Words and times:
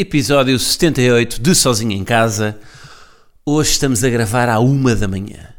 episódio 0.00 0.56
78 0.56 1.42
de 1.42 1.56
Sozinho 1.56 1.90
em 1.90 2.04
Casa. 2.04 2.56
Hoje 3.44 3.72
estamos 3.72 4.04
a 4.04 4.08
gravar 4.08 4.48
à 4.48 4.60
uma 4.60 4.94
da 4.94 5.08
manhã. 5.08 5.52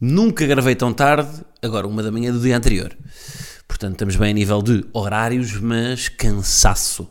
Nunca 0.00 0.46
gravei 0.46 0.76
tão 0.76 0.94
tarde, 0.94 1.28
agora 1.60 1.88
uma 1.88 2.04
da 2.04 2.12
manhã 2.12 2.32
do 2.32 2.38
dia 2.38 2.56
anterior. 2.56 2.96
Portanto, 3.66 3.94
estamos 3.94 4.14
bem 4.14 4.30
a 4.30 4.32
nível 4.32 4.62
de 4.62 4.84
horários, 4.92 5.60
mas 5.60 6.08
cansaço. 6.08 7.08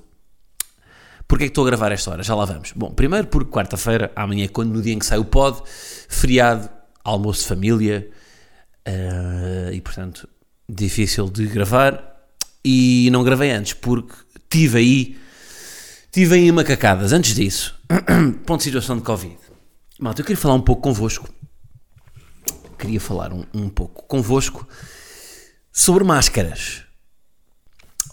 Porquê 1.28 1.44
é 1.44 1.48
que 1.48 1.52
estou 1.52 1.66
a 1.66 1.68
gravar 1.68 1.92
esta 1.92 2.12
hora? 2.12 2.24
Já 2.24 2.34
lá 2.34 2.46
vamos. 2.46 2.72
Bom, 2.78 2.92
primeiro 2.92 3.28
porque 3.28 3.52
quarta-feira, 3.52 4.10
amanhã, 4.16 4.48
quando 4.48 4.72
no 4.72 4.82
dia 4.82 4.94
em 4.94 5.00
que 5.00 5.06
sai 5.06 5.18
o 5.18 5.26
pod, 5.26 5.62
feriado, 6.08 6.70
almoço 7.04 7.42
de 7.42 7.48
família, 7.50 8.10
eh, 8.86 9.72
e 9.74 9.82
portanto, 9.82 10.30
difícil 10.70 11.30
de 11.30 11.46
gravar. 11.48 12.10
E 12.64 13.10
não 13.12 13.22
gravei 13.22 13.52
antes, 13.52 13.74
porque 13.74 14.14
tive 14.50 14.78
aí, 14.78 15.18
tive 16.12 16.36
aí 16.36 16.52
macacadas. 16.52 17.12
Antes 17.14 17.36
disso, 17.36 17.80
ponto 18.46 18.58
de 18.60 18.64
situação 18.66 18.98
de 18.98 19.04
Covid. 19.04 19.38
Malta, 20.00 20.22
eu 20.22 20.26
queria 20.26 20.42
falar 20.42 20.56
um 20.56 20.62
pouco 20.62 20.82
convosco. 20.82 21.30
Queria 22.78 23.00
falar 23.00 23.32
um, 23.32 23.44
um 23.54 23.70
pouco 23.70 24.04
convosco 24.08 24.68
sobre 25.72 26.04
máscaras. 26.04 26.84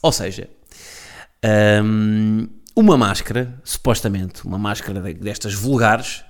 Ou 0.02 0.12
seja, 0.12 0.48
hum, 1.82 2.48
uma 2.76 2.96
máscara, 2.96 3.58
supostamente, 3.64 4.44
uma 4.46 4.58
máscara 4.58 5.00
de- 5.00 5.14
destas 5.14 5.54
vulgares, 5.54 6.22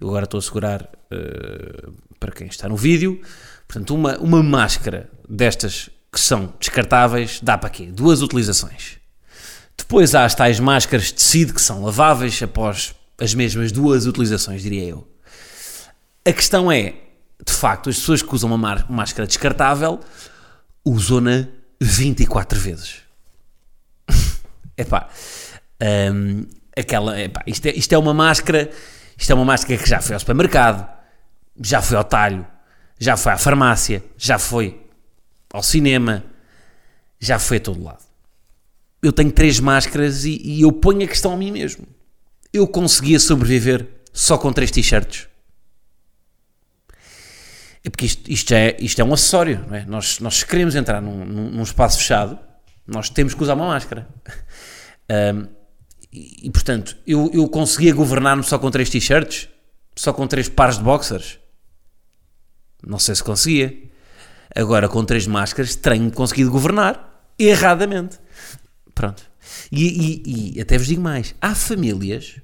eu 0.00 0.08
agora 0.08 0.24
estou 0.24 0.38
a 0.38 0.42
segurar 0.42 0.88
eh, 1.10 1.88
para 2.18 2.32
quem 2.32 2.46
está 2.46 2.68
no 2.68 2.76
vídeo, 2.76 3.20
portanto, 3.66 3.94
uma, 3.94 4.16
uma 4.18 4.42
máscara 4.42 5.10
destas 5.28 5.90
que 6.12 6.18
são 6.18 6.54
descartáveis, 6.58 7.38
dá 7.42 7.56
para 7.58 7.68
quê? 7.70 7.86
Duas 7.86 8.22
utilizações. 8.22 8.98
Depois 9.78 10.14
há 10.14 10.24
as 10.24 10.34
tais 10.34 10.60
máscaras 10.60 11.06
de 11.06 11.14
tecido 11.14 11.54
que 11.54 11.62
são 11.62 11.82
laváveis 11.82 12.42
após 12.42 12.94
as 13.18 13.32
mesmas 13.32 13.72
duas 13.72 14.06
utilizações, 14.06 14.62
diria 14.62 14.84
eu. 14.84 15.08
A 16.26 16.32
questão 16.32 16.70
é, 16.70 16.94
de 17.44 17.52
facto, 17.52 17.88
as 17.88 17.96
pessoas 17.96 18.20
que 18.20 18.34
usam 18.34 18.52
uma 18.52 18.84
máscara 18.88 19.26
descartável 19.26 20.00
usam-na 20.84 21.48
24 21.80 22.58
vezes. 22.58 22.96
Epá, 24.76 25.08
hum, 26.12 26.46
aquela, 26.76 27.20
epá, 27.20 27.42
isto, 27.46 27.66
é, 27.66 27.70
isto 27.70 27.92
é 27.92 27.98
uma 27.98 28.14
máscara, 28.14 28.70
isto 29.16 29.30
é 29.30 29.34
uma 29.34 29.44
máscara 29.44 29.76
que 29.76 29.88
já 29.88 30.00
foi 30.00 30.14
ao 30.14 30.20
supermercado, 30.20 30.88
já 31.60 31.82
foi 31.82 31.96
ao 31.96 32.04
talho, 32.04 32.46
já 32.98 33.16
foi 33.16 33.32
à 33.32 33.38
farmácia, 33.38 34.04
já 34.16 34.38
foi 34.38 34.86
ao 35.52 35.62
cinema, 35.62 36.24
já 37.18 37.38
foi 37.38 37.56
a 37.56 37.60
todo 37.60 37.82
lado. 37.82 38.07
Eu 39.02 39.12
tenho 39.12 39.30
três 39.30 39.60
máscaras 39.60 40.24
e, 40.24 40.40
e 40.42 40.62
eu 40.62 40.72
ponho 40.72 41.04
a 41.04 41.08
questão 41.08 41.32
a 41.32 41.36
mim 41.36 41.52
mesmo. 41.52 41.86
Eu 42.52 42.66
conseguia 42.66 43.20
sobreviver 43.20 43.86
só 44.12 44.36
com 44.36 44.52
três 44.52 44.70
t-shirts. 44.70 45.28
É 47.84 47.90
porque 47.90 48.06
isto, 48.06 48.30
isto, 48.30 48.52
é, 48.52 48.76
isto 48.80 49.00
é 49.00 49.04
um 49.04 49.14
acessório, 49.14 49.64
não 49.68 49.76
é? 49.76 49.84
Nós, 49.86 50.18
nós 50.18 50.42
queremos 50.42 50.74
entrar 50.74 51.00
num, 51.00 51.24
num- 51.24 51.62
espaço 51.62 51.98
fechado, 51.98 52.38
nós 52.86 53.08
temos 53.08 53.34
que 53.34 53.42
usar 53.42 53.54
uma 53.54 53.66
máscara. 53.68 54.08
Ahm, 55.10 55.46
e, 56.12 56.46
e, 56.46 56.50
portanto, 56.50 56.96
eu, 57.06 57.30
eu 57.32 57.48
conseguia 57.48 57.94
governar-me 57.94 58.42
só 58.42 58.58
com 58.58 58.70
três 58.70 58.90
t-shirts? 58.90 59.48
Só 59.94 60.12
com 60.12 60.26
três 60.26 60.48
pares 60.48 60.78
de 60.78 60.84
boxers? 60.84 61.38
Não 62.86 62.98
sei 62.98 63.14
se 63.14 63.22
conseguia. 63.22 63.76
Agora, 64.54 64.88
com 64.88 65.04
três 65.04 65.26
máscaras, 65.26 65.74
tenho 65.74 66.10
conseguido 66.10 66.50
governar 66.50 67.32
erradamente. 67.38 68.18
Pronto. 68.98 69.22
E, 69.70 69.84
e- 69.86 70.56
e 70.56 70.60
até 70.60 70.76
vos 70.76 70.88
digo 70.88 71.00
mais: 71.00 71.32
há 71.40 71.54
famílias, 71.54 72.40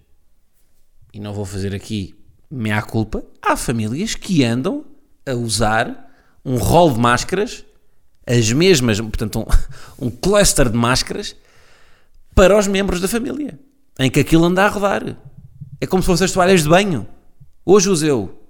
e 1.12 1.18
não 1.18 1.34
vou 1.34 1.44
fazer 1.44 1.74
aqui 1.74 2.14
meia 2.48 2.80
culpa, 2.80 3.24
há 3.42 3.56
famílias 3.56 4.14
que 4.14 4.44
andam 4.44 4.84
a 5.26 5.32
usar 5.34 6.14
um 6.44 6.56
rol 6.56 6.92
de 6.92 7.00
máscaras, 7.00 7.64
as 8.24 8.52
mesmas, 8.52 9.00
portanto, 9.00 9.40
um, 9.40 9.44
um 10.06 10.10
cluster 10.12 10.70
de 10.70 10.76
máscaras, 10.76 11.34
para 12.36 12.56
os 12.56 12.68
membros 12.68 13.00
da 13.00 13.08
família, 13.08 13.58
em 13.98 14.08
que 14.08 14.20
aquilo 14.20 14.44
anda 14.44 14.64
a 14.64 14.68
rodar. 14.68 15.16
É 15.80 15.86
como 15.88 16.04
se 16.04 16.06
fossem 16.06 16.24
as 16.26 16.30
toalhas 16.30 16.62
de 16.62 16.68
banho. 16.68 17.04
Hoje 17.66 17.88
uso 17.90 18.06
eu. 18.06 18.40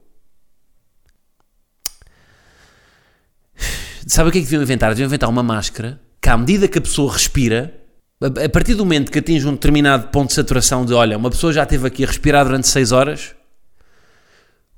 Sabe 4.07 4.29
o 4.29 4.33
que 4.33 4.37
é 4.39 4.41
que 4.43 4.47
deviam 4.47 4.63
inventar? 4.63 4.91
Deviam 4.91 5.07
inventar 5.07 5.31
uma 5.31 5.43
máscara 5.43 5.99
que, 6.21 6.29
à 6.29 6.37
medida 6.37 6.69
que 6.69 6.77
a 6.77 6.83
pessoa 6.83 7.11
respira, 7.11 7.81
a 8.21 8.49
partir 8.49 8.75
do 8.75 8.85
momento 8.85 9.11
que 9.11 9.19
atinge 9.19 9.47
um 9.47 9.53
determinado 9.53 10.09
ponto 10.09 10.29
de 10.29 10.35
saturação 10.35 10.85
de, 10.85 10.95
olha, 10.95 11.17
uma 11.19 11.31
pessoa 11.31 11.53
já 11.53 11.63
esteve 11.65 11.87
aqui 11.87 12.05
a 12.05 12.07
respirar 12.07 12.45
durante 12.45 12.69
6 12.69 12.93
horas, 12.93 13.35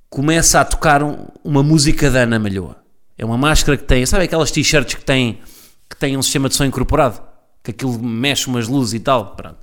começa 0.09 0.61
a 0.61 0.65
tocar 0.65 1.03
um- 1.03 1.27
uma 1.45 1.63
música 1.63 2.11
da 2.11 2.21
Ana 2.21 2.39
Malhoa. 2.39 2.77
É 3.19 3.25
uma 3.25 3.39
máscara 3.39 3.77
que 3.77 3.85
tem, 3.85 4.05
sabe 4.07 4.25
aquelas 4.25 4.51
t-shirts 4.51 4.95
que 4.95 5.05
têm, 5.05 5.41
que 5.89 5.97
têm 5.97 6.17
um 6.17 6.23
sistema 6.23 6.49
de 6.49 6.55
som 6.55 6.65
incorporado? 6.65 7.21
Que 7.63 7.71
aquilo 7.71 7.99
mexe 8.03 8.47
umas 8.47 8.69
luzes 8.69 8.95
e 8.95 9.01
tal. 9.01 9.35
Pronto. 9.37 9.59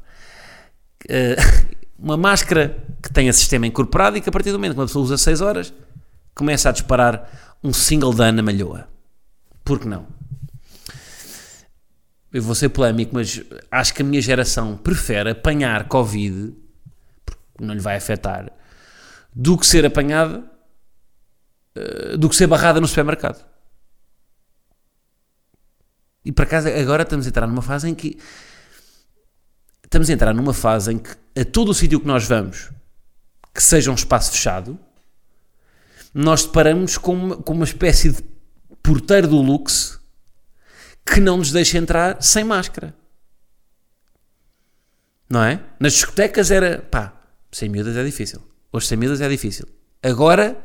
Eh, 1.09 1.35
uma 1.97 2.17
máscara 2.17 2.77
que 3.01 3.11
tenha 3.11 3.31
sistema 3.33 3.67
incorporado 3.67 4.17
e 4.17 4.21
que 4.21 4.29
a 4.29 4.31
partir 4.31 4.51
do 4.51 4.57
momento 4.57 4.73
que 4.73 4.79
uma 4.79 4.85
pessoa 4.87 5.03
usa 5.03 5.17
6 5.17 5.41
horas, 5.41 5.73
começa 6.35 6.69
a 6.69 6.71
disparar 6.71 7.57
um 7.63 7.71
single 7.73 8.13
da 8.13 8.25
Ana 8.25 8.41
Malhoa. 8.41 8.87
Por 9.63 9.79
que 9.79 9.87
não? 9.87 10.05
Eu 12.33 12.41
vou 12.41 12.55
ser 12.55 12.69
polémico, 12.69 13.13
mas 13.13 13.41
acho 13.69 13.93
que 13.93 14.01
a 14.01 14.05
minha 14.05 14.21
geração 14.21 14.75
prefere 14.75 15.29
apanhar 15.29 15.87
Covid, 15.87 16.51
porque 17.23 17.43
não 17.61 17.75
lhe 17.75 17.79
vai 17.79 17.95
afetar, 17.95 18.51
do 19.31 19.55
que 19.55 19.67
ser 19.67 19.85
apanhada, 19.85 20.43
eh, 21.75 22.17
do 22.17 22.27
que 22.27 22.35
ser 22.35 22.47
barrada 22.47 22.81
no 22.81 22.87
supermercado. 22.87 23.45
E 26.25 26.31
por 26.31 26.43
acaso 26.43 26.69
agora 26.69 27.03
estamos 27.03 27.27
a 27.27 27.29
entrar 27.29 27.45
numa 27.45 27.61
fase 27.61 27.87
em 27.87 27.93
que 27.93 28.17
estamos 29.83 30.09
a 30.09 30.13
entrar 30.13 30.33
numa 30.33 30.53
fase 30.53 30.91
em 30.91 30.97
que 30.97 31.11
a 31.39 31.45
todo 31.45 31.69
o 31.69 31.73
sítio 31.73 31.99
que 31.99 32.07
nós 32.07 32.27
vamos, 32.27 32.71
que 33.53 33.61
seja 33.61 33.91
um 33.91 33.95
espaço 33.95 34.31
fechado, 34.31 34.79
nós 36.11 36.45
deparamos 36.45 36.97
com 36.97 37.13
uma, 37.13 37.37
com 37.37 37.53
uma 37.53 37.65
espécie 37.65 38.11
de 38.11 38.23
porteiro 38.81 39.27
do 39.27 39.39
luxo 39.39 40.02
que 41.05 41.19
não 41.19 41.37
nos 41.37 41.51
deixa 41.51 41.77
entrar 41.77 42.21
sem 42.21 42.43
máscara. 42.43 42.95
Não 45.29 45.43
é? 45.43 45.59
Nas 45.79 45.93
discotecas 45.93 46.51
era, 46.51 46.79
pá, 46.79 47.13
sem 47.51 47.69
miúdas 47.69 47.97
é 47.97 48.03
difícil. 48.03 48.41
Hoje 48.71 48.87
sem 48.87 48.97
miúdas 48.97 49.21
é 49.21 49.29
difícil. 49.29 49.67
Agora, 50.01 50.57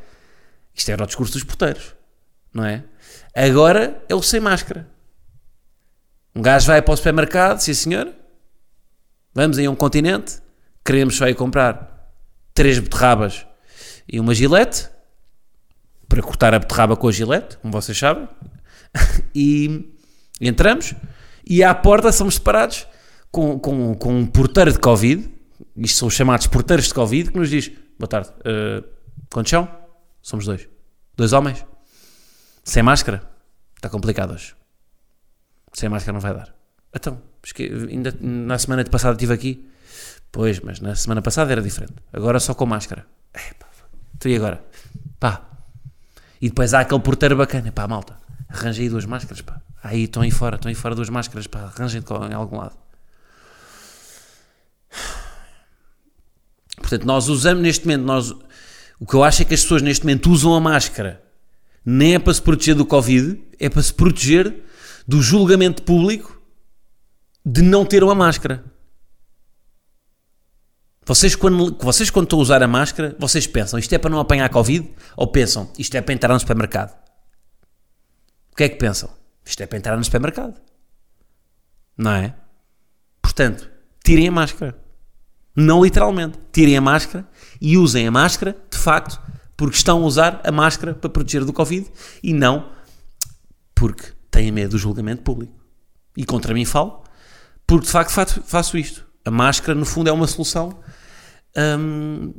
isto 0.74 0.90
era 0.90 1.04
o 1.04 1.06
discurso 1.06 1.32
dos 1.32 1.44
porteiros, 1.44 1.94
não 2.52 2.64
é? 2.64 2.84
Agora 3.34 4.02
é 4.08 4.14
o 4.14 4.22
sem 4.22 4.40
máscara. 4.40 4.88
Um 6.34 6.42
gajo 6.42 6.66
vai 6.66 6.80
para 6.82 6.94
o 6.94 6.96
supermercado, 6.96 7.60
sim 7.60 7.74
senhor, 7.74 8.12
vamos 9.34 9.58
aí 9.58 9.66
a 9.66 9.70
um 9.70 9.74
continente, 9.74 10.40
queremos 10.84 11.16
só 11.16 11.28
ir 11.28 11.34
comprar 11.34 12.12
três 12.54 12.78
beterrabas 12.78 13.46
e 14.06 14.18
uma 14.20 14.34
gilete, 14.34 14.88
para 16.08 16.22
cortar 16.22 16.54
a 16.54 16.58
beterraba 16.58 16.96
com 16.96 17.08
a 17.08 17.12
gilete, 17.12 17.58
como 17.58 17.72
vocês 17.72 17.98
sabem, 17.98 18.28
e 19.34 19.97
entramos 20.46 20.94
e 21.44 21.62
à 21.62 21.74
porta 21.74 22.12
somos 22.12 22.34
separados 22.34 22.86
com, 23.30 23.58
com, 23.58 23.94
com 23.94 24.18
um 24.18 24.26
porteiro 24.26 24.72
de 24.72 24.78
Covid, 24.78 25.28
isto 25.76 25.98
são 25.98 26.08
os 26.08 26.14
chamados 26.14 26.46
porteiros 26.46 26.86
de 26.86 26.94
Covid, 26.94 27.30
que 27.32 27.38
nos 27.38 27.50
diz, 27.50 27.70
boa 27.98 28.08
tarde, 28.08 28.30
uh, 28.30 28.84
quantos 29.30 29.50
são? 29.50 29.68
Somos 30.22 30.44
dois. 30.44 30.68
Dois 31.16 31.32
homens? 31.32 31.64
Sem 32.64 32.82
máscara? 32.82 33.22
Está 33.76 33.88
complicado 33.88 34.32
hoje. 34.32 34.54
Sem 35.72 35.88
máscara 35.88 36.12
não 36.12 36.20
vai 36.20 36.34
dar. 36.34 36.54
Então, 36.94 37.20
ainda 37.90 38.14
na 38.20 38.58
semana 38.58 38.84
passada 38.84 39.14
estive 39.14 39.32
aqui. 39.32 39.68
Pois, 40.30 40.60
mas 40.60 40.80
na 40.80 40.94
semana 40.94 41.22
passada 41.22 41.52
era 41.52 41.62
diferente. 41.62 41.94
Agora 42.12 42.38
só 42.40 42.54
com 42.54 42.66
máscara. 42.66 43.06
Epá, 43.34 43.66
e 44.24 44.36
agora? 44.36 44.64
Pá. 45.18 45.48
E 46.40 46.48
depois 46.48 46.74
há 46.74 46.80
aquele 46.80 47.00
porteiro 47.00 47.36
bacana. 47.36 47.72
Pá, 47.72 47.86
malta, 47.86 48.18
arranjei 48.48 48.88
duas 48.88 49.04
máscaras, 49.04 49.40
pá. 49.40 49.60
Aí 49.82 50.04
estão 50.04 50.22
aí 50.22 50.30
fora, 50.30 50.56
estão 50.56 50.68
aí 50.68 50.74
fora 50.74 50.94
duas 50.94 51.08
máscaras. 51.08 51.46
Arranjem 51.52 52.02
com- 52.02 52.26
em 52.26 52.34
algum 52.34 52.56
lado. 52.58 52.76
Portanto, 56.76 57.04
nós 57.04 57.28
usamos 57.28 57.62
neste 57.62 57.86
momento, 57.86 58.04
nós, 58.04 58.30
o 58.98 59.06
que 59.06 59.14
eu 59.14 59.22
acho 59.24 59.42
é 59.42 59.44
que 59.44 59.54
as 59.54 59.62
pessoas 59.62 59.82
neste 59.82 60.04
momento 60.04 60.30
usam 60.30 60.54
a 60.54 60.60
máscara 60.60 61.22
nem 61.84 62.14
é 62.14 62.18
para 62.18 62.34
se 62.34 62.42
proteger 62.42 62.74
do 62.74 62.84
Covid, 62.84 63.40
é 63.58 63.68
para 63.68 63.82
se 63.82 63.94
proteger 63.94 64.62
do 65.06 65.22
julgamento 65.22 65.82
público 65.82 66.38
de 67.44 67.62
não 67.62 67.84
ter 67.84 68.04
uma 68.04 68.14
máscara. 68.14 68.62
Vocês 71.06 71.34
quando, 71.34 71.74
vocês, 71.80 72.10
quando 72.10 72.26
estão 72.26 72.38
a 72.38 72.42
usar 72.42 72.62
a 72.62 72.68
máscara, 72.68 73.16
vocês 73.18 73.46
pensam 73.46 73.78
isto 73.78 73.90
é 73.94 73.98
para 73.98 74.10
não 74.10 74.18
apanhar 74.20 74.50
Covid? 74.50 74.90
Ou 75.16 75.26
pensam 75.28 75.72
isto 75.78 75.94
é 75.96 76.02
para 76.02 76.12
entrar 76.12 76.34
no 76.34 76.40
supermercado? 76.40 76.94
O 78.52 78.56
que 78.56 78.64
é 78.64 78.68
que 78.68 78.76
pensam? 78.76 79.08
Isto 79.48 79.62
é 79.62 79.66
para 79.66 79.78
entrar 79.78 79.96
no 79.96 80.04
supermercado. 80.04 80.60
Não 81.96 82.10
é? 82.10 82.34
Portanto, 83.22 83.70
tirem 84.04 84.28
a 84.28 84.30
máscara. 84.30 84.78
Não 85.56 85.82
literalmente. 85.82 86.38
Tirem 86.52 86.76
a 86.76 86.82
máscara 86.82 87.26
e 87.58 87.78
usem 87.78 88.06
a 88.06 88.10
máscara, 88.10 88.54
de 88.70 88.76
facto, 88.76 89.18
porque 89.56 89.74
estão 89.74 90.02
a 90.02 90.06
usar 90.06 90.42
a 90.44 90.52
máscara 90.52 90.94
para 90.94 91.08
proteger 91.08 91.46
do 91.46 91.52
Covid 91.54 91.90
e 92.22 92.34
não 92.34 92.70
porque 93.74 94.12
têm 94.30 94.52
medo 94.52 94.72
do 94.72 94.78
julgamento 94.78 95.22
público. 95.22 95.54
E 96.14 96.26
contra 96.26 96.52
mim 96.52 96.66
falo, 96.66 97.02
porque 97.66 97.86
de 97.86 97.92
facto 97.92 98.42
faço 98.44 98.76
isto. 98.76 99.06
A 99.24 99.30
máscara, 99.30 99.74
no 99.74 99.86
fundo, 99.86 100.10
é 100.10 100.12
uma 100.12 100.26
solução 100.26 100.78
hum, 101.56 102.34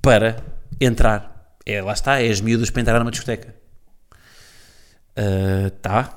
para 0.00 0.44
entrar. 0.80 1.56
É, 1.66 1.82
lá 1.82 1.92
está, 1.92 2.22
é 2.22 2.28
as 2.28 2.40
miúdas 2.40 2.70
para 2.70 2.82
entrar 2.82 2.98
numa 3.00 3.10
discoteca. 3.10 3.57
Uh, 5.18 5.70
tá, 5.82 6.16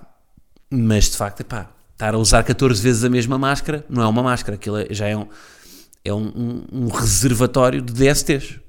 mas 0.70 1.10
de 1.10 1.18
facto, 1.18 1.40
epá, 1.42 1.72
estar 1.92 2.14
a 2.14 2.18
usar 2.20 2.44
14 2.44 2.82
vezes 2.82 3.04
a 3.04 3.10
mesma 3.10 3.38
máscara 3.38 3.84
não 3.90 4.04
é 4.04 4.08
uma 4.08 4.22
máscara, 4.22 4.56
aquilo 4.56 4.78
é, 4.78 4.88
já 4.92 5.08
é 5.08 5.18
um, 5.18 5.28
é 6.06 6.14
um, 6.14 6.28
um, 6.28 6.66
um 6.72 6.88
reservatório 6.88 7.82
de 7.82 7.94
DSTs. 7.94 8.60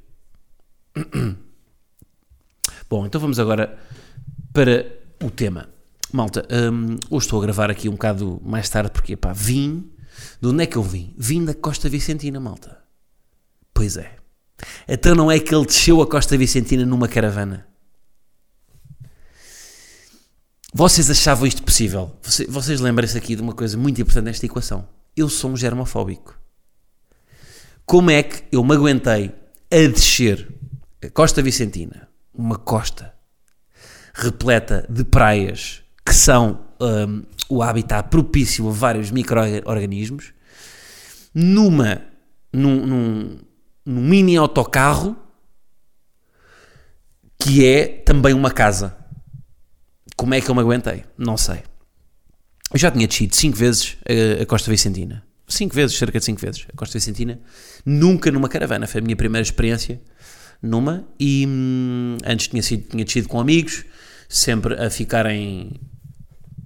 Bom, 2.88 3.06
então 3.06 3.20
vamos 3.20 3.38
agora 3.38 3.78
para 4.52 4.86
o 5.22 5.30
tema. 5.30 5.68
Malta, 6.12 6.46
hum, 6.50 6.96
hoje 7.10 7.26
estou 7.26 7.38
a 7.40 7.42
gravar 7.42 7.70
aqui 7.70 7.88
um 7.88 7.92
bocado 7.92 8.40
mais 8.44 8.68
tarde 8.68 8.90
porque, 8.90 9.16
pá, 9.16 9.32
vim. 9.32 9.90
De 10.40 10.48
onde 10.48 10.62
é 10.62 10.66
que 10.66 10.76
eu 10.76 10.82
vim? 10.82 11.14
Vim 11.16 11.42
da 11.44 11.54
Costa 11.54 11.88
Vicentina, 11.88 12.38
malta. 12.38 12.78
Pois 13.72 13.96
é. 13.96 14.14
Então 14.86 15.14
não 15.14 15.30
é 15.30 15.38
que 15.38 15.54
ele 15.54 15.64
desceu 15.64 16.02
a 16.02 16.06
Costa 16.06 16.36
Vicentina 16.36 16.84
numa 16.84 17.08
caravana? 17.08 17.66
Vocês 20.74 21.10
achavam 21.10 21.46
isto 21.46 21.62
possível? 21.62 22.16
Vocês, 22.22 22.48
vocês 22.48 22.80
lembrem-se 22.80 23.18
aqui 23.18 23.36
de 23.36 23.42
uma 23.42 23.52
coisa 23.52 23.76
muito 23.76 24.00
importante 24.00 24.24
nesta 24.24 24.46
equação. 24.46 24.88
Eu 25.14 25.28
sou 25.28 25.50
um 25.50 25.56
germofóbico. 25.56 26.40
Como 27.84 28.10
é 28.10 28.22
que 28.22 28.44
eu 28.50 28.64
me 28.64 28.74
aguentei 28.74 29.34
a 29.70 29.88
descer 29.88 30.48
a 31.04 31.10
Costa 31.10 31.42
Vicentina, 31.42 32.08
uma 32.32 32.56
costa 32.56 33.12
repleta 34.14 34.86
de 34.88 35.04
praias 35.04 35.82
que 36.06 36.14
são 36.14 36.60
um, 36.80 37.22
o 37.50 37.62
habitat 37.62 38.08
propício 38.08 38.66
a 38.66 38.72
vários 38.72 39.10
micro-organismos, 39.10 40.32
numa, 41.34 42.00
num, 42.50 42.86
num, 42.86 43.38
num 43.84 44.00
mini 44.00 44.38
autocarro 44.38 45.16
que 47.38 47.66
é 47.66 47.86
também 47.88 48.32
uma 48.32 48.50
casa. 48.50 49.01
Como 50.22 50.34
é 50.34 50.40
que 50.40 50.48
eu 50.48 50.54
me 50.54 50.60
aguentei? 50.60 51.02
Não 51.18 51.36
sei. 51.36 51.64
Eu 52.72 52.78
já 52.78 52.92
tinha 52.92 53.08
descido 53.08 53.34
5 53.34 53.56
vezes 53.56 53.96
a, 54.08 54.44
a 54.44 54.46
Costa 54.46 54.70
Vicentina. 54.70 55.24
5 55.48 55.74
vezes, 55.74 55.98
cerca 55.98 56.20
de 56.20 56.24
5 56.24 56.40
vezes, 56.40 56.64
a 56.72 56.76
Costa 56.76 56.96
Vicentina. 56.96 57.40
Nunca 57.84 58.30
numa 58.30 58.48
caravana. 58.48 58.86
Foi 58.86 59.00
a 59.00 59.02
minha 59.02 59.16
primeira 59.16 59.42
experiência 59.42 60.00
numa. 60.62 61.04
E 61.18 61.44
hum, 61.44 62.18
antes 62.24 62.46
tinha, 62.46 62.62
sido, 62.62 62.88
tinha 62.88 63.04
descido 63.04 63.26
com 63.26 63.40
amigos, 63.40 63.84
sempre 64.28 64.74
a 64.74 64.88
ficar 64.90 65.26
em, 65.26 65.72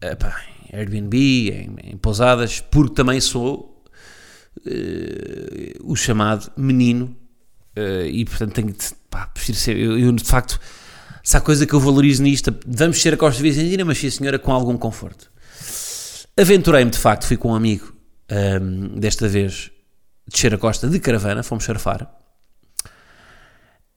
epá, 0.02 0.38
em 0.70 0.76
Airbnb, 0.76 1.17
em, 1.17 1.93
em, 1.93 1.97
pousadas, 1.97 2.61
porque 2.61 2.94
também 2.94 3.23
sou 3.23 3.82
uh, 4.67 5.91
o 5.91 5.97
chamado 5.97 6.52
menino. 6.59 7.17
Uh, 7.75 8.05
e 8.05 8.23
portanto 8.26 8.52
tenho 8.52 8.70
de. 8.70 8.85
Pá, 9.09 9.29
prefiro 9.29 9.56
ser. 9.56 9.79
Eu, 9.79 9.99
eu 9.99 10.12
de 10.12 10.25
facto 10.25 10.61
se 11.26 11.37
há 11.37 11.40
coisa 11.40 11.67
que 11.67 11.75
eu 11.75 11.81
valorizo 11.81 12.23
nisto, 12.23 12.55
vamos 12.64 13.02
ser 13.02 13.14
a 13.14 13.17
Costa 13.17 13.43
Vicentina, 13.43 13.84
mas 13.84 13.99
sim, 13.99 14.08
senhora, 14.08 14.38
com 14.38 14.52
algum 14.52 14.78
conforto. 14.78 15.28
Aventurei-me, 16.37 16.93
de 16.93 16.99
facto, 16.99 17.26
fui 17.26 17.37
com 17.37 17.50
um 17.50 17.55
amigo, 17.56 17.93
um, 18.31 18.96
desta 18.96 19.26
vez, 19.26 19.73
descer 20.25 20.55
a 20.55 20.58
costa 20.58 20.88
de 20.88 21.00
caravana, 21.00 21.43
fomos 21.43 21.64
surfar. 21.64 22.08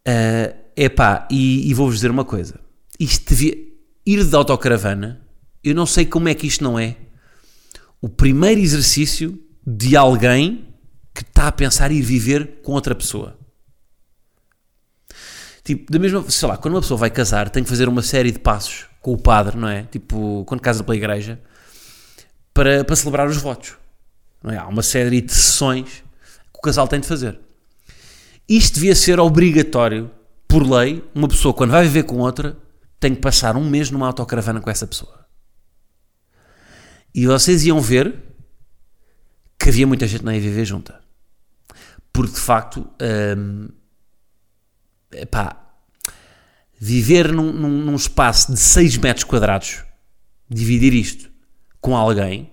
Uh, 0.07 0.57
epá, 0.75 1.27
e, 1.29 1.69
e 1.69 1.73
vou-vos 1.75 1.97
dizer 1.97 2.09
uma 2.09 2.25
coisa. 2.25 2.59
Isto 2.99 3.29
devia, 3.29 3.55
ir 4.07 4.25
de 4.25 4.35
autocaravana, 4.35 5.21
eu 5.63 5.75
não 5.75 5.85
sei 5.85 6.07
como 6.07 6.29
é 6.29 6.33
que 6.33 6.47
isto 6.47 6.63
não 6.63 6.79
é 6.79 6.95
o 8.01 8.09
primeiro 8.09 8.59
exercício 8.59 9.39
de 9.67 9.95
alguém 9.95 10.65
que 11.13 11.21
está 11.21 11.47
a 11.47 11.51
pensar 11.51 11.91
ir 11.91 12.01
viver 12.01 12.61
com 12.63 12.71
outra 12.71 12.95
pessoa. 12.95 13.38
Tipo, 15.69 15.91
da 15.91 15.99
mesma, 15.99 16.27
sei 16.31 16.47
lá, 16.47 16.57
quando 16.57 16.73
uma 16.73 16.81
pessoa 16.81 16.97
vai 16.97 17.11
casar, 17.11 17.47
tem 17.47 17.61
que 17.61 17.69
fazer 17.69 17.87
uma 17.87 18.01
série 18.01 18.31
de 18.31 18.39
passos 18.39 18.87
com 19.03 19.13
o 19.13 19.17
padre, 19.19 19.55
não 19.55 19.67
é? 19.67 19.83
Tipo, 19.83 20.43
quando 20.47 20.61
casa 20.61 20.83
pela 20.83 20.97
igreja, 20.97 21.39
para, 22.51 22.83
para 22.83 22.95
celebrar 22.95 23.27
os 23.27 23.37
votos. 23.37 23.77
Não 24.41 24.51
é? 24.51 24.57
Há 24.57 24.67
uma 24.67 24.81
série 24.81 25.21
de 25.21 25.31
sessões 25.31 26.03
que 26.51 26.57
o 26.57 26.61
casal 26.61 26.87
tem 26.87 26.99
de 26.99 27.05
fazer. 27.05 27.39
Isto 28.49 28.73
devia 28.73 28.95
ser 28.95 29.19
obrigatório, 29.19 30.09
por 30.47 30.67
lei, 30.67 31.07
uma 31.13 31.27
pessoa, 31.27 31.53
quando 31.53 31.69
vai 31.69 31.83
viver 31.83 32.01
com 32.01 32.17
outra, 32.17 32.57
tem 32.99 33.13
que 33.13 33.21
passar 33.21 33.55
um 33.55 33.69
mês 33.69 33.91
numa 33.91 34.07
autocaravana 34.07 34.59
com 34.59 34.71
essa 34.71 34.87
pessoa. 34.87 35.23
E 37.13 37.27
vocês 37.27 37.63
iam 37.63 37.79
ver 37.79 38.15
que 39.59 39.69
havia 39.69 39.85
muita 39.85 40.07
gente 40.07 40.25
não 40.25 40.33
ia 40.33 40.41
viver 40.41 40.65
junta. 40.65 40.99
Porque, 42.11 42.33
de 42.33 42.39
facto, 42.39 42.89
hum, 43.37 43.67
epá, 45.13 45.55
viver 46.79 47.31
num, 47.31 47.51
num, 47.51 47.83
num, 47.83 47.95
espaço 47.95 48.51
de 48.51 48.59
6 48.59 48.97
metros 48.97 49.23
quadrados, 49.23 49.83
dividir 50.49 50.93
isto 50.93 51.29
com 51.81 51.95
alguém, 51.95 52.49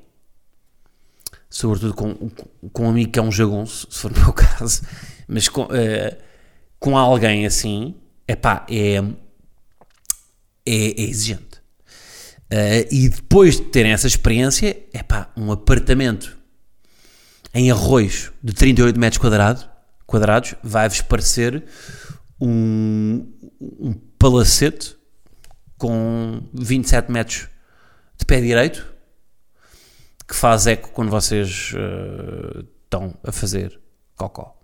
sobretudo 1.48 1.94
com, 1.94 2.14
com 2.72 2.86
um 2.86 2.90
amigo 2.90 3.12
que 3.12 3.18
é 3.18 3.22
um 3.22 3.32
jagunço, 3.32 3.86
se 3.90 3.98
for 3.98 4.10
no 4.10 4.20
meu 4.20 4.32
caso, 4.34 4.82
mas 5.28 5.48
com, 5.48 5.64
uh, 5.64 6.16
com 6.78 6.96
alguém 6.96 7.46
assim, 7.46 7.94
epá, 8.26 8.66
é, 8.68 8.96
é, 8.96 9.02
é 10.66 11.02
exigente. 11.02 11.56
Uh, 12.52 12.86
e 12.90 13.08
depois 13.08 13.56
de 13.56 13.62
terem 13.62 13.92
essa 13.92 14.06
experiência, 14.06 14.76
epá, 14.92 15.30
um 15.36 15.50
apartamento 15.50 16.36
em 17.52 17.70
arroz 17.70 18.30
de 18.42 18.52
38 18.52 19.00
metros 19.00 19.18
quadrados, 19.18 19.68
quadrados 20.06 20.54
vai-vos 20.62 21.00
parecer 21.00 21.64
um, 22.40 23.26
um 23.60 23.94
palacete 24.18 24.96
com 25.78 26.42
27 26.52 27.10
metros 27.10 27.48
de 28.18 28.24
pé 28.24 28.40
direito 28.40 28.94
que 30.26 30.34
faz 30.34 30.66
eco 30.66 30.90
quando 30.90 31.10
vocês 31.10 31.72
uh, 31.74 32.66
estão 32.84 33.14
a 33.22 33.30
fazer 33.30 33.78
cocó. 34.16 34.56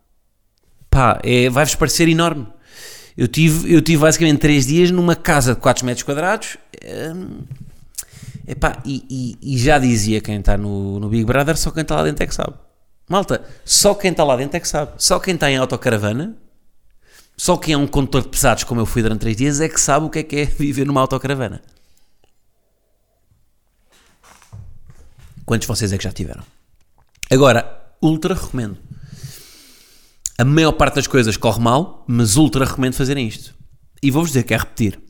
Pá, 0.91 1.21
é, 1.23 1.49
vai-vos 1.49 1.75
parecer 1.75 2.09
enorme. 2.09 2.47
Eu 3.17 3.29
tive, 3.29 3.73
eu 3.73 3.81
tive 3.81 4.03
basicamente 4.03 4.41
3 4.41 4.67
dias 4.67 4.91
numa 4.91 5.15
casa 5.15 5.55
de 5.55 5.61
4 5.61 5.87
metros 5.87 6.03
quadrados. 6.03 6.57
Um, 7.15 7.43
epá, 8.47 8.83
e, 8.85 9.39
e, 9.41 9.55
e 9.55 9.59
já 9.59 9.79
dizia 9.79 10.21
quem 10.21 10.41
está 10.41 10.57
no, 10.57 10.99
no 10.99 11.09
Big 11.09 11.25
Brother, 11.25 11.57
só 11.57 11.71
quem 11.71 11.83
está 11.83 11.97
lá 11.97 12.05
dentro 12.05 12.25
é 12.25 12.27
que 12.27 12.35
sabe. 12.35 12.55
Malta, 13.09 13.43
só 13.65 13.95
quem 13.95 14.11
está 14.11 14.25
lá 14.25 14.37
dentro 14.37 14.57
é 14.57 14.61
que 14.61 14.69
sabe. 14.69 14.93
Só 14.97 15.21
quem 15.21 15.35
está 15.35 15.51
em 15.51 15.57
autocaravana 15.57 16.37
só 17.37 17.57
quem 17.57 17.75
é 17.75 17.79
um 17.79 17.87
condutor 17.87 18.23
de 18.23 18.29
pesados, 18.29 18.65
como 18.65 18.81
eu 18.81 18.87
fui 18.87 19.03
durante 19.03 19.21
3 19.21 19.37
dias, 19.37 19.61
é 19.61 19.69
que 19.69 19.81
sabe 19.81 20.07
o 20.07 20.11
que 20.11 20.19
é 20.21 20.23
que 20.23 20.37
é 20.37 20.45
viver 20.47 20.87
numa 20.87 21.01
autocaravana. 21.01 21.63
Quantos 25.45 25.67
de 25.67 25.69
vocês 25.69 25.93
é 25.93 25.99
que 25.99 26.05
já 26.05 26.13
tiveram? 26.13 26.45
Agora, 27.31 27.95
ultra 28.01 28.35
recomendo. 28.35 28.79
A 30.39 30.45
maior 30.45 30.73
parte 30.73 30.97
das 30.97 31.07
coisas 31.07 31.37
corre 31.37 31.61
mal, 31.61 32.05
mas 32.07 32.37
ultra 32.37 32.65
recomendo 32.65 32.95
fazerem 32.95 33.27
isto. 33.27 33.55
E 34.03 34.11
vou-vos 34.11 34.31
dizer 34.31 34.45
que 34.45 34.55
é 34.55 34.57
repetir. 34.57 35.01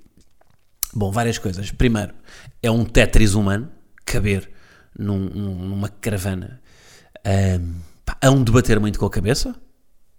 Bom, 0.95 1.11
várias 1.11 1.39
coisas. 1.39 1.71
Primeiro, 1.71 2.15
é 2.63 2.71
um 2.71 2.85
Tetris 2.85 3.35
humano 3.35 3.71
caber 4.05 4.51
num, 4.99 5.19
numa 5.19 5.89
caravana. 5.89 6.61
Um, 7.27 7.75
pá, 8.05 8.17
é 8.21 8.31
um 8.31 8.43
debater 8.43 8.79
muito 8.81 8.99
com 8.99 9.07
a 9.07 9.11
cabeça. 9.11 9.55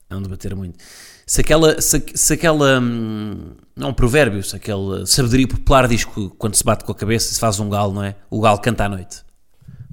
É 0.09 0.15
um 0.15 0.21
debater 0.21 0.55
muito 0.55 0.77
se 1.25 1.41
aquela, 1.41 1.81
se, 1.81 2.03
se 2.13 2.33
aquela 2.33 2.79
hum, 2.79 3.55
não 3.75 3.89
um 3.89 3.93
provérbio, 3.93 4.43
se 4.43 4.55
aquela 4.55 5.05
sabedoria 5.05 5.47
popular 5.47 5.87
diz 5.87 6.03
que 6.03 6.29
quando 6.37 6.55
se 6.55 6.63
bate 6.63 6.83
com 6.83 6.91
a 6.91 6.95
cabeça 6.95 7.33
se 7.33 7.39
faz 7.39 7.59
um 7.59 7.69
galo, 7.69 7.93
não 7.93 8.03
é? 8.03 8.15
O 8.29 8.41
galo 8.41 8.59
canta 8.59 8.85
à 8.85 8.89
noite. 8.89 9.23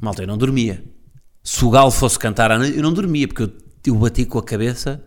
Malta, 0.01 0.23
eu 0.23 0.27
não 0.27 0.37
dormia. 0.37 0.85
Se 1.43 1.65
o 1.65 1.71
galo 1.71 1.91
fosse 1.91 2.19
cantar 2.19 2.51
à 2.51 2.59
noite, 2.59 2.77
eu 2.77 2.83
não 2.83 2.93
dormia, 2.93 3.29
porque 3.29 3.43
eu, 3.43 3.53
eu 3.87 3.95
bati 3.95 4.25
com 4.25 4.39
a 4.39 4.43
cabeça 4.43 5.03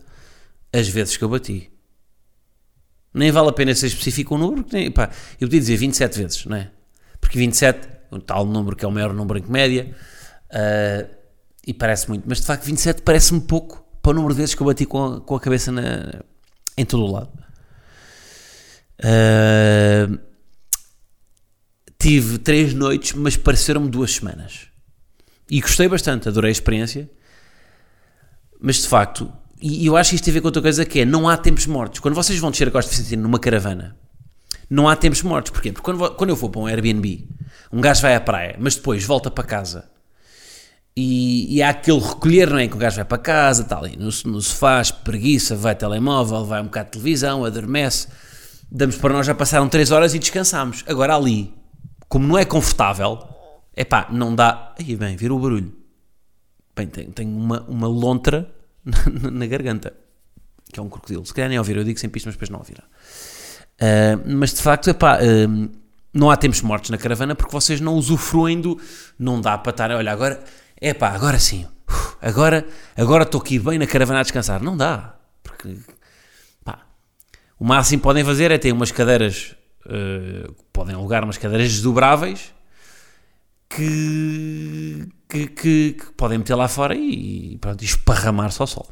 as 0.72 0.88
vezes 0.88 1.16
que 1.16 1.24
eu 1.24 1.28
bati. 1.28 1.70
Nem 3.12 3.30
vale 3.30 3.48
a 3.48 3.52
pena 3.52 3.74
ser 3.74 3.86
específico 3.86 4.34
o 4.34 4.38
número, 4.38 4.64
porque 4.64 4.76
nem, 4.76 4.90
pá, 4.90 5.10
eu 5.40 5.46
podia 5.46 5.60
dizer 5.60 5.76
27 5.76 6.18
vezes, 6.18 6.46
não 6.46 6.56
é? 6.56 6.70
Porque 7.20 7.38
27, 7.38 7.86
o 8.10 8.18
tal 8.18 8.44
número 8.44 8.74
que 8.74 8.84
é 8.84 8.88
o 8.88 8.90
maior 8.90 9.12
número 9.12 9.38
em 9.38 9.42
comédia, 9.42 9.94
uh, 10.50 11.14
e 11.64 11.72
parece 11.72 12.08
muito, 12.08 12.24
mas 12.26 12.40
de 12.40 12.46
facto 12.46 12.64
27 12.64 13.02
parece-me 13.02 13.40
pouco 13.40 13.83
para 14.04 14.10
o 14.10 14.14
número 14.14 14.34
de 14.34 14.40
vezes 14.40 14.54
que 14.54 14.60
eu 14.60 14.66
bati 14.66 14.84
com 14.84 15.02
a, 15.02 15.20
com 15.22 15.34
a 15.34 15.40
cabeça 15.40 15.72
na, 15.72 16.20
em 16.76 16.84
todo 16.84 17.04
o 17.04 17.10
lado. 17.10 17.32
Uh, 19.00 20.18
tive 21.98 22.36
três 22.36 22.74
noites, 22.74 23.14
mas 23.14 23.34
pareceram-me 23.34 23.88
duas 23.88 24.12
semanas. 24.12 24.68
E 25.50 25.58
gostei 25.58 25.88
bastante, 25.88 26.28
adorei 26.28 26.50
a 26.50 26.52
experiência. 26.52 27.10
Mas 28.60 28.82
de 28.82 28.88
facto, 28.88 29.32
e 29.58 29.86
eu 29.86 29.96
acho 29.96 30.10
que 30.10 30.16
isto 30.16 30.24
tem 30.24 30.32
a 30.32 30.34
ver 30.34 30.40
com 30.42 30.48
outra 30.48 30.60
coisa 30.60 30.84
que 30.84 31.00
é, 31.00 31.06
não 31.06 31.26
há 31.26 31.34
tempos 31.38 31.66
mortos. 31.66 31.98
Quando 31.98 32.14
vocês 32.14 32.38
vão 32.38 32.50
descer 32.50 32.68
a 32.68 32.70
Costa 32.70 32.90
Vicentina 32.90 33.22
numa 33.22 33.38
caravana, 33.38 33.96
não 34.68 34.86
há 34.86 34.94
tempos 34.94 35.22
mortos. 35.22 35.50
Porquê? 35.50 35.72
Porque 35.72 35.84
quando, 35.84 36.14
quando 36.14 36.28
eu 36.28 36.36
vou 36.36 36.50
para 36.50 36.60
um 36.60 36.66
Airbnb, 36.66 37.26
um 37.72 37.80
gajo 37.80 38.02
vai 38.02 38.14
à 38.14 38.20
praia, 38.20 38.54
mas 38.58 38.76
depois 38.76 39.02
volta 39.02 39.30
para 39.30 39.44
casa 39.44 39.93
e, 40.96 41.56
e 41.56 41.62
há 41.62 41.70
aquele 41.70 41.98
recolher, 41.98 42.50
não 42.50 42.58
é? 42.58 42.68
Que 42.68 42.74
o 42.74 42.78
gajo 42.78 42.96
vai 42.96 43.04
para 43.04 43.18
casa, 43.18 43.62
está 43.62 43.78
ali 43.78 43.96
no, 43.96 44.04
no 44.04 44.40
sofá, 44.40 44.80
preguiça, 45.02 45.56
vai 45.56 45.74
telemóvel, 45.74 46.44
vai 46.44 46.60
um 46.60 46.66
bocado 46.66 46.86
de 46.86 46.92
televisão, 46.92 47.44
adormece. 47.44 48.06
Damos 48.70 48.96
para 48.96 49.12
nós, 49.12 49.26
já 49.26 49.34
passaram 49.34 49.68
3 49.68 49.90
horas 49.90 50.14
e 50.14 50.18
descansamos. 50.18 50.84
Agora 50.86 51.16
ali, 51.16 51.52
como 52.08 52.26
não 52.26 52.38
é 52.38 52.44
confortável, 52.44 53.18
é 53.74 53.84
pá, 53.84 54.08
não 54.10 54.34
dá. 54.34 54.72
Aí 54.78 54.94
bem, 54.94 55.16
vira 55.16 55.34
o 55.34 55.38
barulho. 55.38 55.72
Bem, 56.76 56.86
tenho, 56.86 57.30
uma, 57.30 57.62
uma 57.62 57.88
lontra 57.88 58.48
na, 58.84 59.30
na, 59.30 59.46
garganta, 59.46 59.92
que 60.72 60.78
é 60.78 60.82
um 60.82 60.88
crocodilo. 60.88 61.26
Se 61.26 61.34
calhar 61.34 61.48
nem 61.48 61.58
ouvir, 61.58 61.76
eu 61.76 61.84
digo 61.84 61.98
sempre 61.98 62.18
isto, 62.18 62.26
mas 62.26 62.34
depois 62.34 62.50
não 62.50 62.60
ouvirá. 62.60 62.84
Uh, 63.80 64.36
mas 64.36 64.54
de 64.54 64.62
facto, 64.62 64.90
é 64.90 64.92
pá. 64.92 65.18
Uh, 65.18 65.70
não 66.12 66.30
há 66.30 66.36
tempos 66.36 66.62
mortos 66.62 66.90
na 66.90 66.98
caravana 66.98 67.34
porque 67.34 67.52
vocês 67.52 67.80
não 67.80 67.94
usufruem 67.94 68.60
do. 68.60 68.80
Não 69.18 69.40
dá 69.40 69.58
para 69.58 69.70
estar. 69.70 69.90
Olha, 69.90 70.12
agora 70.12 70.40
é 70.80 70.92
pá, 70.92 71.10
agora 71.10 71.38
sim, 71.38 71.66
agora 72.20 72.66
agora 72.96 73.24
estou 73.24 73.40
aqui 73.40 73.58
bem 73.58 73.78
na 73.78 73.86
caravana 73.86 74.20
a 74.20 74.22
descansar. 74.22 74.62
Não 74.62 74.76
dá, 74.76 75.16
porque 75.42 75.76
pá, 76.64 76.86
o 77.58 77.64
máximo 77.64 78.00
que 78.00 78.04
podem 78.04 78.24
fazer 78.24 78.50
é 78.50 78.58
ter 78.58 78.72
umas 78.72 78.90
cadeiras, 78.90 79.54
uh, 79.86 80.52
podem 80.72 80.94
alugar 80.94 81.24
umas 81.24 81.38
cadeiras 81.38 81.70
desdobráveis 81.72 82.52
que, 83.68 85.08
que, 85.28 85.46
que, 85.48 85.92
que 85.92 86.12
podem 86.16 86.38
meter 86.38 86.54
lá 86.54 86.68
fora 86.68 86.94
e, 86.94 87.58
pronto, 87.60 87.82
esparramar-se 87.82 88.60
ao 88.60 88.66
sol. 88.66 88.88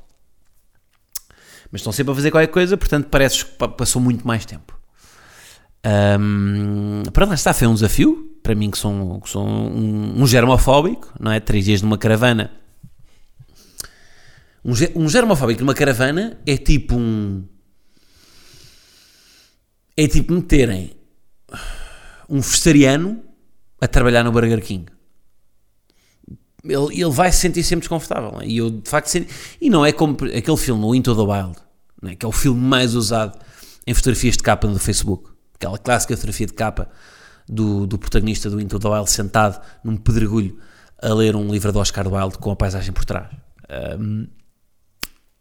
Mas 1.70 1.80
estão 1.80 1.92
sempre 1.92 2.12
a 2.12 2.14
fazer 2.14 2.30
qualquer 2.30 2.48
coisa, 2.48 2.76
portanto 2.76 3.08
parece 3.08 3.44
que 3.44 3.68
passou 3.68 4.00
muito 4.02 4.26
mais 4.26 4.44
tempo. 4.44 4.78
Um, 5.84 7.02
pronto, 7.12 7.30
lá 7.30 7.34
está, 7.34 7.52
foi 7.52 7.66
um 7.66 7.74
desafio 7.74 8.31
para 8.42 8.54
mim 8.54 8.70
que 8.70 8.78
sou, 8.78 9.20
que 9.20 9.28
sou 9.28 9.46
um, 9.46 10.20
um, 10.20 10.26
germofóbico, 10.26 11.12
não 11.18 11.30
é? 11.30 11.40
Três 11.40 11.64
dias 11.64 11.82
numa 11.82 11.96
caravana. 11.96 12.50
Um, 14.64 14.72
um 14.96 15.08
germofóbico 15.08 15.60
numa 15.60 15.74
caravana 15.74 16.38
é 16.46 16.56
tipo 16.56 16.96
um. 16.96 17.44
É 19.96 20.08
tipo 20.08 20.32
meterem 20.32 20.96
um 22.28 22.40
vegetariano 22.40 23.22
a 23.80 23.86
trabalhar 23.86 24.24
no 24.24 24.32
Burger 24.32 24.60
King. 24.62 24.86
Ele, 26.64 27.00
ele 27.00 27.10
vai 27.10 27.30
se 27.30 27.38
sentir 27.38 27.62
sempre 27.62 27.80
desconfortável. 27.80 28.40
É? 28.40 28.46
E 28.46 28.56
eu, 28.56 28.70
de 28.70 28.88
facto, 28.88 29.08
senti, 29.08 29.28
E 29.60 29.68
não 29.68 29.84
é 29.84 29.92
como 29.92 30.16
aquele 30.24 30.56
filme, 30.56 30.84
o 30.84 30.94
Into 30.94 31.14
the 31.14 31.20
Wild, 31.20 31.58
é? 32.04 32.16
que 32.16 32.24
é 32.24 32.28
o 32.28 32.32
filme 32.32 32.60
mais 32.60 32.94
usado 32.94 33.38
em 33.86 33.92
fotografias 33.92 34.36
de 34.36 34.42
capa 34.42 34.66
do 34.66 34.78
Facebook. 34.78 35.30
Aquela 35.54 35.78
clássica 35.78 36.14
fotografia 36.14 36.46
de 36.46 36.54
capa 36.54 36.88
do, 37.48 37.86
do 37.86 37.98
protagonista 37.98 38.48
do 38.48 38.60
Into 38.60 38.78
the 38.78 38.88
Wild 38.88 39.10
sentado 39.10 39.60
num 39.84 39.96
pedregulho 39.96 40.58
a 41.02 41.12
ler 41.12 41.34
um 41.34 41.50
livro 41.50 41.72
do 41.72 41.78
Oscar 41.78 42.06
Wilde 42.06 42.38
com 42.38 42.50
a 42.50 42.56
paisagem 42.56 42.92
por 42.92 43.04
trás. 43.04 43.28
Um, 43.98 44.26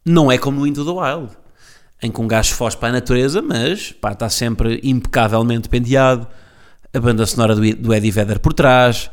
não 0.06 0.32
é 0.32 0.38
como 0.38 0.60
no 0.60 0.68
Into 0.68 0.84
the 0.84 0.92
Wild, 0.92 1.32
em 2.02 2.12
que 2.12 2.20
um 2.20 2.28
gajo 2.28 2.56
foge 2.56 2.76
para 2.76 2.90
a 2.90 2.92
natureza, 2.94 3.42
mas 3.42 3.92
pá, 3.92 4.14
está 4.14 4.28
sempre 4.30 4.80
impecavelmente 4.84 5.70
penteado, 5.70 6.28
a 6.94 7.00
banda 7.00 7.26
sonora 7.26 7.56
do, 7.56 7.76
do 7.76 7.94
Eddie 7.94 8.12
Vedder 8.12 8.40
por 8.40 8.54
trás, 8.54 9.12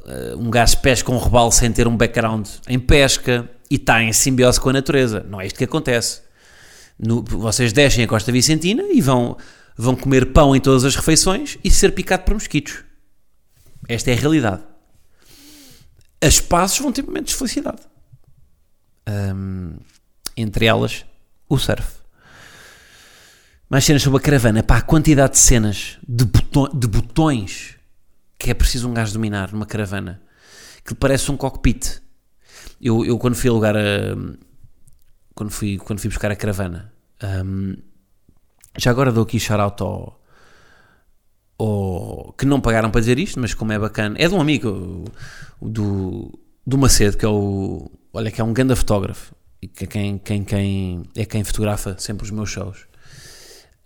uh, 0.00 0.38
um 0.38 0.50
gajo 0.50 0.78
pesca 0.78 1.12
um 1.12 1.18
robalo 1.18 1.52
sem 1.52 1.70
ter 1.70 1.86
um 1.86 1.96
background 1.96 2.48
em 2.66 2.78
pesca 2.78 3.48
e 3.70 3.76
está 3.76 4.02
em 4.02 4.12
simbiose 4.12 4.58
com 4.58 4.70
a 4.70 4.72
natureza. 4.72 5.24
Não 5.28 5.40
é 5.40 5.46
isto 5.46 5.58
que 5.58 5.64
acontece. 5.64 6.22
No, 6.98 7.22
vocês 7.22 7.72
descem 7.72 8.04
a 8.04 8.08
Costa 8.08 8.32
Vicentina 8.32 8.84
e 8.90 9.00
vão 9.00 9.36
vão 9.76 9.96
comer 9.96 10.32
pão 10.32 10.54
em 10.54 10.60
todas 10.60 10.84
as 10.84 10.94
refeições 10.94 11.58
e 11.62 11.70
ser 11.70 11.92
picado 11.92 12.24
por 12.24 12.34
mosquitos. 12.34 12.84
Esta 13.88 14.10
é 14.10 14.14
a 14.14 14.16
realidade. 14.16 14.62
As 16.20 16.40
pazes 16.40 16.78
vão 16.78 16.92
ter 16.92 17.02
momentos 17.02 17.32
de 17.32 17.38
felicidade. 17.38 17.82
Um, 19.08 19.76
entre 20.36 20.66
elas, 20.66 21.04
o 21.48 21.58
surf. 21.58 22.00
Mais 23.68 23.84
cenas 23.84 24.02
sobre 24.02 24.18
a 24.18 24.22
caravana. 24.22 24.62
Pá, 24.62 24.76
a 24.78 24.82
quantidade 24.82 25.32
de 25.32 25.38
cenas, 25.38 25.98
de, 26.06 26.24
de 26.24 26.86
botões 26.86 27.76
que 28.38 28.50
é 28.50 28.54
preciso 28.54 28.88
um 28.88 28.94
gajo 28.94 29.12
dominar 29.12 29.52
numa 29.52 29.66
caravana. 29.66 30.22
Que 30.84 30.94
parece 30.94 31.30
um 31.30 31.36
cockpit. 31.36 32.00
Eu, 32.80 33.04
eu 33.04 33.18
quando 33.18 33.34
fui 33.34 33.50
alugar 33.50 33.76
a... 33.76 34.16
Quando 35.34 35.50
fui, 35.50 35.78
quando 35.78 35.98
fui 36.00 36.08
buscar 36.08 36.30
a 36.30 36.36
caravana... 36.36 36.92
Um, 37.44 37.76
já 38.78 38.90
agora 38.90 39.12
dou 39.12 39.24
aqui 39.24 39.38
shout-out 39.38 39.82
ao, 39.82 40.20
ao, 41.58 42.34
que 42.36 42.46
não 42.46 42.60
pagaram 42.60 42.90
para 42.90 43.00
dizer 43.00 43.18
isto, 43.18 43.38
mas 43.38 43.54
como 43.54 43.72
é 43.72 43.78
bacana, 43.78 44.16
é 44.18 44.28
de 44.28 44.34
um 44.34 44.40
amigo 44.40 45.04
do, 45.60 46.38
do 46.66 46.78
Macedo, 46.78 47.16
que 47.16 47.24
é 47.24 47.28
o, 47.28 47.90
olha, 48.12 48.30
que 48.30 48.40
é 48.40 48.44
um 48.44 48.52
grande 48.52 48.74
fotógrafo, 48.74 49.34
e 49.60 49.68
que 49.68 49.84
é 49.84 49.86
quem, 49.86 50.18
quem, 50.18 50.44
quem, 50.44 51.02
é 51.14 51.24
quem 51.24 51.44
fotografa 51.44 51.96
sempre 51.98 52.24
os 52.24 52.30
meus 52.30 52.50
shows. 52.50 52.86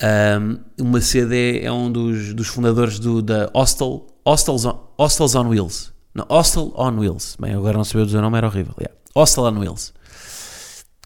Um, 0.02 0.58
o 0.82 0.84
Macedo 0.84 1.34
é, 1.34 1.64
é, 1.64 1.72
um 1.72 1.90
dos, 1.90 2.34
dos 2.34 2.48
fundadores 2.48 2.98
do, 2.98 3.22
da 3.22 3.50
Hostel, 3.54 4.06
Hostels, 4.26 4.64
on, 4.64 4.92
Hostels 4.98 5.34
on 5.34 5.48
Wheels. 5.48 5.92
Não, 6.14 6.26
Hostel 6.30 6.72
on 6.76 6.98
Wheels. 6.98 7.36
Bem, 7.40 7.54
agora 7.54 7.76
não 7.76 7.84
sabia 7.84 8.06
dizer 8.06 8.18
o 8.18 8.22
nome, 8.22 8.36
era 8.36 8.46
horrível. 8.46 8.74
Yeah. 8.78 8.94
Hostel 9.14 9.44
on 9.44 9.58
Wheels. 9.58 9.94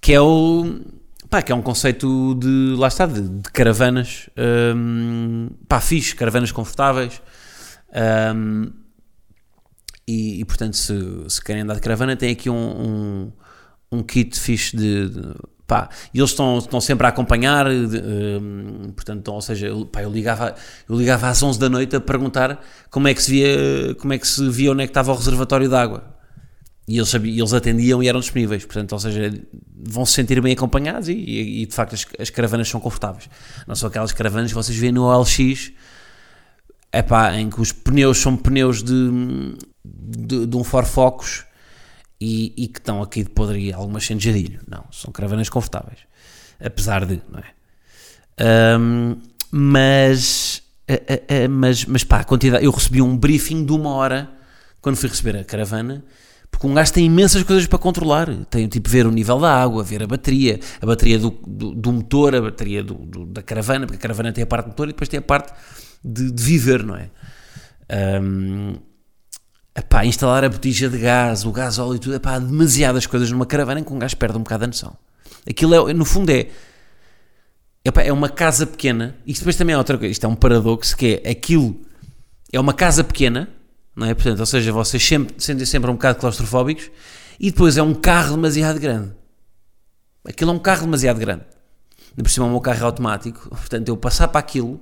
Que 0.02 0.14
é 0.14 0.20
o 0.20 0.80
Pá, 1.30 1.42
que 1.42 1.52
é 1.52 1.54
um 1.54 1.62
conceito 1.62 2.34
de, 2.34 2.74
lá 2.76 2.88
está, 2.88 3.06
de, 3.06 3.22
de 3.22 3.50
caravanas, 3.52 4.28
um, 4.76 5.48
pá, 5.68 5.80
fixe, 5.80 6.12
caravanas 6.12 6.50
confortáveis, 6.50 7.22
um, 8.34 8.72
e, 10.08 10.40
e, 10.40 10.44
portanto 10.44 10.76
se, 10.76 10.92
se 11.28 11.40
querem 11.40 11.62
andar 11.62 11.74
de 11.74 11.80
caravana 11.82 12.16
tem 12.16 12.32
aqui 12.32 12.50
um, 12.50 12.56
um, 12.56 13.32
um 13.92 14.02
kit 14.02 14.40
fixe 14.40 14.76
de, 14.76 15.08
de 15.08 15.34
pá, 15.68 15.88
e 16.12 16.18
eles 16.18 16.30
estão, 16.30 16.58
estão 16.58 16.80
sempre 16.80 17.06
a 17.06 17.10
acompanhar, 17.10 17.66
de, 17.68 18.02
um, 18.42 18.90
portanto, 18.92 19.28
ou 19.28 19.40
seja, 19.40 19.68
eu, 19.68 19.86
pá, 19.86 20.02
eu, 20.02 20.10
ligava, 20.10 20.56
eu 20.88 20.96
ligava 20.96 21.28
às 21.28 21.40
11 21.40 21.60
da 21.60 21.68
noite 21.68 21.94
a 21.94 22.00
perguntar 22.00 22.60
como 22.90 23.06
é 23.06 23.14
que 23.14 23.22
se 23.22 23.30
via, 23.30 23.94
como 24.00 24.12
é 24.12 24.18
que 24.18 24.26
se 24.26 24.50
via 24.50 24.72
onde 24.72 24.82
é 24.82 24.86
que 24.86 24.90
estava 24.90 25.12
o 25.12 25.14
reservatório 25.14 25.68
de 25.68 25.76
água, 25.76 26.09
e 26.90 26.98
eles, 26.98 27.14
eles 27.14 27.52
atendiam 27.52 28.02
e 28.02 28.08
eram 28.08 28.18
disponíveis, 28.18 28.64
portanto, 28.64 28.90
ou 28.90 28.98
seja, 28.98 29.32
vão 29.76 30.04
se 30.04 30.12
sentir 30.14 30.40
bem 30.42 30.54
acompanhados 30.54 31.08
e, 31.08 31.12
e, 31.12 31.62
e 31.62 31.66
de 31.66 31.72
facto 31.72 31.94
as, 31.94 32.04
as, 32.18 32.30
caravanas 32.30 32.68
são 32.68 32.80
confortáveis. 32.80 33.30
Não 33.64 33.76
são 33.76 33.88
aquelas 33.88 34.10
caravanas 34.10 34.50
que 34.50 34.56
vocês 34.56 34.76
veem 34.76 34.90
no 34.90 35.04
OLX 35.04 35.70
epá, 36.92 37.36
em 37.36 37.48
que 37.48 37.60
os 37.60 37.70
pneus 37.70 38.18
são 38.18 38.36
pneus 38.36 38.82
de, 38.82 39.08
de, 39.84 40.46
de 40.46 40.56
um 40.56 40.64
Ford 40.64 40.84
Focus 40.84 41.44
e, 42.20 42.52
e, 42.56 42.66
que 42.66 42.80
estão 42.80 43.00
aqui 43.00 43.22
de 43.22 43.30
poderia 43.30 43.76
algumas 43.76 44.04
sem 44.04 44.18
jadilho. 44.18 44.60
Não, 44.66 44.84
são 44.90 45.12
caravanas 45.12 45.48
confortáveis, 45.48 46.00
apesar 46.58 47.06
de, 47.06 47.22
não 47.30 47.38
é? 47.38 48.76
Um, 48.80 49.16
mas, 49.52 50.60
mas, 51.48 51.84
mas 51.84 52.02
pá, 52.02 52.18
a 52.18 52.24
quantidade, 52.24 52.64
eu 52.64 52.72
recebi 52.72 53.00
um 53.00 53.16
briefing 53.16 53.64
de 53.64 53.70
uma 53.70 53.90
hora 53.90 54.28
quando 54.80 54.96
fui 54.96 55.08
receber 55.08 55.36
a 55.38 55.44
caravana 55.44 56.02
porque 56.50 56.66
um 56.66 56.74
gajo 56.74 56.92
tem 56.92 57.06
imensas 57.06 57.42
coisas 57.42 57.66
para 57.66 57.78
controlar. 57.78 58.28
Tem 58.50 58.68
tipo 58.68 58.88
ver 58.88 59.06
o 59.06 59.10
nível 59.10 59.38
da 59.38 59.62
água, 59.62 59.82
ver 59.82 60.02
a 60.02 60.06
bateria, 60.06 60.58
a 60.80 60.86
bateria 60.86 61.18
do, 61.18 61.30
do, 61.46 61.74
do 61.74 61.92
motor, 61.92 62.34
a 62.34 62.40
bateria 62.40 62.82
do, 62.82 62.94
do, 62.94 63.26
da 63.26 63.42
caravana, 63.42 63.86
porque 63.86 63.98
a 63.98 64.00
caravana 64.00 64.32
tem 64.32 64.44
a 64.44 64.46
parte 64.46 64.66
do 64.66 64.68
motor 64.68 64.88
e 64.88 64.92
depois 64.92 65.08
tem 65.08 65.18
a 65.18 65.22
parte 65.22 65.52
de, 66.04 66.30
de 66.30 66.42
viver, 66.42 66.84
não 66.84 66.96
é? 66.96 67.10
Um, 68.22 68.74
epá, 69.74 70.04
instalar 70.04 70.44
a 70.44 70.48
botija 70.48 70.88
de 70.88 70.98
gás, 70.98 71.44
o 71.44 71.52
gás 71.52 71.78
óleo 71.78 71.96
e 71.96 71.98
tudo, 71.98 72.14
epá, 72.14 72.34
há 72.34 72.38
demasiadas 72.38 73.06
coisas 73.06 73.30
numa 73.30 73.46
caravana 73.46 73.80
em 73.80 73.84
que 73.84 73.92
um 73.92 73.98
gajo 73.98 74.16
perde 74.16 74.36
um 74.36 74.42
bocado 74.42 74.64
a 74.64 74.66
noção. 74.66 74.96
Aquilo 75.48 75.88
é, 75.88 75.94
no 75.94 76.04
fundo 76.04 76.30
é, 76.30 76.48
epá, 77.84 78.02
é 78.02 78.12
uma 78.12 78.28
casa 78.28 78.66
pequena, 78.66 79.16
e 79.26 79.32
depois 79.32 79.56
também 79.56 79.74
é 79.74 79.78
outra 79.78 79.96
coisa, 79.96 80.12
isto 80.12 80.24
é 80.24 80.28
um 80.28 80.36
paradoxo, 80.36 80.96
que 80.96 81.20
é 81.24 81.30
aquilo, 81.30 81.80
é 82.52 82.60
uma 82.60 82.74
casa 82.74 83.02
pequena, 83.02 83.48
não 83.96 84.06
é? 84.06 84.14
Portanto, 84.14 84.40
ou 84.40 84.46
seja, 84.46 84.72
vocês 84.72 85.02
sempre, 85.04 85.34
sentem 85.42 85.66
sempre 85.66 85.90
um 85.90 85.94
bocado 85.94 86.18
claustrofóbicos 86.18 86.90
e 87.38 87.50
depois 87.50 87.76
é 87.76 87.82
um 87.82 87.94
carro 87.94 88.36
demasiado 88.36 88.78
grande. 88.78 89.12
Aquilo 90.24 90.50
é 90.50 90.54
um 90.54 90.58
carro 90.58 90.82
demasiado 90.82 91.18
grande. 91.18 91.44
Ainda 92.10 92.22
por 92.22 92.30
cima 92.30 92.46
o 92.46 92.50
meu 92.50 92.60
carro 92.60 92.80
é 92.80 92.84
automático, 92.84 93.48
portanto 93.50 93.88
eu 93.88 93.96
passar 93.96 94.28
para 94.28 94.40
aquilo, 94.40 94.80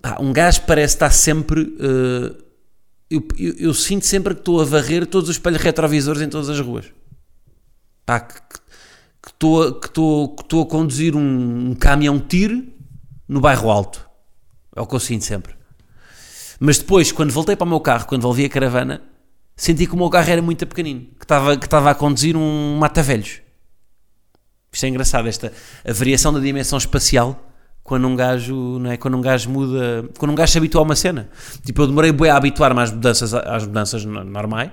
pá, 0.00 0.16
um 0.20 0.32
gajo 0.32 0.62
parece 0.62 0.94
estar 0.94 1.10
sempre. 1.10 1.60
uh, 1.62 2.42
eu, 3.10 3.26
eu- 3.38 3.54
eu 3.58 3.74
sinto 3.74 4.06
sempre 4.06 4.34
que 4.34 4.40
estou 4.40 4.60
a 4.60 4.64
varrer 4.64 5.06
todos 5.06 5.28
os 5.28 5.36
espelhos 5.36 5.60
retrovisores 5.60 6.22
em 6.22 6.28
todas 6.28 6.48
as 6.48 6.58
ruas. 6.60 6.86
Pá, 8.06 8.20
que 8.20 8.32
estou 9.28 9.74
que 9.78 9.86
estou 9.86 10.34
que 10.34 10.42
estou 10.42 10.62
a 10.62 10.66
conduzir 10.66 11.14
um, 11.14 11.70
um 11.70 11.74
caminhão 11.74 12.18
tiro 12.18 12.66
no 13.28 13.40
bairro 13.40 13.70
alto. 13.70 14.08
É 14.74 14.80
o 14.80 14.86
que 14.86 14.94
eu 14.94 15.00
sinto 15.00 15.24
sempre. 15.24 15.54
Mas 16.64 16.78
depois, 16.78 17.10
quando 17.10 17.32
voltei 17.32 17.56
para 17.56 17.64
o 17.64 17.68
meu 17.68 17.80
carro, 17.80 18.06
quando 18.06 18.22
volvi 18.22 18.44
a 18.44 18.48
caravana, 18.48 19.02
senti 19.56 19.84
que 19.84 19.94
o 19.94 19.96
meu 19.96 20.08
carro 20.08 20.30
era 20.30 20.40
muito 20.40 20.64
pequenino, 20.64 21.00
que 21.18 21.24
estava, 21.24 21.56
que 21.56 21.64
estava 21.66 21.90
a 21.90 21.94
conduzir 21.94 22.36
um 22.36 22.76
mata-velhos. 22.78 23.40
Isto 24.72 24.86
é 24.86 24.88
engraçado, 24.88 25.26
esta 25.28 25.52
a 25.84 25.92
variação 25.92 26.32
da 26.32 26.38
dimensão 26.38 26.78
espacial 26.78 27.48
quando 27.82 28.06
um 28.06 28.14
gajo, 28.14 28.78
não 28.78 28.92
é? 28.92 28.96
quando 28.96 29.16
um 29.16 29.20
gajo 29.20 29.50
muda, 29.50 30.08
quando 30.16 30.30
um 30.30 30.34
gajo 30.36 30.52
se 30.52 30.58
habitua 30.58 30.80
a 30.82 30.84
uma 30.84 30.94
cena. 30.94 31.28
Tipo, 31.66 31.82
eu 31.82 31.86
demorei 31.88 32.12
bué 32.12 32.30
a 32.30 32.36
habituar-me 32.36 32.80
às 32.80 32.92
mudanças, 32.92 33.34
às 33.34 33.66
mudanças 33.66 34.04
no- 34.04 34.22
normais 34.22 34.70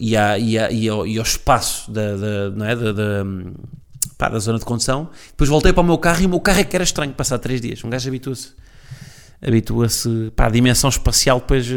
e, 0.00 0.16
à, 0.16 0.36
e, 0.36 0.58
à- 0.58 0.72
e, 0.72 0.88
ao, 0.88 1.06
e 1.06 1.18
ao 1.18 1.22
espaço 1.22 1.88
da, 1.88 2.16
da, 2.16 2.50
não 2.50 2.66
é? 2.66 2.74
da, 2.74 2.90
da, 2.92 3.24
pá, 4.18 4.28
da 4.28 4.40
zona 4.40 4.58
de 4.58 4.64
condução. 4.64 5.08
Depois 5.28 5.48
voltei 5.48 5.72
para 5.72 5.82
o 5.82 5.86
meu 5.86 5.98
carro 5.98 6.20
e 6.22 6.26
o 6.26 6.28
meu 6.28 6.40
carro 6.40 6.58
é 6.58 6.64
que 6.64 6.74
era 6.76 6.82
estranho 6.82 7.12
passar 7.12 7.38
três 7.38 7.60
dias. 7.60 7.82
Um 7.84 7.90
gajo 7.90 8.08
habitua-se 8.08 8.54
habitua-se 9.40 10.32
pá, 10.34 10.46
a 10.46 10.50
dimensão 10.50 10.88
espacial 10.90 11.40
depois 11.40 11.66
eh, 11.68 11.74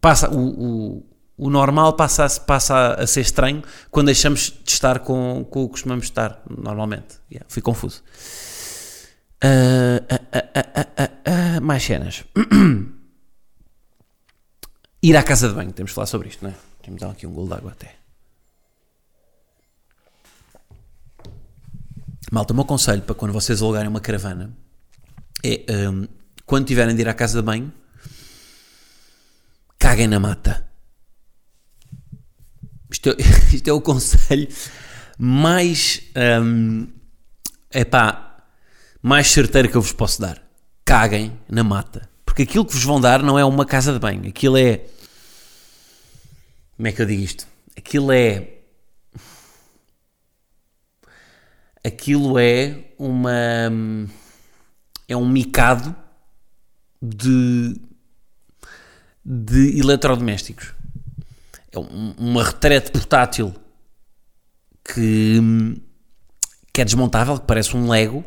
passa 0.00 0.30
o, 0.30 0.98
o, 0.98 1.06
o 1.36 1.50
normal 1.50 1.94
passa 1.94 2.24
a, 2.24 2.40
passa 2.40 2.94
a 2.94 3.06
ser 3.06 3.22
estranho 3.22 3.62
quando 3.90 4.06
deixamos 4.06 4.52
de 4.64 4.70
estar 4.70 5.00
com, 5.00 5.46
com 5.50 5.64
o 5.64 5.66
que 5.66 5.72
costumamos 5.72 6.04
estar 6.04 6.42
normalmente. 6.48 7.18
Yeah, 7.30 7.46
fui 7.48 7.62
confuso. 7.62 8.02
Ah, 9.42 10.00
ah, 10.08 11.10
ah, 11.24 11.60
mais 11.60 11.82
cenas. 11.82 12.24
Ir 15.02 15.16
à 15.16 15.22
casa 15.22 15.48
de 15.48 15.54
banho 15.54 15.72
temos 15.72 15.90
de 15.90 15.94
falar 15.94 16.06
sobre 16.06 16.28
isto 16.28 16.42
não 16.42 16.50
é? 16.50 16.54
temos 16.82 16.98
de 16.98 17.04
dar 17.04 17.12
aqui 17.12 17.26
um 17.26 17.32
golo 17.32 17.48
de 17.48 17.54
água 17.54 17.72
até. 17.72 17.94
Malta, 22.32 22.54
o 22.54 22.56
meu 22.56 22.64
conselho 22.64 23.02
para 23.02 23.14
quando 23.14 23.32
vocês 23.32 23.60
alugarem 23.60 23.88
uma 23.88 24.00
caravana 24.00 24.56
é 25.42 25.88
hum, 25.90 26.06
quando 26.46 26.66
tiverem 26.66 26.94
de 26.94 27.02
ir 27.02 27.08
à 27.08 27.14
casa 27.14 27.40
de 27.40 27.44
banho, 27.44 27.72
caguem 29.78 30.06
na 30.06 30.20
mata. 30.20 30.68
Isto 32.90 33.10
é, 33.10 33.16
isto 33.54 33.68
é 33.68 33.72
o 33.72 33.80
conselho 33.80 34.48
mais 35.18 36.00
hum, 36.42 36.88
epá, 37.72 38.44
mais 39.02 39.28
certeiro 39.28 39.68
que 39.68 39.76
eu 39.76 39.82
vos 39.82 39.92
posso 39.92 40.20
dar. 40.20 40.42
Caguem 40.84 41.38
na 41.48 41.64
mata. 41.64 42.08
Porque 42.24 42.42
aquilo 42.42 42.64
que 42.64 42.72
vos 42.72 42.84
vão 42.84 43.00
dar 43.00 43.22
não 43.22 43.38
é 43.38 43.44
uma 43.44 43.64
casa 43.64 43.92
de 43.92 43.98
banho. 43.98 44.28
Aquilo 44.28 44.56
é. 44.56 44.84
Como 46.76 46.88
é 46.88 46.92
que 46.92 47.00
eu 47.00 47.06
digo 47.06 47.22
isto? 47.22 47.46
Aquilo 47.76 48.12
é. 48.12 48.48
Aquilo 51.84 52.38
é 52.38 52.84
uma. 52.98 53.70
hum, 53.70 54.08
É 55.08 55.16
um 55.16 55.28
micado 55.28 55.94
de, 57.04 57.76
de 59.24 59.78
eletrodomésticos. 59.78 60.72
É 61.72 61.78
um- 61.78 62.14
uma 62.18 62.44
retrete 62.44 62.90
portátil 62.90 63.54
que, 64.84 65.40
que 66.72 66.80
é 66.80 66.84
desmontável, 66.84 67.38
que 67.38 67.46
parece 67.46 67.76
um 67.76 67.88
Lego. 67.88 68.24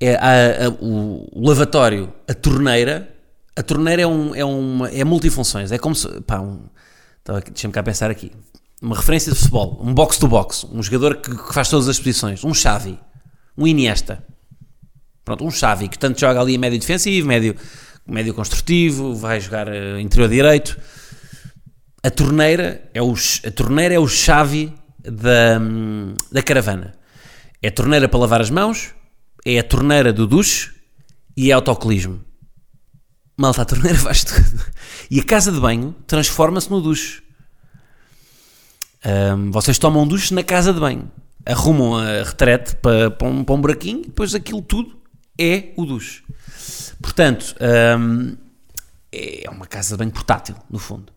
É 0.00 0.14
a- 0.16 0.66
a- 0.66 0.70
o, 0.80 1.28
lavatório, 1.46 2.12
a 2.28 2.34
torneira. 2.34 3.08
A 3.54 3.62
torneira 3.62 4.02
é, 4.02 4.06
um, 4.06 4.34
é, 4.34 4.44
uma, 4.44 4.88
é 4.90 5.04
multifunções. 5.04 5.70
É 5.72 5.78
como 5.78 5.94
se. 5.94 6.08
Pá, 6.22 6.40
um, 6.40 6.64
Deixa-me 7.52 7.72
cá 7.72 7.82
pensar 7.82 8.10
aqui. 8.10 8.32
Uma 8.80 8.96
referência 8.96 9.30
de 9.32 9.38
futebol. 9.38 9.78
Um 9.80 9.94
box-to-box. 9.94 10.64
Um 10.72 10.82
jogador 10.82 11.16
que, 11.18 11.30
que 11.36 11.54
faz 11.54 11.68
todas 11.68 11.88
as 11.88 11.98
posições. 11.98 12.42
Um 12.42 12.52
Xavi. 12.52 12.98
Um 13.56 13.64
Iniesta. 13.66 14.24
Pronto, 15.24 15.44
um 15.44 15.50
Xavi 15.50 15.88
que 15.88 15.98
tanto 15.98 16.18
joga 16.18 16.40
ali 16.40 16.58
médio 16.58 16.78
defensivo, 16.78 17.28
médio, 17.28 17.54
médio 18.06 18.34
construtivo, 18.34 19.14
vai 19.14 19.40
jogar 19.40 19.68
eh, 19.68 20.00
interior 20.00 20.28
direito. 20.28 20.78
A 22.02 22.10
torneira 22.10 22.90
é 22.92 23.00
o, 23.00 23.14
a 23.14 23.50
torneira 23.52 23.94
é 23.94 23.98
o 23.98 24.08
Xavi 24.08 24.74
da, 24.98 25.60
da 26.30 26.42
caravana. 26.42 26.94
É 27.62 27.68
a 27.68 27.72
torneira 27.72 28.08
para 28.08 28.18
lavar 28.18 28.40
as 28.40 28.50
mãos, 28.50 28.92
é 29.46 29.58
a 29.58 29.62
torneira 29.62 30.12
do 30.12 30.26
duche 30.26 30.72
e 31.36 31.50
é 31.50 31.54
autocolismo. 31.54 32.20
Malta, 33.38 33.62
a 33.62 33.64
torneira 33.64 33.98
faz 33.98 34.24
tudo. 34.24 34.64
E 35.08 35.20
a 35.20 35.24
casa 35.24 35.52
de 35.52 35.60
banho 35.60 35.94
transforma-se 36.06 36.68
no 36.68 36.80
duche. 36.80 37.22
Hum, 39.04 39.52
vocês 39.52 39.78
tomam 39.78 40.02
um 40.02 40.06
duche 40.06 40.34
na 40.34 40.42
casa 40.42 40.72
de 40.72 40.80
banho, 40.80 41.10
arrumam 41.46 41.96
a 41.96 42.24
retrete 42.24 42.76
para, 42.76 43.10
para, 43.10 43.28
um, 43.28 43.44
para 43.44 43.54
um 43.54 43.60
buraquinho 43.60 44.02
depois 44.02 44.34
aquilo 44.34 44.62
tudo 44.62 45.01
é 45.38 45.72
o 45.76 45.84
duche. 45.84 46.22
Portanto, 47.00 47.54
hum, 47.98 48.36
é 49.10 49.48
uma 49.50 49.66
casa 49.66 49.94
de 49.94 49.98
banho 49.98 50.12
portátil, 50.12 50.56
no 50.70 50.78
fundo. 50.78 51.12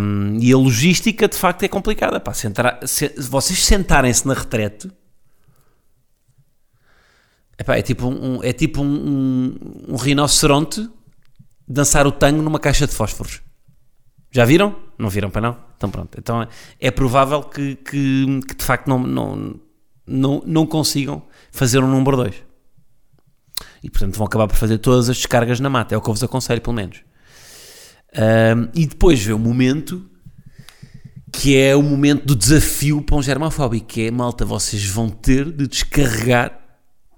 Hum, 0.00 0.38
e 0.40 0.52
a 0.52 0.56
logística 0.56 1.28
de 1.28 1.36
facto 1.36 1.62
é 1.62 1.68
complicada. 1.68 2.20
Pá, 2.20 2.34
sentar, 2.34 2.80
se, 2.86 3.08
vocês 3.18 3.64
sentarem-se 3.64 4.26
na 4.26 4.34
retrete 4.34 4.90
epá, 7.58 7.76
é 7.76 7.82
tipo, 7.82 8.08
um, 8.08 8.42
é 8.42 8.52
tipo 8.52 8.82
um, 8.82 8.86
um, 8.86 9.92
um 9.94 9.96
rinoceronte 9.96 10.88
dançar 11.66 12.06
o 12.06 12.12
tango 12.12 12.42
numa 12.42 12.58
caixa 12.58 12.86
de 12.86 12.94
fósforos. 12.94 13.40
Já 14.30 14.44
viram? 14.44 14.76
Não 14.98 15.08
viram 15.08 15.30
para 15.30 15.40
não? 15.40 15.56
Então 15.76 15.90
pronto. 15.90 16.18
Então 16.18 16.42
é, 16.42 16.48
é 16.80 16.90
provável 16.90 17.42
que, 17.42 17.76
que, 17.76 18.40
que 18.48 18.54
de 18.54 18.64
facto 18.64 18.88
não, 18.88 18.98
não, 18.98 19.60
não, 20.06 20.42
não 20.44 20.66
consigam 20.66 21.22
fazer 21.50 21.78
um 21.78 21.88
número 21.88 22.16
2. 22.16 22.53
E 23.84 23.90
portanto 23.90 24.16
vão 24.16 24.26
acabar 24.26 24.48
por 24.48 24.56
fazer 24.56 24.78
todas 24.78 25.10
as 25.10 25.18
descargas 25.18 25.60
na 25.60 25.68
mata. 25.68 25.94
É 25.94 25.98
o 25.98 26.00
que 26.00 26.08
eu 26.08 26.14
vos 26.14 26.22
aconselho, 26.24 26.62
pelo 26.62 26.74
menos. 26.74 27.02
Um, 28.16 28.70
e 28.74 28.86
depois 28.86 29.22
vê 29.22 29.34
o 29.34 29.38
momento 29.38 30.10
que 31.30 31.56
é 31.56 31.76
o 31.76 31.82
momento 31.82 32.24
do 32.24 32.34
desafio 32.34 33.02
para 33.02 33.16
um 33.16 33.22
germofóbico, 33.22 33.86
que 33.86 34.06
é, 34.06 34.10
malta, 34.10 34.44
vocês 34.44 34.86
vão 34.86 35.10
ter 35.10 35.50
de 35.52 35.66
descarregar 35.66 36.58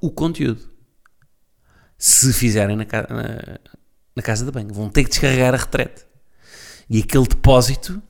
o 0.01 0.11
conteúdo. 0.11 0.61
Se 1.99 2.33
fizerem 2.33 2.77
na, 2.77 2.85
ca- 2.85 3.07
na, 3.09 3.59
na 4.17 4.23
casa 4.23 4.45
de 4.45 4.51
banho. 4.51 4.73
Vão 4.73 4.89
ter 4.89 5.05
que 5.05 5.11
descarregar 5.11 5.55
a 5.55 5.59
retrete. 5.59 6.05
E 6.91 7.01
aquele 7.01 7.29
depósito, 7.29 8.03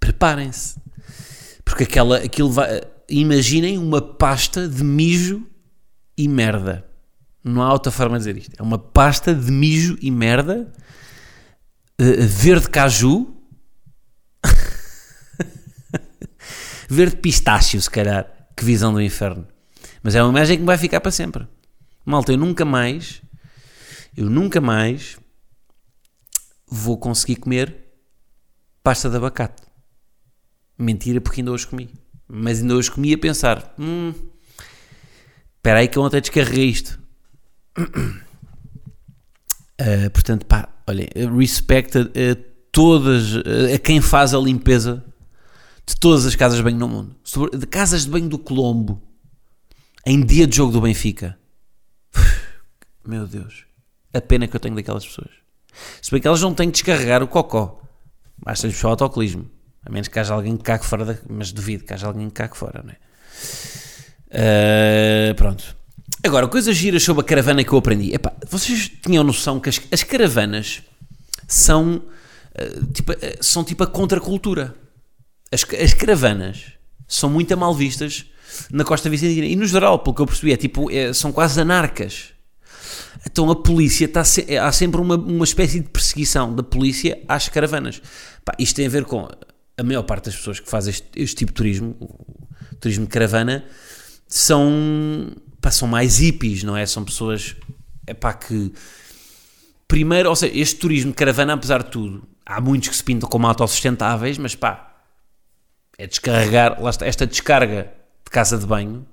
preparem-se. 0.00 0.80
Porque 1.64 1.84
aquela, 1.84 2.16
aquilo 2.18 2.50
vai... 2.50 2.80
Imaginem 3.08 3.78
uma 3.78 4.00
pasta 4.00 4.66
de 4.66 4.82
mijo 4.82 5.46
e 6.16 6.26
merda. 6.26 6.84
Não 7.46 7.62
há 7.62 7.72
outra 7.72 7.92
forma 7.92 8.18
de 8.18 8.24
dizer 8.24 8.36
isto. 8.36 8.56
É 8.58 8.62
uma 8.62 8.76
pasta 8.76 9.32
de 9.32 9.52
mijo 9.52 9.96
e 10.02 10.10
merda 10.10 10.72
eh, 11.96 12.26
verde 12.26 12.68
caju 12.68 13.36
verde 16.90 17.18
pistácio, 17.18 17.80
se 17.80 17.88
calhar. 17.88 18.28
Que 18.56 18.64
visão 18.64 18.92
do 18.92 19.00
inferno. 19.00 19.46
Mas 20.02 20.16
é 20.16 20.22
uma 20.24 20.30
imagem 20.30 20.56
que 20.56 20.62
me 20.62 20.66
vai 20.66 20.76
ficar 20.76 21.00
para 21.00 21.12
sempre. 21.12 21.46
Malta, 22.04 22.32
eu 22.32 22.36
nunca 22.36 22.64
mais, 22.64 23.22
eu 24.16 24.28
nunca 24.28 24.60
mais 24.60 25.16
vou 26.66 26.98
conseguir 26.98 27.36
comer 27.36 27.76
pasta 28.82 29.08
de 29.08 29.18
abacate. 29.18 29.62
Mentira, 30.76 31.20
porque 31.20 31.42
ainda 31.42 31.52
hoje 31.52 31.68
comi. 31.68 31.94
Mas 32.26 32.60
ainda 32.60 32.74
hoje 32.74 32.90
comi 32.90 33.14
a 33.14 33.18
pensar: 33.18 33.72
hum, 33.78 34.12
espera 35.58 35.78
aí 35.78 35.86
que 35.86 35.96
eu 35.96 36.02
ontem 36.02 36.20
descarreguei 36.20 36.70
isto. 36.70 37.05
Uh, 37.78 38.20
portanto, 40.12 40.46
pá, 40.46 40.68
olhem, 40.86 41.08
respect 41.36 41.98
a, 41.98 42.02
a 42.02 42.36
todas, 42.72 43.36
a, 43.36 43.74
a 43.74 43.78
quem 43.78 44.00
faz 44.00 44.34
a 44.34 44.38
limpeza 44.38 45.04
de 45.86 45.96
todas 45.96 46.26
as 46.26 46.34
casas 46.34 46.58
de 46.58 46.64
banho 46.64 46.78
no 46.78 46.88
mundo. 46.88 47.16
Sobre, 47.22 47.56
de 47.56 47.66
casas 47.66 48.04
de 48.04 48.10
banho 48.10 48.28
do 48.28 48.38
Colombo, 48.38 49.02
em 50.04 50.24
dia 50.24 50.46
de 50.46 50.56
jogo 50.56 50.72
do 50.72 50.80
Benfica. 50.80 51.38
Meu 53.06 53.26
Deus, 53.26 53.64
a 54.12 54.20
pena 54.20 54.48
que 54.48 54.56
eu 54.56 54.60
tenho 54.60 54.74
daquelas 54.74 55.06
pessoas. 55.06 55.30
Se 56.00 56.10
bem 56.10 56.20
que 56.20 56.26
elas 56.26 56.40
não 56.40 56.54
têm 56.54 56.70
que 56.70 56.74
descarregar 56.74 57.22
o 57.22 57.28
cocó, 57.28 57.82
basta-lhes 58.36 58.76
só 58.76 58.88
o 58.88 58.90
autocolismo. 58.90 59.50
A 59.84 59.90
menos 59.90 60.08
que 60.08 60.18
haja 60.18 60.34
alguém 60.34 60.56
que 60.56 60.64
cague 60.64 60.84
fora, 60.84 61.04
da, 61.04 61.16
mas 61.28 61.52
duvido 61.52 61.84
que 61.84 61.94
haja 61.94 62.08
alguém 62.08 62.26
que 62.28 62.34
cague 62.34 62.56
fora, 62.56 62.82
não 62.82 62.90
é? 62.90 62.96
Uh, 65.30 65.34
pronto. 65.36 65.76
Agora, 66.26 66.48
coisas 66.48 66.76
giras 66.76 67.04
sobre 67.04 67.22
a 67.22 67.24
caravana 67.24 67.62
que 67.62 67.72
eu 67.72 67.78
aprendi. 67.78 68.12
Epá, 68.12 68.32
vocês 68.48 68.90
tinham 69.00 69.22
noção 69.22 69.60
que 69.60 69.68
as, 69.68 69.80
as 69.92 70.02
caravanas 70.02 70.82
são, 71.46 72.02
uh, 72.58 72.86
tipo, 72.92 73.12
uh, 73.12 73.16
são 73.40 73.62
tipo 73.62 73.84
a 73.84 73.86
contracultura. 73.86 74.74
As, 75.52 75.64
as 75.80 75.94
caravanas 75.94 76.72
são 77.06 77.30
muito 77.30 77.56
mal 77.56 77.72
vistas 77.72 78.26
na 78.72 78.82
costa 78.82 79.08
vicentina. 79.08 79.46
E 79.46 79.54
no 79.54 79.66
geral, 79.66 80.00
pelo 80.00 80.16
que 80.16 80.22
eu 80.22 80.26
percebi, 80.26 80.52
é 80.52 80.56
tipo, 80.56 80.90
é, 80.90 81.12
são 81.12 81.30
quase 81.30 81.60
anarcas. 81.60 82.32
Então 83.24 83.48
a 83.48 83.54
polícia 83.54 84.06
está 84.06 84.24
se, 84.24 84.58
há 84.58 84.72
sempre 84.72 85.00
uma, 85.00 85.14
uma 85.14 85.44
espécie 85.44 85.78
de 85.78 85.88
perseguição 85.88 86.52
da 86.52 86.62
polícia 86.64 87.22
às 87.28 87.48
caravanas. 87.48 88.02
Isto 88.58 88.76
tem 88.76 88.86
a 88.86 88.90
ver 88.90 89.04
com 89.04 89.28
a 89.78 89.82
maior 89.84 90.02
parte 90.02 90.24
das 90.24 90.36
pessoas 90.36 90.58
que 90.58 90.68
fazem 90.68 90.90
este, 90.90 91.08
este 91.14 91.36
tipo 91.36 91.52
de 91.52 91.56
turismo, 91.56 91.96
o 92.00 92.74
turismo 92.80 93.04
de 93.04 93.10
caravana, 93.10 93.64
são, 94.26 95.32
pá, 95.66 95.70
são 95.72 95.88
mais 95.88 96.18
hippies, 96.18 96.62
não 96.62 96.76
é? 96.76 96.86
São 96.86 97.04
pessoas 97.04 97.56
é 98.06 98.14
pá, 98.14 98.32
que 98.32 98.72
primeiro, 99.88 100.28
ou 100.28 100.36
seja, 100.36 100.56
este 100.56 100.76
turismo 100.76 101.10
de 101.10 101.16
caravana, 101.16 101.54
apesar 101.54 101.82
de 101.82 101.90
tudo, 101.90 102.22
há 102.44 102.60
muitos 102.60 102.88
que 102.88 102.96
se 102.96 103.02
pintam 103.02 103.28
como 103.28 103.48
autossustentáveis, 103.48 104.38
mas 104.38 104.54
pá, 104.54 104.94
é 105.98 106.06
descarregar, 106.06 106.80
lá 106.80 106.90
está, 106.90 107.04
esta 107.04 107.26
descarga 107.26 107.92
de 108.24 108.30
casa 108.30 108.56
de 108.56 108.64
banho 108.64 109.04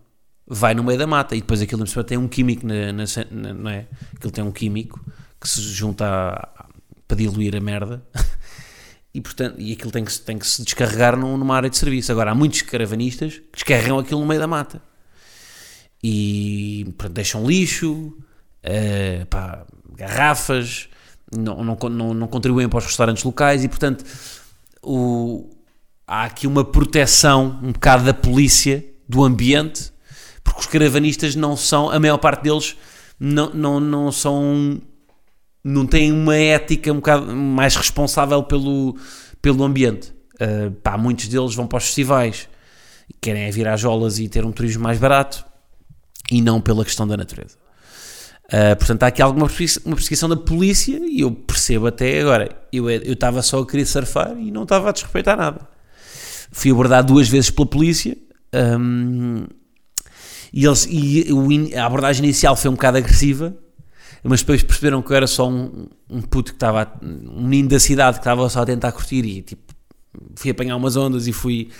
vai 0.46 0.76
no 0.76 0.84
meio 0.84 1.00
da 1.00 1.08
mata 1.08 1.36
e 1.36 1.42
depois 1.42 1.60
aquilo 1.60 1.86
tem 2.04 2.20
um 2.20 2.28
químico, 2.28 2.68
na, 2.68 2.94
na, 2.94 3.04
na, 3.32 3.54
não 3.54 3.72
é? 3.72 3.88
Aquilo 4.16 4.32
tem 4.32 4.44
um 4.44 4.52
químico 4.52 5.04
que 5.42 5.50
se 5.50 5.60
junta 5.60 6.06
a, 6.06 6.66
para 7.08 7.18
diluir 7.18 7.56
a 7.56 7.60
merda 7.60 8.06
e, 9.12 9.20
portanto, 9.20 9.56
e 9.60 9.74
aquilo 9.74 9.90
tem 9.90 10.06
que, 10.06 10.20
tem 10.20 10.38
que 10.38 10.46
se 10.46 10.64
descarregar 10.64 11.18
numa 11.18 11.56
área 11.56 11.70
de 11.70 11.78
serviço. 11.78 12.12
Agora, 12.12 12.30
há 12.30 12.36
muitos 12.36 12.62
caravanistas 12.62 13.38
que 13.40 13.54
descarregam 13.54 13.98
aquilo 13.98 14.20
no 14.20 14.28
meio 14.28 14.40
da 14.40 14.46
mata 14.46 14.93
e 16.04 16.84
portanto, 16.98 17.14
deixam 17.14 17.48
lixo, 17.48 17.94
uh, 17.94 19.26
pá, 19.28 19.66
garrafas, 19.96 20.90
não, 21.32 21.64
não, 21.64 21.78
não, 21.90 22.14
não, 22.14 22.28
contribuem 22.28 22.68
para 22.68 22.80
os 22.80 22.86
restaurantes 22.86 23.24
locais 23.24 23.64
e, 23.64 23.70
portanto, 23.70 24.04
o, 24.82 25.50
há 26.06 26.26
aqui 26.26 26.46
uma 26.46 26.66
proteção 26.66 27.60
um 27.64 27.72
bocado 27.72 28.04
da 28.04 28.14
polícia 28.14 28.86
do 29.08 29.24
ambiente, 29.24 29.92
porque 30.44 30.60
os 30.60 30.68
caravanistas 30.68 31.36
não 31.36 31.56
são, 31.56 31.90
a 31.90 32.00
maior 32.00 32.18
parte 32.18 32.44
deles 32.44 32.76
não, 33.18 33.54
não, 33.54 33.80
não 33.80 34.12
são, 34.12 34.82
não 35.64 35.86
têm 35.86 36.12
uma 36.12 36.36
ética 36.36 36.92
um 36.92 36.98
bocado 36.98 37.34
mais 37.34 37.76
responsável 37.78 38.44
pelo, 38.44 38.98
pelo 39.42 39.64
ambiente. 39.64 40.14
Uh, 40.36 40.72
pá, 40.84 40.98
muitos 40.98 41.30
deles 41.30 41.56
vão 41.56 41.66
para 41.66 41.78
os 41.78 41.86
festivais, 41.86 42.50
querem 43.22 43.44
é 43.44 43.52
vir 43.52 43.68
às 43.68 43.80
jolas 43.80 44.20
e 44.20 44.28
ter 44.28 44.44
um 44.44 44.52
turismo 44.52 44.84
mais 44.84 45.00
barato 45.00 45.46
e 46.32 46.42
não 46.42 46.62
pela 46.62 46.84
questão 46.84 47.08
da 47.08 47.18
natureza. 47.18 47.58
Uh, 48.46 48.76
portanto, 48.78 49.04
há 49.04 49.08
aqui 49.08 49.22
alguma 49.22 49.48
uma 49.86 49.96
perseguição 49.96 50.30
da 50.30 50.36
polícia 50.36 51.00
e 51.04 51.22
eu 51.22 51.32
percebo 51.32 51.88
até 51.88 52.22
agora. 52.22 52.50
Eu 52.72 52.90
estava 53.14 53.42
só 53.42 53.60
a 53.60 53.66
querer 53.66 53.86
surfar 53.86 54.38
e 54.38 54.52
não 54.52 54.64
estava 54.64 54.90
a 54.90 54.92
desrespeitar 54.92 55.38
nada. 55.38 55.68
Fui 56.52 56.70
abordado 56.72 57.14
duas 57.14 57.28
vezes 57.28 57.50
pela 57.50 57.68
polícia 57.68 58.16
um, 58.54 59.48
e, 60.54 60.66
eles, 60.66 60.88
e 60.90 61.76
a 61.76 61.86
abordagem 61.86 62.24
inicial 62.24 62.56
foi 62.56 62.70
um 62.70 62.76
bocado 62.76 63.00
agressiva, 63.00 63.56
mas 64.24 64.42
depois 64.42 64.62
perceberam 64.62 65.02
que 65.02 65.12
eu 65.12 65.16
era 65.16 65.26
só 65.26 65.50
um, 65.50 65.88
um 66.08 66.22
puto 66.22 66.52
que 66.52 66.58
estava, 66.58 66.94
um 67.02 67.48
menino 67.48 67.70
da 67.70 67.80
cidade 67.80 68.18
que 68.18 68.22
estava 68.22 68.48
só 68.50 68.62
a 68.62 68.66
tentar 68.66 68.92
curtir 68.92 69.26
e 69.26 69.42
tipo, 69.42 69.74
fui 70.36 70.52
apanhar 70.52 70.76
umas 70.76 70.96
ondas 70.96 71.26
e 71.26 71.34
fui, 71.34 71.72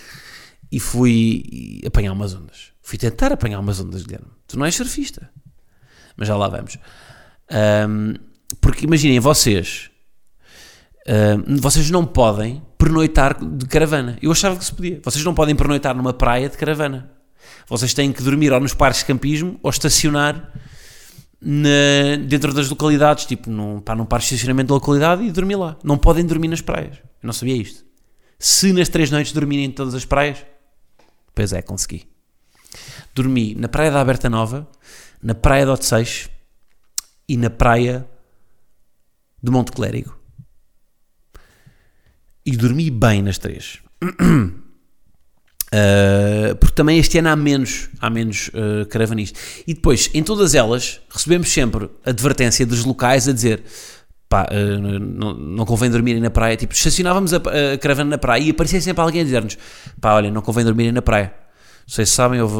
e 0.72 0.80
fui 0.80 1.80
apanhar 1.86 2.12
umas 2.12 2.34
ondas. 2.34 2.72
Fui 2.82 2.98
tentar 2.98 3.32
apanhar 3.32 3.60
umas 3.60 3.78
ondas, 3.78 4.02
Guilherme. 4.02 4.33
Tu 4.54 4.58
não 4.58 4.66
és 4.66 4.76
surfista. 4.76 5.28
Mas 6.16 6.28
já 6.28 6.36
lá 6.36 6.46
vamos. 6.46 6.78
Um, 7.88 8.14
porque 8.60 8.86
imaginem, 8.86 9.18
vocês. 9.18 9.90
Um, 11.08 11.56
vocês 11.56 11.90
não 11.90 12.06
podem 12.06 12.62
pernoitar 12.78 13.36
de 13.44 13.66
caravana. 13.66 14.16
Eu 14.22 14.30
achava 14.30 14.56
que 14.56 14.64
se 14.64 14.72
podia. 14.72 15.00
Vocês 15.02 15.24
não 15.24 15.34
podem 15.34 15.56
pernoitar 15.56 15.92
numa 15.96 16.12
praia 16.12 16.48
de 16.48 16.56
caravana. 16.56 17.10
Vocês 17.68 17.92
têm 17.92 18.12
que 18.12 18.22
dormir 18.22 18.52
ou 18.52 18.60
nos 18.60 18.74
parques 18.74 19.00
de 19.00 19.06
campismo 19.06 19.58
ou 19.60 19.70
estacionar 19.70 20.52
na, 21.40 22.16
dentro 22.24 22.54
das 22.54 22.68
localidades, 22.70 23.26
tipo 23.26 23.50
num, 23.50 23.80
pá, 23.80 23.96
num 23.96 24.06
parque 24.06 24.28
de 24.28 24.34
estacionamento 24.34 24.68
da 24.68 24.74
localidade 24.74 25.24
e 25.24 25.32
dormir 25.32 25.56
lá. 25.56 25.76
Não 25.82 25.98
podem 25.98 26.24
dormir 26.24 26.46
nas 26.46 26.60
praias. 26.60 26.98
Eu 26.98 27.26
não 27.26 27.32
sabia 27.32 27.56
isto. 27.56 27.84
Se 28.38 28.72
nas 28.72 28.88
três 28.88 29.10
noites 29.10 29.32
dormirem 29.32 29.64
em 29.64 29.72
todas 29.72 29.96
as 29.96 30.04
praias, 30.04 30.46
pois 31.34 31.52
é, 31.52 31.60
consegui. 31.60 32.13
Dormi 33.14 33.54
na 33.54 33.68
Praia 33.68 33.90
da 33.90 34.00
Aberta 34.00 34.28
Nova, 34.28 34.68
na 35.22 35.34
Praia 35.34 35.64
de 35.64 35.70
Otseixo 35.70 36.28
e 37.28 37.36
na 37.36 37.50
Praia 37.50 38.06
de 39.42 39.50
Monte 39.50 39.72
Clérigo. 39.72 40.16
E 42.46 42.56
dormi 42.56 42.90
bem 42.90 43.22
nas 43.22 43.38
três. 43.38 43.78
Uh, 44.02 44.52
porque 46.60 46.74
também 46.74 46.98
este 46.98 47.18
ano 47.18 47.30
há 47.30 47.36
menos, 47.36 47.88
há 48.00 48.10
menos 48.10 48.48
uh, 48.48 48.84
caravanistas. 48.88 49.62
E 49.66 49.72
depois, 49.72 50.10
em 50.12 50.22
todas 50.22 50.54
elas, 50.54 51.00
recebemos 51.08 51.50
sempre 51.50 51.88
advertência 52.04 52.66
dos 52.66 52.84
locais 52.84 53.26
a 53.28 53.32
dizer 53.32 53.62
pá, 54.28 54.46
uh, 54.50 54.98
não, 54.98 55.34
não 55.34 55.64
convém 55.64 55.90
dormirem 55.90 56.20
na 56.20 56.30
praia. 56.30 56.56
Tipo, 56.56 56.74
estacionávamos 56.74 57.32
a, 57.32 57.38
a 57.38 57.78
caravana 57.78 58.10
na 58.10 58.18
praia 58.18 58.42
e 58.42 58.50
aparecia 58.50 58.80
sempre 58.80 59.02
alguém 59.02 59.22
a 59.22 59.24
dizer-nos 59.24 59.56
pá, 60.00 60.14
olha, 60.14 60.30
não 60.30 60.42
convém 60.42 60.64
dormirem 60.64 60.92
na 60.92 61.02
praia. 61.02 61.43
Não 61.86 61.94
sei 61.94 62.06
se 62.06 62.12
sabem, 62.12 62.40
houve, 62.40 62.56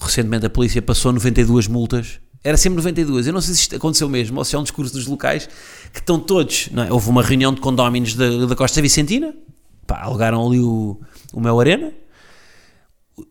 recentemente 0.00 0.46
a 0.46 0.50
polícia 0.50 0.82
passou 0.82 1.12
92 1.12 1.68
multas. 1.68 2.20
Era 2.42 2.56
sempre 2.56 2.76
92. 2.76 3.28
Eu 3.28 3.32
não 3.32 3.40
sei 3.40 3.54
se 3.54 3.60
isto 3.60 3.76
aconteceu 3.76 4.08
mesmo 4.08 4.38
ou 4.38 4.44
se 4.44 4.56
é 4.56 4.58
um 4.58 4.64
discurso 4.64 4.92
dos 4.92 5.06
locais 5.06 5.48
que 5.92 6.00
estão 6.00 6.18
todos. 6.18 6.68
É? 6.76 6.92
Houve 6.92 7.08
uma 7.08 7.22
reunião 7.22 7.54
de 7.54 7.60
condóminos 7.60 8.14
da, 8.14 8.46
da 8.46 8.56
Costa 8.56 8.82
Vicentina, 8.82 9.32
pá, 9.86 10.02
alugaram 10.02 10.44
ali 10.44 10.58
o, 10.58 11.00
o 11.32 11.40
meu 11.40 11.60
Arena 11.60 11.92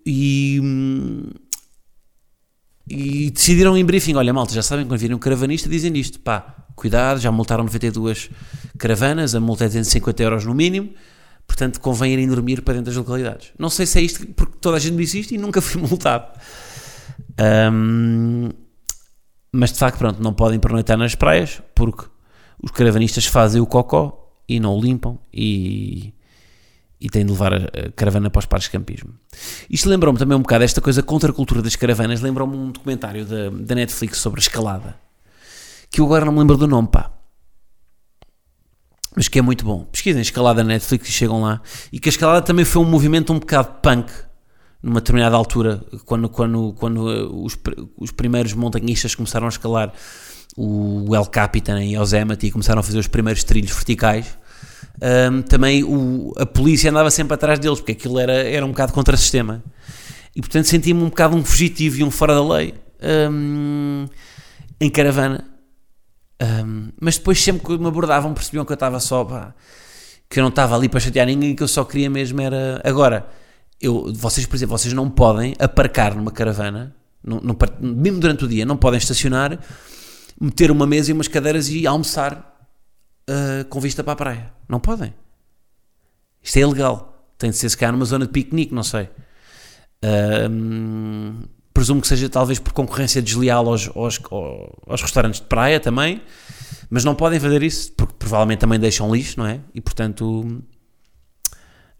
e, 0.05 0.61
e 2.89 3.31
decidiram 3.31 3.77
em 3.77 3.83
briefing: 3.83 4.15
olha, 4.15 4.33
malta, 4.33 4.53
já 4.53 4.63
sabem, 4.63 4.85
quando 4.85 4.99
virem 4.99 5.15
um 5.15 5.19
caravanista, 5.19 5.67
dizem 5.67 5.95
isto, 5.97 6.21
pá, 6.21 6.55
cuidado, 6.73 7.19
já 7.19 7.33
multaram 7.33 7.65
92 7.65 8.29
caravanas, 8.77 9.35
a 9.35 9.41
multa 9.41 9.65
é 9.65 9.67
de 9.67 9.73
250 9.73 10.23
euros 10.23 10.45
no 10.45 10.53
mínimo 10.53 10.89
Portanto, 11.51 11.81
convém 11.81 12.13
irem 12.13 12.29
dormir 12.29 12.61
para 12.61 12.75
dentro 12.75 12.85
das 12.85 12.95
localidades. 12.95 13.49
Não 13.59 13.69
sei 13.69 13.85
se 13.85 13.99
é 13.99 14.01
isto, 14.01 14.25
porque 14.27 14.55
toda 14.61 14.77
a 14.77 14.79
gente 14.79 14.93
me 14.93 15.03
disse 15.03 15.19
isto 15.19 15.33
e 15.33 15.37
nunca 15.37 15.61
fui 15.61 15.79
multado. 15.83 16.39
Um, 17.73 18.49
mas 19.51 19.73
de 19.73 19.77
facto, 19.77 19.97
pronto, 19.97 20.23
não 20.23 20.33
podem 20.33 20.59
pernoitar 20.59 20.97
nas 20.97 21.13
praias 21.13 21.61
porque 21.75 22.05
os 22.63 22.71
caravanistas 22.71 23.25
fazem 23.25 23.59
o 23.59 23.65
cocó 23.65 24.33
e 24.47 24.61
não 24.61 24.77
o 24.77 24.81
limpam 24.81 25.19
e, 25.33 26.13
e 27.01 27.09
têm 27.09 27.25
de 27.25 27.33
levar 27.33 27.53
a, 27.53 27.91
caravana 27.97 28.29
para 28.29 28.39
os 28.39 28.45
parques 28.45 28.69
de 28.69 28.71
campismo. 28.71 29.13
Isto 29.69 29.89
lembrou-me 29.89 30.17
também 30.17 30.37
um 30.37 30.41
bocado, 30.41 30.63
esta 30.63 30.79
coisa 30.79 31.03
contra 31.03 31.31
a 31.31 31.33
cultura 31.33 31.61
das 31.61 31.75
caravanas, 31.75 32.21
lembrou-me 32.21 32.55
um 32.55 32.71
documentário 32.71 33.25
da, 33.25 33.49
da 33.49 33.75
Netflix 33.75 34.19
sobre 34.19 34.39
a 34.39 34.43
escalada, 34.43 34.95
que 35.89 35.99
eu 35.99 36.05
agora 36.05 36.23
não 36.23 36.31
me 36.31 36.39
lembro 36.39 36.55
do 36.55 36.65
nome, 36.65 36.87
pá 36.87 37.20
mas 39.15 39.27
que 39.27 39.39
é 39.39 39.41
muito 39.41 39.65
bom. 39.65 39.85
Pesquisem 39.85 40.21
escalada 40.21 40.63
na 40.63 40.69
Netflix 40.69 41.09
e 41.09 41.11
chegam 41.11 41.41
lá. 41.41 41.61
E 41.91 41.99
que 41.99 42.09
a 42.09 42.11
escalada 42.11 42.41
também 42.41 42.65
foi 42.65 42.81
um 42.81 42.85
movimento 42.85 43.33
um 43.33 43.39
bocado 43.39 43.79
punk 43.81 44.11
numa 44.81 44.99
determinada 44.99 45.35
altura, 45.35 45.83
quando, 46.05 46.27
quando, 46.27 46.73
quando 46.73 47.11
eh, 47.11 47.27
os, 47.31 47.55
os 47.97 48.11
primeiros 48.11 48.53
montanhistas 48.53 49.13
começaram 49.13 49.45
a 49.45 49.49
escalar 49.49 49.93
o 50.57 51.15
El 51.15 51.25
Capitan 51.27 51.83
e 51.83 51.95
Yosemite 51.95 52.47
e 52.47 52.51
começaram 52.51 52.79
a 52.79 52.83
fazer 52.83 52.97
os 52.97 53.07
primeiros 53.07 53.43
trilhos 53.43 53.71
verticais, 53.71 54.37
um, 55.31 55.41
também 55.43 55.83
o, 55.83 56.33
a 56.37 56.45
polícia 56.45 56.89
andava 56.89 57.11
sempre 57.11 57.35
atrás 57.35 57.59
deles, 57.59 57.79
porque 57.79 57.91
aquilo 57.91 58.19
era, 58.19 58.33
era 58.33 58.65
um 58.65 58.69
bocado 58.69 58.91
contra-sistema. 58.91 59.63
E 60.35 60.41
portanto 60.41 60.65
senti-me 60.65 61.01
um 61.01 61.09
bocado 61.09 61.35
um 61.35 61.43
fugitivo 61.43 61.99
e 61.99 62.03
um 62.03 62.11
fora 62.11 62.33
da 62.33 62.43
lei 62.43 62.73
um, 63.29 64.07
em 64.79 64.89
caravana. 64.89 65.50
Um, 66.41 66.89
mas 66.99 67.17
depois 67.17 67.41
sempre 67.41 67.65
que 67.65 67.77
me 67.77 67.87
abordavam 67.87 68.33
percebiam 68.33 68.65
que 68.65 68.71
eu 68.71 68.75
estava 68.75 68.99
só 68.99 69.23
pá, 69.23 69.53
que 70.27 70.39
eu 70.39 70.41
não 70.41 70.49
estava 70.49 70.75
ali 70.75 70.89
para 70.89 70.99
chatear 70.99 71.27
ninguém 71.27 71.55
que 71.55 71.61
eu 71.61 71.67
só 71.67 71.85
queria 71.85 72.09
mesmo 72.09 72.41
era 72.41 72.81
agora 72.83 73.27
eu, 73.79 74.11
vocês 74.11 74.47
por 74.47 74.55
exemplo 74.55 74.75
vocês 74.75 74.91
não 74.91 75.07
podem 75.07 75.53
aparcar 75.59 76.15
numa 76.15 76.31
caravana 76.31 76.95
mesmo 77.79 78.19
durante 78.19 78.45
o 78.45 78.47
dia 78.47 78.65
não 78.65 78.75
podem 78.75 78.97
estacionar 78.97 79.59
meter 80.41 80.71
uma 80.71 80.87
mesa 80.87 81.11
e 81.11 81.13
umas 81.13 81.27
cadeiras 81.27 81.69
e 81.69 81.85
almoçar 81.85 82.51
uh, 83.29 83.65
com 83.65 83.79
vista 83.79 84.03
para 84.03 84.13
a 84.13 84.15
praia. 84.15 84.53
Não 84.67 84.79
podem. 84.79 85.13
Isto 86.41 86.57
é 86.57 86.61
ilegal. 86.61 87.31
Tem 87.37 87.51
de 87.51 87.57
ser 87.57 87.69
se 87.69 87.77
calhar 87.77 87.93
numa 87.93 88.05
zona 88.05 88.25
de 88.25 88.31
piquenique 88.31 88.73
não 88.73 88.83
sei. 88.83 89.07
Um, 90.49 91.43
presumo 91.81 91.99
que 91.99 92.07
seja 92.07 92.29
talvez 92.29 92.59
por 92.59 92.73
concorrência 92.73 93.23
desleal 93.23 93.67
aos, 93.67 93.89
aos, 93.95 94.19
aos, 94.85 95.01
restaurantes 95.01 95.41
de 95.41 95.47
praia 95.47 95.79
também, 95.79 96.21
mas 96.91 97.03
não 97.03 97.15
podem 97.15 97.39
fazer 97.39 97.63
isso 97.63 97.91
porque 97.93 98.13
provavelmente 98.19 98.59
também 98.59 98.79
deixam 98.79 99.11
lixo, 99.11 99.39
não 99.39 99.47
é? 99.47 99.61
E 99.73 99.81
portanto, 99.81 100.61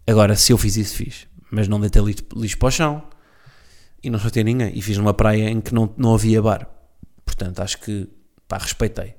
agora 0.06 0.36
se 0.36 0.52
eu 0.52 0.56
fiz 0.58 0.76
isso, 0.76 0.94
fiz, 0.94 1.26
mas 1.50 1.66
não 1.66 1.80
deitei 1.80 2.00
lixo, 2.00 2.22
lixo 2.36 2.58
para 2.58 2.68
o 2.68 2.70
chão 2.70 3.02
e 4.04 4.08
não 4.08 4.20
ter 4.20 4.44
ninguém. 4.44 4.70
E 4.72 4.80
fiz 4.80 4.96
numa 4.96 5.12
praia 5.12 5.50
em 5.50 5.60
que 5.60 5.74
não, 5.74 5.92
não 5.96 6.14
havia 6.14 6.40
bar, 6.40 6.68
portanto 7.24 7.58
acho 7.58 7.78
que 7.78 8.08
pá, 8.46 8.58
respeitei. 8.58 9.16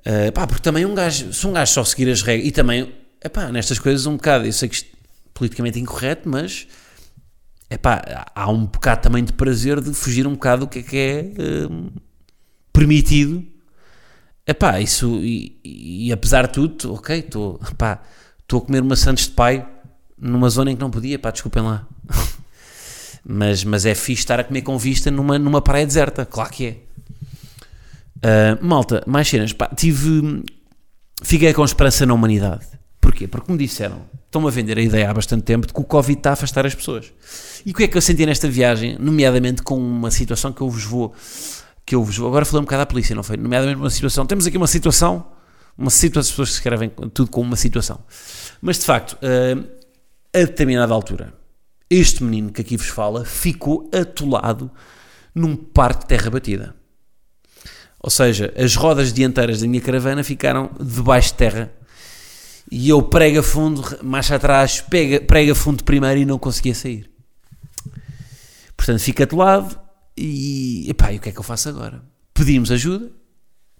Uh, 0.00 0.32
pá, 0.34 0.44
porque 0.44 0.62
também 0.62 0.84
um 0.84 0.94
gajo, 0.94 1.32
se 1.32 1.46
um 1.46 1.52
gajo 1.52 1.72
só 1.72 1.84
seguir 1.84 2.10
as 2.10 2.20
regras 2.22 2.48
e 2.48 2.50
também, 2.50 2.92
epá, 3.24 3.52
nestas 3.52 3.78
coisas 3.78 4.06
um 4.06 4.16
bocado, 4.16 4.44
eu 4.44 4.52
sei 4.52 4.68
que 4.68 4.74
isto 4.74 4.88
politicamente 5.32 5.78
incorreto, 5.78 6.28
mas 6.28 6.66
epá, 7.70 8.26
há 8.34 8.50
um 8.50 8.66
bocado 8.66 9.02
também 9.02 9.24
de 9.24 9.32
prazer 9.32 9.80
de 9.80 9.92
fugir 9.92 10.26
um 10.26 10.32
bocado 10.32 10.66
do 10.66 10.68
que 10.68 10.78
é 10.78 10.82
que 10.82 10.96
é 10.96 11.68
hum, 11.70 11.90
permitido. 12.72 13.44
Epá, 14.46 14.80
isso, 14.80 15.18
e, 15.20 15.60
e, 15.62 16.12
apesar 16.12 16.46
de 16.46 16.54
tudo, 16.54 16.94
ok, 16.94 17.18
estou 17.18 17.60
a 17.60 18.60
comer 18.60 18.82
maçãs 18.82 19.20
de 19.20 19.30
pai 19.30 19.68
numa 20.16 20.48
zona 20.48 20.70
em 20.70 20.74
que 20.74 20.80
não 20.80 20.90
podia, 20.90 21.18
pá, 21.18 21.30
desculpem 21.30 21.62
lá. 21.62 21.86
mas, 23.24 23.62
mas 23.62 23.84
é 23.84 23.94
fixe 23.94 24.22
estar 24.22 24.40
a 24.40 24.44
comer 24.44 24.62
com 24.62 24.78
vista 24.78 25.10
numa, 25.10 25.38
numa 25.38 25.60
praia 25.60 25.86
deserta, 25.86 26.24
claro 26.24 26.50
que 26.50 26.66
é. 26.66 26.76
Uh, 28.18 28.66
malta, 28.66 29.04
mais 29.06 29.28
cenas, 29.28 29.52
pá, 29.52 29.68
tive. 29.68 30.42
Fiquei 31.22 31.52
com 31.52 31.64
esperança 31.64 32.06
na 32.06 32.14
humanidade. 32.14 32.66
Porquê? 33.00 33.28
Porque 33.28 33.52
me 33.52 33.58
disseram, 33.58 34.02
estão-me 34.28 34.46
a 34.46 34.50
vender 34.50 34.78
a 34.78 34.82
ideia 34.82 35.10
há 35.10 35.14
bastante 35.14 35.42
tempo 35.42 35.66
de 35.66 35.72
que 35.72 35.80
o 35.80 35.84
Covid 35.84 36.18
está 36.18 36.30
a 36.30 36.32
afastar 36.34 36.66
as 36.66 36.74
pessoas. 36.74 37.12
E 37.64 37.70
o 37.70 37.74
que 37.74 37.84
é 37.84 37.88
que 37.88 37.96
eu 37.96 38.02
senti 38.02 38.26
nesta 38.26 38.48
viagem, 38.48 38.96
nomeadamente 39.00 39.62
com 39.62 39.76
uma 39.76 40.10
situação 40.10 40.52
que 40.52 40.60
eu 40.60 40.68
vos 40.68 40.84
vou. 40.84 41.14
Que 41.84 41.94
eu 41.94 42.04
vos 42.04 42.16
vou. 42.16 42.28
Agora 42.28 42.44
falei 42.44 42.60
um 42.60 42.64
bocado 42.64 42.82
à 42.82 42.86
polícia, 42.86 43.16
não 43.16 43.22
foi? 43.22 43.38
Nomeadamente 43.38 43.78
uma 43.78 43.90
situação. 43.90 44.26
Temos 44.26 44.46
aqui 44.46 44.56
uma 44.56 44.66
situação. 44.66 45.26
Uma 45.76 45.90
situação, 45.90 46.28
as 46.28 46.30
pessoas 46.30 46.50
escrevem 46.50 46.90
tudo 47.14 47.30
com 47.30 47.40
uma 47.40 47.56
situação. 47.56 48.00
Mas 48.60 48.78
de 48.78 48.84
facto, 48.84 49.12
uh, 49.14 49.66
a 50.34 50.38
determinada 50.38 50.92
altura, 50.92 51.32
este 51.88 52.22
menino 52.22 52.52
que 52.52 52.60
aqui 52.60 52.76
vos 52.76 52.88
fala 52.88 53.24
ficou 53.24 53.88
atolado 53.94 54.70
num 55.34 55.56
parque 55.56 56.00
de 56.00 56.06
terra 56.06 56.30
batida. 56.30 56.74
Ou 58.00 58.10
seja, 58.10 58.52
as 58.56 58.74
rodas 58.74 59.12
dianteiras 59.12 59.60
da 59.60 59.66
minha 59.66 59.80
caravana 59.80 60.22
ficaram 60.22 60.70
debaixo 60.78 61.30
de 61.30 61.34
terra 61.34 61.72
e 62.70 62.88
eu 62.88 63.02
prega 63.02 63.42
fundo, 63.42 63.82
marcha 64.02 64.36
atrás, 64.36 64.80
pega, 64.80 65.20
prega 65.20 65.54
fundo 65.54 65.84
primeiro 65.84 66.20
e 66.20 66.24
não 66.24 66.38
conseguia 66.38 66.74
sair. 66.74 67.10
Portanto, 68.76 69.00
fica 69.00 69.24
atolado 69.24 69.78
e, 70.16 70.88
epá, 70.88 71.12
e 71.12 71.16
o 71.16 71.20
que 71.20 71.30
é 71.30 71.32
que 71.32 71.38
eu 71.38 71.42
faço 71.44 71.68
agora? 71.68 72.02
Pedimos 72.34 72.70
ajuda, 72.70 73.10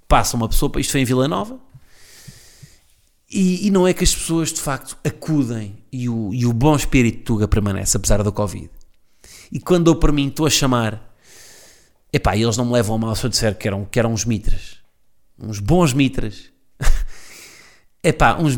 passa 0.07 0.37
uma 0.37 0.49
pessoa, 0.49 0.73
isto 0.79 0.91
foi 0.91 1.03
em 1.03 1.05
Vila 1.05 1.29
Nova, 1.29 1.61
e, 3.31 3.67
e, 3.67 3.71
não 3.71 3.87
é 3.87 3.93
que 3.93 4.03
as 4.03 4.15
pessoas 4.15 4.51
de 4.51 4.61
facto 4.61 4.97
acudem 5.05 5.85
e 5.93 6.09
o, 6.09 6.33
e 6.33 6.47
o 6.47 6.53
bom 6.53 6.75
espírito 6.75 7.19
de 7.19 7.25
Tuga 7.25 7.47
permanece, 7.47 7.95
apesar 7.95 8.23
do 8.23 8.33
Covid. 8.33 8.71
E 9.53 9.61
quando 9.61 9.91
eu 9.91 9.97
para 9.97 10.11
mim 10.11 10.29
estou 10.29 10.47
a 10.47 10.51
chamar, 10.51 11.15
epá, 12.11 12.35
eles 12.35 12.57
não 12.57 12.65
me 12.65 12.73
levam 12.73 12.97
a 12.97 12.99
mal 12.99 13.15
se 13.15 13.27
eu 13.27 13.31
disser 13.31 13.57
que 13.59 13.69
eram, 13.69 13.85
que 13.85 13.99
eram 13.99 14.15
uns 14.15 14.25
mitras, 14.25 14.79
uns 15.39 15.59
bons 15.59 15.93
mitras, 15.93 16.51
epá, 18.03 18.37
uns 18.39 18.57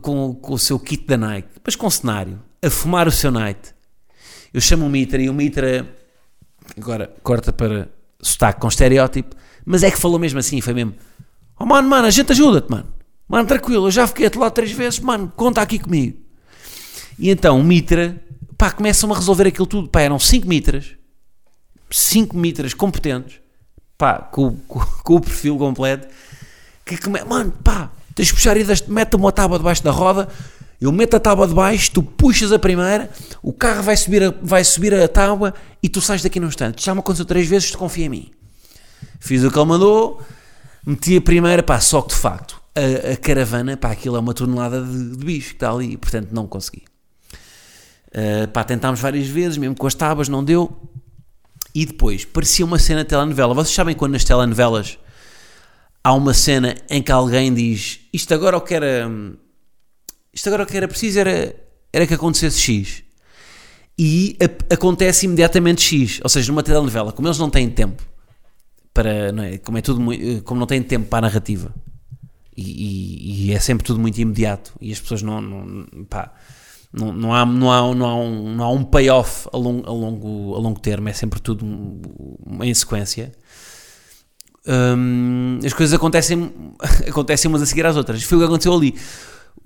com, 0.00 0.34
com 0.34 0.54
o 0.54 0.58
seu 0.58 0.78
kit 0.78 1.06
da 1.06 1.16
Nike, 1.16 1.48
mas 1.64 1.76
com 1.76 1.88
cenário, 1.90 2.40
a 2.62 2.70
fumar 2.70 3.06
o 3.08 3.12
seu 3.12 3.30
night. 3.30 3.74
Eu 4.52 4.60
chamo 4.60 4.86
o 4.86 4.88
mitra 4.88 5.20
e 5.20 5.28
o 5.28 5.34
mitra, 5.34 5.88
agora 6.76 7.14
corta 7.22 7.52
para 7.52 7.88
sotaque 8.20 8.60
com 8.60 8.68
estereótipo, 8.68 9.36
mas 9.64 9.82
é 9.82 9.90
que 9.90 9.98
falou 9.98 10.18
mesmo 10.18 10.38
assim, 10.38 10.60
foi 10.60 10.74
mesmo, 10.74 10.94
oh 11.58 11.66
mano, 11.66 11.88
mano, 11.88 12.06
a 12.06 12.10
gente 12.10 12.32
ajuda-te, 12.32 12.70
mano 12.70 12.98
Mano, 13.28 13.46
tranquilo, 13.46 13.88
eu 13.88 13.90
já 13.90 14.06
fiquei 14.06 14.26
atolado 14.26 14.54
três 14.54 14.72
vezes, 14.72 14.98
mano, 15.00 15.30
conta 15.36 15.60
aqui 15.60 15.78
comigo. 15.78 16.18
E 17.18 17.28
então 17.28 17.60
o 17.60 17.62
Mitra, 17.62 18.18
pá, 18.56 18.70
começam 18.70 19.12
a 19.12 19.16
resolver 19.16 19.46
aquilo 19.46 19.66
tudo. 19.66 19.88
Pá, 19.88 20.00
eram 20.00 20.18
cinco 20.18 20.48
Mitras, 20.48 20.96
cinco 21.90 22.34
Mitras 22.34 22.72
competentes, 22.72 23.38
pá, 23.98 24.14
com, 24.14 24.56
com, 24.66 24.80
com 24.80 25.16
o 25.16 25.20
perfil 25.20 25.58
completo, 25.58 26.08
que 26.86 26.96
come... 26.96 27.22
mano, 27.24 27.52
pá, 27.62 27.92
tens 28.18 28.26
de 28.26 28.34
puxar 28.34 28.56
e 28.56 28.64
mete 28.88 29.14
uma 29.14 29.30
tábua 29.30 29.58
debaixo 29.58 29.84
da 29.84 29.92
roda, 29.92 30.28
eu 30.80 30.90
meto 30.90 31.14
a 31.14 31.20
tábua 31.20 31.46
debaixo, 31.46 31.92
tu 31.92 32.02
puxas 32.02 32.50
a 32.50 32.58
primeira, 32.58 33.08
o 33.40 33.52
carro 33.52 33.84
vai 33.84 33.96
subir 33.96 34.24
a, 34.24 34.34
vai 34.42 34.64
subir 34.64 34.92
a 34.92 35.06
tábua 35.06 35.54
e 35.80 35.88
tu 35.88 36.00
sais 36.00 36.20
daqui 36.20 36.40
num 36.40 36.48
instante. 36.48 36.84
Já 36.84 36.94
me 36.94 37.00
aconteceu 37.00 37.24
três 37.24 37.46
vezes, 37.46 37.70
tu 37.70 37.78
confia 37.78 38.06
em 38.06 38.08
mim. 38.08 38.30
Fiz 39.20 39.44
o 39.44 39.52
que 39.52 39.58
ele 39.58 39.66
mandou, 39.66 40.20
meti 40.84 41.16
a 41.16 41.20
primeira, 41.20 41.62
pá, 41.62 41.78
só 41.78 42.02
que 42.02 42.08
de 42.08 42.16
facto, 42.16 42.60
a, 42.74 43.12
a, 43.12 43.16
caravana, 43.16 43.76
pá, 43.76 43.92
aquilo 43.92 44.16
é 44.16 44.18
uma 44.20 44.34
tonelada 44.34 44.82
de, 44.82 45.16
de 45.16 45.24
bicho 45.24 45.50
que 45.50 45.54
está 45.54 45.70
ali, 45.70 45.96
portanto 45.96 46.30
não 46.32 46.48
consegui. 46.48 46.82
Uh, 48.08 48.48
pá, 48.48 48.64
tentámos 48.64 48.98
várias 48.98 49.28
vezes, 49.28 49.58
mesmo 49.58 49.76
com 49.76 49.86
as 49.86 49.94
tábuas, 49.94 50.28
não 50.28 50.42
deu. 50.42 50.76
E 51.72 51.86
depois, 51.86 52.24
parecia 52.24 52.64
uma 52.64 52.80
cena 52.80 53.04
de 53.04 53.10
telenovela. 53.10 53.54
Vocês 53.54 53.76
sabem 53.76 53.94
quando 53.94 54.14
nas 54.14 54.24
telenovelas 54.24 54.98
há 56.02 56.12
uma 56.12 56.34
cena 56.34 56.74
em 56.90 57.00
que 57.00 57.12
alguém 57.12 57.54
diz 57.54 57.97
isto 58.12 58.32
agora 58.34 58.56
o 58.56 58.60
que 58.60 58.74
era 58.74 59.10
isto 60.32 60.46
agora 60.48 60.62
o 60.62 60.66
que 60.66 60.76
era 60.76 60.86
preciso 60.86 61.18
era, 61.18 61.54
era 61.92 62.06
que 62.06 62.14
acontecesse 62.14 62.60
X 62.60 63.02
e 63.98 64.36
a, 64.40 64.74
acontece 64.74 65.26
imediatamente 65.26 65.82
X, 65.82 66.20
ou 66.22 66.28
seja, 66.28 66.52
numa 66.52 66.62
telenovela, 66.62 67.12
como 67.12 67.26
eles 67.26 67.38
não 67.38 67.50
têm 67.50 67.68
tempo 67.68 68.02
para, 68.94 69.32
não 69.32 69.42
é, 69.42 69.58
como 69.58 69.78
é 69.78 69.82
tudo 69.82 70.00
como 70.44 70.60
não 70.60 70.66
têm 70.66 70.82
tempo 70.82 71.08
para 71.08 71.18
a 71.18 71.28
narrativa 71.28 71.74
e, 72.56 73.46
e, 73.46 73.52
é 73.52 73.58
sempre 73.60 73.84
tudo 73.84 74.00
muito 74.00 74.18
imediato 74.20 74.72
e 74.80 74.92
as 74.92 75.00
pessoas 75.00 75.22
não, 75.22 75.40
não, 75.40 76.04
pá, 76.04 76.32
não, 76.92 77.12
não, 77.12 77.34
há, 77.34 77.46
não, 77.46 77.70
há, 77.70 77.94
não, 77.94 78.06
há 78.06 78.14
um, 78.16 78.54
não 78.56 78.64
há 78.64 78.70
um 78.70 78.84
payoff 78.84 79.48
a 79.52 79.56
longo, 79.56 79.88
a, 79.88 79.92
longo, 79.92 80.54
a 80.54 80.58
longo 80.58 80.80
termo, 80.80 81.08
é 81.08 81.12
sempre 81.12 81.40
tudo 81.40 81.64
em 82.62 82.74
sequência. 82.74 83.32
Hum, 84.66 85.58
as 85.64 85.72
coisas 85.72 85.94
acontecem, 85.94 86.52
acontecem 87.08 87.48
umas 87.48 87.62
a 87.62 87.66
seguir 87.66 87.86
às 87.86 87.96
outras. 87.96 88.22
Foi 88.22 88.38
o 88.38 88.40
que 88.40 88.46
aconteceu 88.46 88.74
ali. 88.74 88.94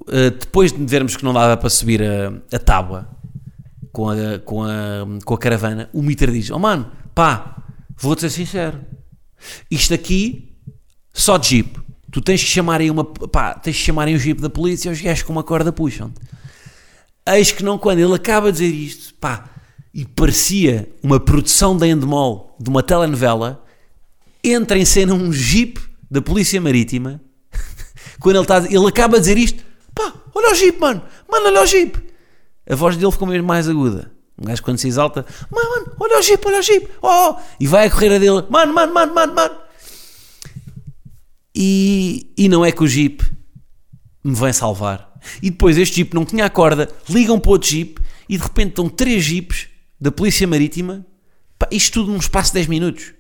Uh, 0.01 0.31
depois 0.39 0.73
de 0.73 0.85
vermos 0.85 1.17
que 1.17 1.25
não 1.25 1.33
dava 1.33 1.57
para 1.57 1.71
subir 1.71 2.03
a, 2.03 2.33
a 2.55 2.59
tábua 2.59 3.09
com 3.93 4.09
a, 4.09 4.39
com, 4.45 4.65
a, 4.65 4.71
com 5.25 5.35
a 5.35 5.39
caravana, 5.39 5.89
o 5.93 6.03
Mitre 6.03 6.33
diz: 6.33 6.51
Oh 6.51 6.59
mano, 6.59 6.91
pá, 7.15 7.63
vou-te 7.97 8.23
ser 8.23 8.31
sincero, 8.31 8.81
isto 9.71 9.93
aqui 9.93 10.57
só 11.13 11.37
de 11.37 11.49
jeep 11.49 11.83
Tu 12.13 12.21
tens 12.21 12.45
que 12.45 12.51
chamar 12.51 12.83
aí 12.83 12.91
uma. 12.91 13.05
pá, 13.05 13.55
tens 13.55 13.75
que 13.75 13.83
chamar 13.83 14.07
aí 14.07 14.15
um 14.15 14.19
jeep 14.19 14.41
da 14.41 14.51
polícia 14.51 14.91
e 14.91 14.93
os 14.93 15.01
gajos 15.01 15.23
com 15.23 15.33
uma 15.33 15.43
corda 15.43 15.73
puxam-te. 15.73 16.21
Eis 17.27 17.51
que 17.51 17.65
não, 17.65 17.79
quando 17.79 18.01
ele 18.01 18.15
acaba 18.15 18.53
de 18.53 18.59
dizer 18.59 18.77
isto, 18.77 19.15
pá, 19.15 19.49
e 19.95 20.05
parecia 20.05 20.93
uma 21.03 21.19
produção 21.19 21.75
da 21.75 21.89
Endemol 21.89 22.55
de 22.61 22.69
uma 22.69 22.83
telenovela, 22.83 23.62
entra 24.43 24.79
em 24.79 24.85
cena 24.85 25.15
um 25.15 25.33
jeep 25.33 25.81
da 26.11 26.21
Polícia 26.21 26.61
Marítima. 26.61 27.21
quando 28.21 28.37
ele, 28.37 28.45
está, 28.45 28.59
ele 28.59 28.87
acaba 28.87 29.17
de 29.17 29.21
dizer 29.21 29.39
isto, 29.39 29.65
pá, 29.95 30.13
olha 30.35 30.53
o 30.53 30.55
jeep, 30.55 30.79
mano, 30.79 31.03
mano, 31.31 31.47
olha 31.47 31.63
o 31.63 31.67
jeep. 31.67 31.99
A 32.69 32.75
voz 32.75 32.97
dele 32.97 33.13
ficou 33.13 33.29
mesmo 33.29 33.47
mais 33.47 33.69
aguda. 33.69 34.13
Um 34.39 34.45
gajo 34.45 34.63
quando 34.63 34.79
se 34.79 34.89
exalta, 34.89 35.27
mano, 35.51 35.71
mano, 35.71 35.97
olha 36.01 36.19
o 36.19 36.23
jeep, 36.23 36.47
olha 36.47 36.59
o 36.59 36.63
jeep, 36.63 36.89
oh, 37.03 37.09
oh. 37.09 37.37
e 37.61 37.67
vai 37.67 37.87
a 37.87 37.91
correr 37.91 38.15
a 38.15 38.19
dele, 38.19 38.45
mano, 38.49 38.73
mano, 38.73 38.95
mano, 38.95 39.15
mano, 39.15 39.35
mano. 39.35 39.63
E, 41.55 42.33
e 42.37 42.49
não 42.49 42.65
é 42.65 42.73
que 42.73 42.83
o 42.83 42.89
Jeep 42.89 43.23
me 44.25 44.35
vem 44.35 44.53
salvar. 44.53 45.13
E 45.43 45.51
depois 45.51 45.77
este 45.77 45.97
Jeep 45.97 46.15
não 46.15 46.25
tinha 46.25 46.47
a 46.47 46.51
corda, 46.51 46.89
ligam 47.09 47.39
para 47.39 47.51
outro 47.51 47.69
Jeep 47.69 48.01
e 48.29 48.37
de 48.37 48.43
repente 48.43 48.71
estão 48.71 48.89
três 48.89 49.23
Jeeps 49.23 49.69
da 50.01 50.11
Polícia 50.11 50.47
Marítima. 50.47 51.07
Pá, 51.59 51.69
isto 51.71 52.01
tudo 52.01 52.13
num 52.13 52.19
espaço 52.19 52.51
de 52.51 52.55
10 52.55 52.67
minutos. 52.69 53.13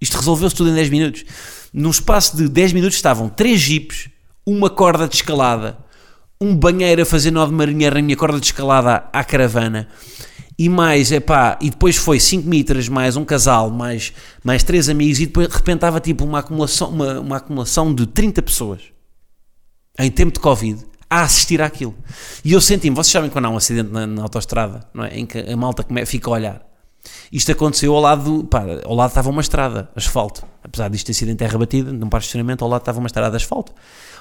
Isto 0.00 0.16
resolveu-se 0.16 0.54
tudo 0.54 0.70
em 0.70 0.74
10 0.74 0.90
minutos. 0.90 1.24
Num 1.72 1.90
espaço 1.90 2.36
de 2.36 2.48
10 2.48 2.72
minutos 2.72 2.96
estavam 2.96 3.28
três 3.28 3.60
Jeeps, 3.60 4.08
uma 4.46 4.70
corda 4.70 5.06
de 5.06 5.16
escalada, 5.16 5.78
um 6.40 6.54
banheiro 6.54 7.02
a 7.02 7.06
fazer 7.06 7.30
nó 7.30 7.44
de 7.44 7.52
marinheiro 7.52 7.96
na 7.96 8.02
minha 8.02 8.16
corda 8.16 8.38
de 8.38 8.46
escalada 8.46 9.04
à 9.12 9.24
caravana 9.24 9.88
e 10.58 10.68
mais, 10.68 11.12
é 11.12 11.20
pá, 11.20 11.56
e 11.60 11.70
depois 11.70 11.96
foi 11.96 12.18
5 12.18 12.48
mitras, 12.48 12.88
mais 12.88 13.16
um 13.16 13.24
casal, 13.24 13.70
mais, 13.70 14.12
mais 14.42 14.64
três 14.64 14.88
amigos, 14.88 15.20
e 15.20 15.26
depois 15.26 15.46
de 15.46 15.54
repente 15.54 15.76
estava 15.76 16.00
tipo 16.00 16.24
uma 16.24 16.40
acumulação, 16.40 16.90
uma, 16.90 17.20
uma 17.20 17.36
acumulação 17.36 17.94
de 17.94 18.06
30 18.06 18.42
pessoas 18.42 18.80
em 19.96 20.10
tempo 20.10 20.32
de 20.32 20.40
Covid 20.40 20.84
a 21.08 21.22
assistir 21.22 21.62
àquilo. 21.62 21.94
E 22.44 22.52
eu 22.52 22.60
senti-me, 22.60 22.96
vocês 22.96 23.12
sabem 23.12 23.30
quando 23.30 23.44
há 23.44 23.50
um 23.50 23.56
acidente 23.56 23.92
na, 23.92 24.04
na 24.04 24.22
autostrada, 24.22 24.80
não 24.92 25.04
é? 25.04 25.16
Em 25.16 25.26
que 25.26 25.38
a 25.38 25.56
malta 25.56 25.86
fica 26.04 26.28
a 26.28 26.32
olhar. 26.32 26.67
Isto 27.32 27.52
aconteceu 27.52 27.94
ao 27.94 28.00
lado, 28.00 28.44
pá, 28.44 28.64
ao 28.84 28.94
lado 28.94 29.08
estava 29.08 29.30
uma 29.30 29.40
estrada, 29.40 29.90
asfalto. 29.94 30.44
Apesar 30.62 30.88
disto 30.88 31.06
ter 31.06 31.14
sido 31.14 31.30
em 31.30 31.36
terra 31.36 31.58
batida, 31.58 31.92
num 31.92 32.08
parque 32.08 32.24
de 32.24 32.26
estacionamento, 32.26 32.64
ao 32.64 32.70
lado 32.70 32.82
estava 32.82 32.98
uma 32.98 33.06
estrada 33.06 33.30
de 33.30 33.36
asfalto. 33.36 33.72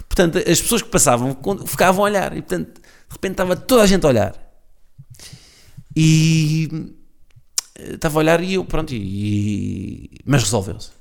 Portanto, 0.07 0.37
as 0.37 0.61
pessoas 0.61 0.81
que 0.81 0.89
passavam 0.89 1.37
ficavam 1.65 2.03
a 2.03 2.05
olhar 2.05 2.35
e, 2.35 2.41
portanto, 2.41 2.73
de 2.75 3.13
repente 3.13 3.31
estava 3.31 3.55
toda 3.55 3.83
a 3.83 3.85
gente 3.85 4.05
a 4.05 4.09
olhar. 4.09 4.35
E 5.95 6.93
eh, 7.75 7.93
estava 7.95 8.19
a 8.19 8.19
olhar 8.19 8.43
e 8.43 8.53
eu, 8.53 8.65
pronto, 8.65 8.93
e, 8.93 10.19
mas 10.25 10.43
resolveu-se. 10.43 10.91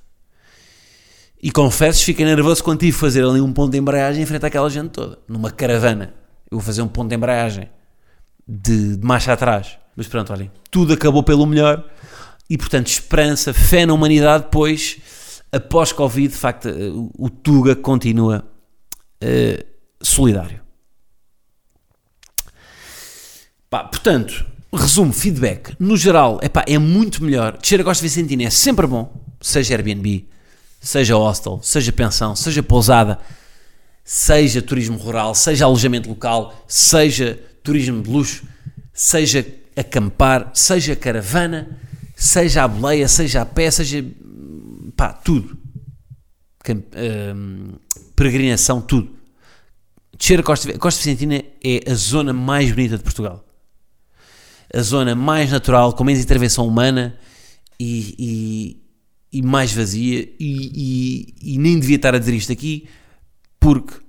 E 1.42 1.50
confesso, 1.50 2.04
fiquei 2.04 2.24
nervoso 2.24 2.64
quando 2.64 2.80
tive 2.80 2.92
que 2.92 2.98
fazer 2.98 3.24
ali 3.24 3.40
um 3.40 3.52
ponto 3.52 3.70
de 3.70 3.78
embreagem 3.78 4.22
em 4.22 4.26
frente 4.26 4.46
àquela 4.46 4.68
gente 4.70 4.90
toda, 4.90 5.18
numa 5.28 5.50
caravana. 5.50 6.14
Eu 6.50 6.58
vou 6.58 6.60
fazer 6.60 6.82
um 6.82 6.88
ponto 6.88 7.08
de 7.08 7.14
embreagem 7.14 7.68
de, 8.48 8.96
de 8.96 9.06
marcha 9.06 9.32
atrás. 9.32 9.78
Mas 9.96 10.06
pronto, 10.06 10.32
olhem, 10.32 10.50
tudo 10.70 10.92
acabou 10.92 11.22
pelo 11.22 11.46
melhor 11.46 11.82
e, 12.48 12.58
portanto, 12.58 12.88
esperança, 12.88 13.54
fé 13.54 13.86
na 13.86 13.94
humanidade, 13.94 14.48
pois 14.52 14.98
após 15.50 15.90
Covid, 15.92 16.28
de 16.28 16.38
facto, 16.38 16.68
eh, 16.68 16.90
o, 17.16 17.30
Tuga 17.30 17.74
continua 17.74 18.44
uh, 19.22 19.64
solidário. 20.02 20.60
Pá, 23.70 23.84
portanto, 23.84 24.44
resumo, 24.72 25.12
feedback. 25.12 25.74
No 25.78 25.96
geral, 25.96 26.38
epá, 26.42 26.64
é 26.66 26.78
muito 26.78 27.24
melhor. 27.24 27.56
Descer 27.56 27.80
a 27.80 27.84
Costa 27.84 28.02
Vicentina 28.02 28.44
é 28.44 28.50
sempre 28.50 28.86
bom, 28.86 29.12
seja 29.40 29.74
Airbnb, 29.74 30.26
seja 30.80 31.16
hostel, 31.16 31.60
seja 31.62 31.92
pensão, 31.92 32.36
seja 32.36 32.62
pousada, 32.62 33.18
seja 34.04 34.62
turismo 34.62 34.98
rural, 34.98 35.34
seja 35.34 35.64
alojamento 35.64 36.08
local, 36.08 36.54
seja 36.68 37.40
turismo 37.62 38.02
de 38.02 38.10
luxo, 38.10 38.44
seja 38.92 39.44
acampar, 39.76 40.50
seja 40.54 40.96
caravana, 40.96 41.78
seja 42.14 42.64
a 42.64 42.68
boleia, 42.68 43.06
seja 43.06 43.42
a 43.42 43.46
pé, 43.46 43.70
seja 43.70 44.04
pá, 44.96 45.12
tudo. 45.12 45.58
Camp, 46.64 46.84
hum, 46.96 47.74
peregrinação, 48.16 48.80
tudo. 48.80 49.14
Descer 50.18 50.40
a 50.40 50.42
Costa, 50.42 50.78
Costa 50.78 50.98
Vicentina 50.98 51.44
é 51.62 51.90
a 51.90 51.94
zona 51.94 52.32
mais 52.32 52.70
bonita 52.70 52.96
de 52.96 53.04
Portugal. 53.04 53.44
A 54.74 54.80
zona 54.80 55.14
mais 55.14 55.50
natural, 55.50 55.92
com 55.92 56.02
menos 56.02 56.22
intervenção 56.22 56.66
humana 56.66 57.16
e, 57.78 58.14
e, 58.18 59.38
e 59.38 59.42
mais 59.42 59.72
vazia. 59.72 60.26
E, 60.40 61.34
e, 61.40 61.58
nem 61.58 61.78
devia 61.78 61.96
estar 61.96 62.14
a 62.14 62.18
dizer 62.18 62.34
isto 62.34 62.50
aqui, 62.50 62.88
porque 63.60 64.05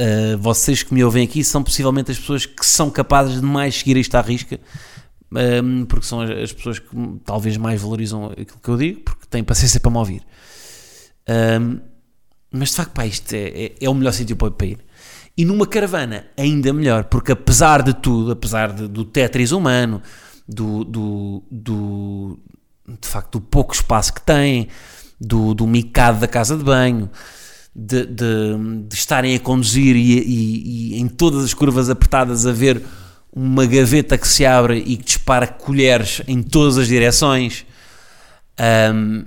uh, 0.00 0.38
vocês 0.38 0.82
que 0.82 0.92
me 0.92 1.02
ouvem 1.02 1.24
aqui 1.24 1.42
são 1.42 1.62
possivelmente 1.62 2.10
as 2.10 2.18
pessoas 2.18 2.46
que 2.46 2.64
são 2.64 2.90
capazes 2.90 3.40
de 3.40 3.46
mais 3.46 3.78
seguir 3.78 3.96
isto 3.96 4.14
à 4.14 4.20
risca, 4.20 4.60
um, 5.32 5.84
porque 5.84 6.06
são 6.06 6.20
as, 6.20 6.30
as, 6.30 6.52
pessoas 6.52 6.78
que 6.78 6.88
talvez 7.24 7.56
mais 7.56 7.80
valorizam 7.80 8.26
aquilo 8.26 8.60
que 8.62 8.68
eu 8.68 8.76
digo, 8.76 9.00
porque 9.00 9.26
têm 9.28 9.42
paciência 9.42 9.80
para 9.80 9.90
me 9.90 9.98
ouvir. 9.98 10.22
Um, 11.28 11.80
mas 12.50 12.70
de 12.70 12.76
facto, 12.76 12.92
pá, 12.92 13.06
isto 13.06 13.32
é, 13.34 13.48
é, 13.48 13.74
é 13.80 13.90
o 13.90 13.94
melhor 13.94 14.12
sítio 14.12 14.36
para 14.36 14.66
ir. 14.66 14.78
E 15.36 15.44
numa 15.44 15.66
caravana, 15.66 16.26
ainda 16.36 16.72
melhor, 16.72 17.04
porque 17.04 17.32
apesar 17.32 17.82
de 17.82 17.92
tudo, 17.92 18.32
apesar 18.32 18.72
de, 18.72 18.88
do 18.88 19.04
Tetris 19.04 19.52
humano, 19.52 20.00
do, 20.48 20.84
do, 20.84 21.42
do, 21.50 22.38
de 22.88 23.06
facto 23.06 23.32
do 23.32 23.40
pouco 23.40 23.74
espaço 23.74 24.14
que 24.14 24.22
tem, 24.22 24.68
do, 25.20 25.52
do 25.52 25.66
micado 25.66 26.20
da 26.20 26.28
casa 26.28 26.56
de 26.56 26.64
banho, 26.64 27.10
de, 27.78 28.06
de, 28.06 28.84
de 28.88 28.94
estarem 28.94 29.34
a 29.34 29.38
conduzir 29.38 29.94
e, 29.94 30.18
e, 30.18 30.94
e, 30.94 31.00
em 31.00 31.06
todas 31.06 31.44
as 31.44 31.52
curvas 31.52 31.90
apertadas 31.90 32.46
a 32.46 32.52
ver 32.52 32.82
uma 33.30 33.66
gaveta 33.66 34.16
que 34.16 34.26
se 34.26 34.46
abre 34.46 34.78
e 34.78 34.96
que 34.96 35.04
dispara 35.04 35.46
colheres 35.46 36.22
em 36.26 36.42
todas 36.42 36.78
as 36.78 36.88
direções. 36.88 37.66
Um, 38.94 39.26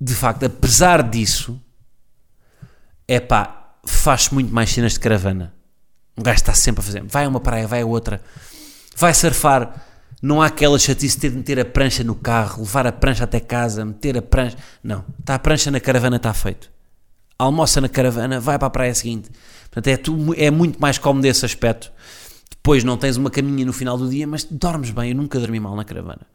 de 0.00 0.14
facto, 0.14 0.46
apesar 0.46 1.02
disso, 1.02 1.60
é 3.06 3.20
pá, 3.20 3.74
faz 3.84 4.30
muito 4.30 4.52
mais 4.54 4.70
cenas 4.70 4.94
de 4.94 5.00
caravana. 5.00 5.52
Um 6.16 6.22
gajo 6.22 6.36
está 6.36 6.54
sempre 6.54 6.80
a 6.80 6.84
fazer. 6.84 7.04
Vai 7.04 7.26
a 7.26 7.28
uma 7.28 7.40
praia, 7.40 7.66
vai 7.66 7.82
a 7.82 7.86
outra, 7.86 8.22
vai 8.96 9.12
surfar. 9.12 9.84
Não 10.22 10.40
há 10.40 10.46
aquela 10.46 10.78
chatice 10.78 11.16
de 11.16 11.20
ter 11.20 11.30
de 11.30 11.36
meter 11.36 11.60
a 11.60 11.64
prancha 11.66 12.02
no 12.02 12.14
carro, 12.14 12.62
levar 12.62 12.86
a 12.86 12.92
prancha 12.92 13.24
até 13.24 13.40
casa, 13.40 13.84
meter 13.84 14.16
a 14.16 14.22
prancha. 14.22 14.56
Não, 14.82 15.04
está 15.20 15.34
a 15.34 15.38
prancha 15.38 15.70
na 15.70 15.80
caravana, 15.80 16.16
está 16.16 16.32
feito. 16.32 16.77
Almoça 17.38 17.80
na 17.80 17.88
caravana, 17.88 18.40
vai 18.40 18.58
para 18.58 18.66
a 18.66 18.70
praia 18.70 18.94
seguinte. 18.94 19.30
Portanto, 19.70 19.86
é, 19.86 19.96
tu, 19.96 20.34
é 20.36 20.50
muito 20.50 20.80
mais 20.80 20.98
cómodo 20.98 21.22
desse 21.22 21.44
aspecto. 21.44 21.92
Depois 22.50 22.82
não 22.82 22.96
tens 22.96 23.16
uma 23.16 23.30
caminha 23.30 23.64
no 23.64 23.72
final 23.72 23.96
do 23.96 24.08
dia, 24.08 24.26
mas 24.26 24.44
dormes 24.44 24.90
bem. 24.90 25.10
Eu 25.10 25.16
nunca 25.16 25.38
dormi 25.38 25.60
mal 25.60 25.76
na 25.76 25.84
caravana. 25.84 26.26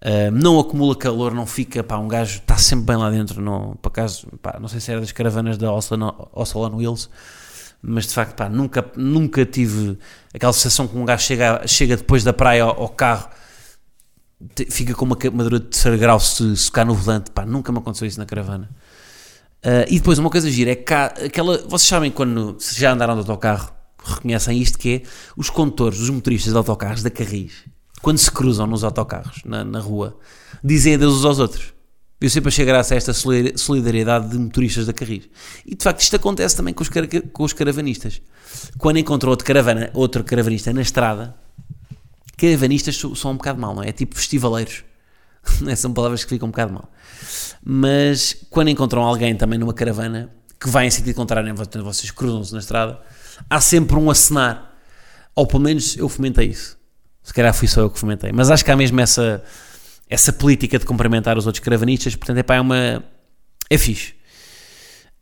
Uh, 0.00 0.30
não 0.30 0.60
acumula 0.60 0.94
calor, 0.94 1.34
não 1.34 1.44
fica, 1.44 1.82
pá, 1.82 1.98
um 1.98 2.06
gajo 2.06 2.38
está 2.38 2.56
sempre 2.56 2.86
bem 2.86 2.96
lá 2.96 3.10
dentro, 3.10 3.42
não, 3.42 3.76
por 3.82 3.88
acaso, 3.88 4.28
pá, 4.40 4.56
não 4.60 4.68
sei 4.68 4.78
se 4.78 4.92
era 4.92 5.00
das 5.00 5.10
caravanas 5.10 5.58
da 5.58 5.72
Oslo 5.72 6.62
on 6.62 6.76
Wheels, 6.76 7.10
mas 7.82 8.06
de 8.06 8.14
facto, 8.14 8.36
pá, 8.36 8.48
nunca, 8.48 8.88
nunca 8.94 9.44
tive 9.44 9.98
aquela 10.32 10.52
sensação 10.52 10.86
que 10.86 10.96
um 10.96 11.04
gajo 11.04 11.24
chega, 11.24 11.66
chega 11.66 11.96
depois 11.96 12.22
da 12.22 12.32
praia 12.32 12.62
ao, 12.62 12.80
ao 12.82 12.88
carro, 12.90 13.28
fica 14.70 14.94
com 14.94 15.04
uma 15.04 15.16
queimadura 15.16 15.58
de 15.58 15.66
terceiro 15.66 15.98
grau 15.98 16.20
se, 16.20 16.56
se 16.56 16.66
tocar 16.66 16.84
no 16.84 16.94
volante, 16.94 17.32
pá, 17.32 17.44
nunca 17.44 17.72
me 17.72 17.78
aconteceu 17.78 18.06
isso 18.06 18.20
na 18.20 18.26
caravana. 18.26 18.70
Uh, 19.64 19.84
e 19.88 19.98
depois 19.98 20.18
uma 20.18 20.30
coisa 20.30 20.50
gira 20.50 20.70
é 20.70 20.76
que 20.76 20.94
há 20.94 21.06
aquela, 21.06 21.58
vocês 21.66 21.88
sabem 21.88 22.10
quando 22.10 22.56
se 22.60 22.80
já 22.80 22.92
andaram 22.92 23.14
de 23.14 23.20
autocarro, 23.20 23.72
reconhecem 24.04 24.60
isto 24.60 24.78
que 24.78 24.94
é 24.94 25.02
os 25.36 25.50
condutores, 25.50 25.98
os 25.98 26.10
motoristas 26.10 26.52
de 26.52 26.56
autocarros 26.56 27.02
da 27.02 27.10
Carris 27.10 27.64
quando 28.00 28.18
se 28.18 28.30
cruzam 28.30 28.66
nos 28.66 28.84
autocarros, 28.84 29.42
na, 29.44 29.64
na 29.64 29.80
rua, 29.80 30.16
dizem 30.62 30.94
adeus 30.94 31.18
uns 31.18 31.24
aos 31.24 31.38
outros. 31.38 31.74
Eu 32.20 32.28
sempre 32.28 32.48
achei 32.48 32.64
graça 32.64 32.94
a 32.94 32.96
esta 32.96 33.12
solidariedade 33.12 34.28
de 34.30 34.38
motoristas 34.38 34.86
da 34.86 34.92
Carris. 34.92 35.28
E 35.64 35.76
de 35.76 35.84
facto 35.84 36.00
isto 36.00 36.16
acontece 36.16 36.56
também 36.56 36.74
com 36.74 36.82
os, 36.82 36.90
com 37.32 37.44
os 37.44 37.52
caravanistas. 37.52 38.20
Quando 38.76 38.98
encontram 38.98 39.30
outro, 39.30 39.46
caravana, 39.46 39.90
outro 39.94 40.24
caravanista 40.24 40.72
na 40.72 40.82
estrada, 40.82 41.36
caravanistas 42.36 43.00
são 43.14 43.32
um 43.32 43.36
bocado 43.36 43.60
mal, 43.60 43.72
não 43.74 43.84
é? 43.84 43.90
É 43.90 43.92
tipo 43.92 44.16
festivaleiros. 44.16 44.82
É? 45.66 45.74
São 45.76 45.92
palavras 45.92 46.24
que 46.24 46.30
ficam 46.30 46.48
um 46.48 46.50
bocado 46.50 46.72
mal. 46.72 46.90
Mas 47.62 48.36
quando 48.50 48.68
encontram 48.68 49.02
alguém 49.02 49.34
também 49.34 49.58
numa 49.58 49.74
caravana, 49.74 50.30
que 50.60 50.68
vai 50.68 50.86
em 50.86 50.90
sentido 50.90 51.14
contrário, 51.14 51.54
vocês 51.84 52.10
cruzam-se 52.10 52.52
na 52.52 52.58
estrada, 52.58 53.00
há 53.48 53.60
sempre 53.60 53.96
um 53.96 54.10
acenar. 54.10 54.74
Ou 55.34 55.46
pelo 55.46 55.62
menos 55.62 55.96
eu 55.96 56.08
fomentei 56.08 56.48
isso. 56.48 56.76
Se 57.22 57.32
calhar 57.32 57.52
fui 57.54 57.68
só 57.68 57.82
eu 57.82 57.90
que 57.90 57.98
fomentei. 57.98 58.32
Mas 58.32 58.50
acho 58.50 58.64
que 58.64 58.70
há 58.70 58.76
mesmo 58.76 59.00
essa, 59.00 59.42
essa 60.08 60.32
política 60.32 60.78
de 60.78 60.86
cumprimentar 60.86 61.36
os 61.36 61.46
outros 61.46 61.62
caravanistas. 61.62 62.16
Portanto, 62.16 62.38
epá, 62.38 62.56
é 62.56 62.60
uma. 62.60 63.04
É 63.70 63.78
fixe. 63.78 64.14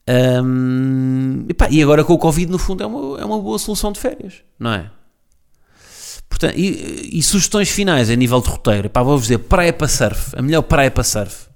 Um, 0.08 1.46
epá, 1.48 1.68
e 1.68 1.82
agora 1.82 2.04
com 2.04 2.12
o 2.14 2.18
Covid, 2.18 2.50
no 2.50 2.58
fundo, 2.58 2.82
é 2.82 2.86
uma, 2.86 3.20
é 3.20 3.24
uma 3.24 3.40
boa 3.40 3.58
solução 3.58 3.90
de 3.90 3.98
férias, 3.98 4.34
não 4.58 4.72
é? 4.72 4.90
Portanto, 6.38 6.58
e, 6.58 7.18
e 7.18 7.22
sugestões 7.22 7.70
finais 7.70 8.10
a 8.10 8.14
nível 8.14 8.42
de 8.42 8.50
roteiro. 8.50 8.90
Vou-vos 8.94 9.22
dizer: 9.22 9.38
praia 9.38 9.72
para 9.72 9.88
surf. 9.88 10.36
A 10.36 10.42
melhor 10.42 10.62
praia 10.62 10.90
para 10.90 11.02
surf. 11.02 11.46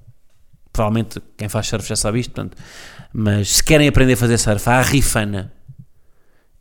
Provavelmente 0.72 1.20
quem 1.36 1.48
faz 1.50 1.66
surf 1.66 1.86
já 1.86 1.96
sabe 1.96 2.20
isto, 2.20 2.32
portanto. 2.32 2.56
Mas 3.12 3.56
se 3.56 3.62
querem 3.62 3.86
aprender 3.86 4.14
a 4.14 4.16
fazer 4.16 4.38
surf, 4.38 4.68
a 4.70 4.80
Rifana 4.80 5.52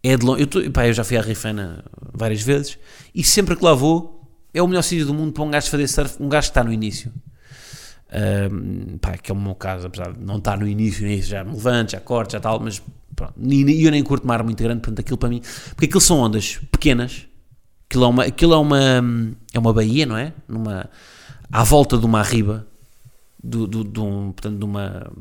é 0.04 0.18
de 0.18 0.26
longe. 0.26 0.42
Eu, 0.42 0.48
tô, 0.48 0.72
pá, 0.72 0.86
eu 0.86 0.94
já 0.94 1.06
fui 1.06 1.16
à 1.16 1.22
Rifana 1.22 1.86
várias 2.14 2.42
vezes 2.42 2.78
e 3.16 3.24
sempre 3.24 3.56
que 3.56 3.64
lá 3.64 3.74
vou 3.74 4.30
é 4.54 4.62
o 4.62 4.68
melhor 4.68 4.82
sítio 4.82 5.06
do 5.06 5.14
mundo 5.14 5.32
para 5.32 5.44
um 5.44 5.52
gajo 5.52 5.70
fazer 5.70 5.88
surf, 5.88 6.22
um 6.22 6.28
gajo 6.28 6.48
que 6.48 6.52
está 6.52 6.64
no 6.64 6.74
início. 6.74 7.14
Um, 8.52 8.98
pá, 8.98 9.16
que 9.18 9.32
é 9.32 9.34
o 9.34 9.38
meu 9.38 9.56
caso, 9.56 9.88
apesar 9.88 10.12
de 10.12 10.20
não 10.20 10.40
estar 10.40 10.58
no 10.58 10.68
início, 10.68 11.06
início 11.06 11.30
já 11.30 11.44
me 11.44 11.52
levanto, 11.54 11.92
já 11.92 12.02
corto, 12.02 12.34
já 12.34 12.40
tal, 12.40 12.60
mas 12.60 12.82
pronto, 13.16 13.34
e 13.40 13.86
eu 13.86 13.92
nem 13.92 14.04
curto 14.04 14.28
mar 14.28 14.44
muito 14.44 14.62
grande, 14.62 14.82
portanto 14.82 15.00
aquilo 15.00 15.18
para 15.18 15.30
mim, 15.30 15.42
porque 15.70 15.86
aquilo 15.86 16.02
são 16.02 16.18
ondas 16.18 16.60
pequenas, 16.72 17.29
aquilo 17.90 18.04
é 18.04 18.08
uma, 18.08 18.24
aquilo 18.24 18.54
é 18.54 18.58
uma, 18.58 18.80
é 19.52 19.60
uma 19.60 19.74
baía, 19.74 20.06
não 20.06 20.16
é? 20.16 20.32
Numa, 20.48 20.88
à 21.52 21.64
volta 21.64 21.98
de 21.98 22.06
uma 22.06 22.22
riba, 22.22 22.68
do, 23.44 23.66
do, 23.66 24.06
um, 24.06 24.32
portanto, 24.32 24.60
de 24.60 24.64
uma, 24.64 25.12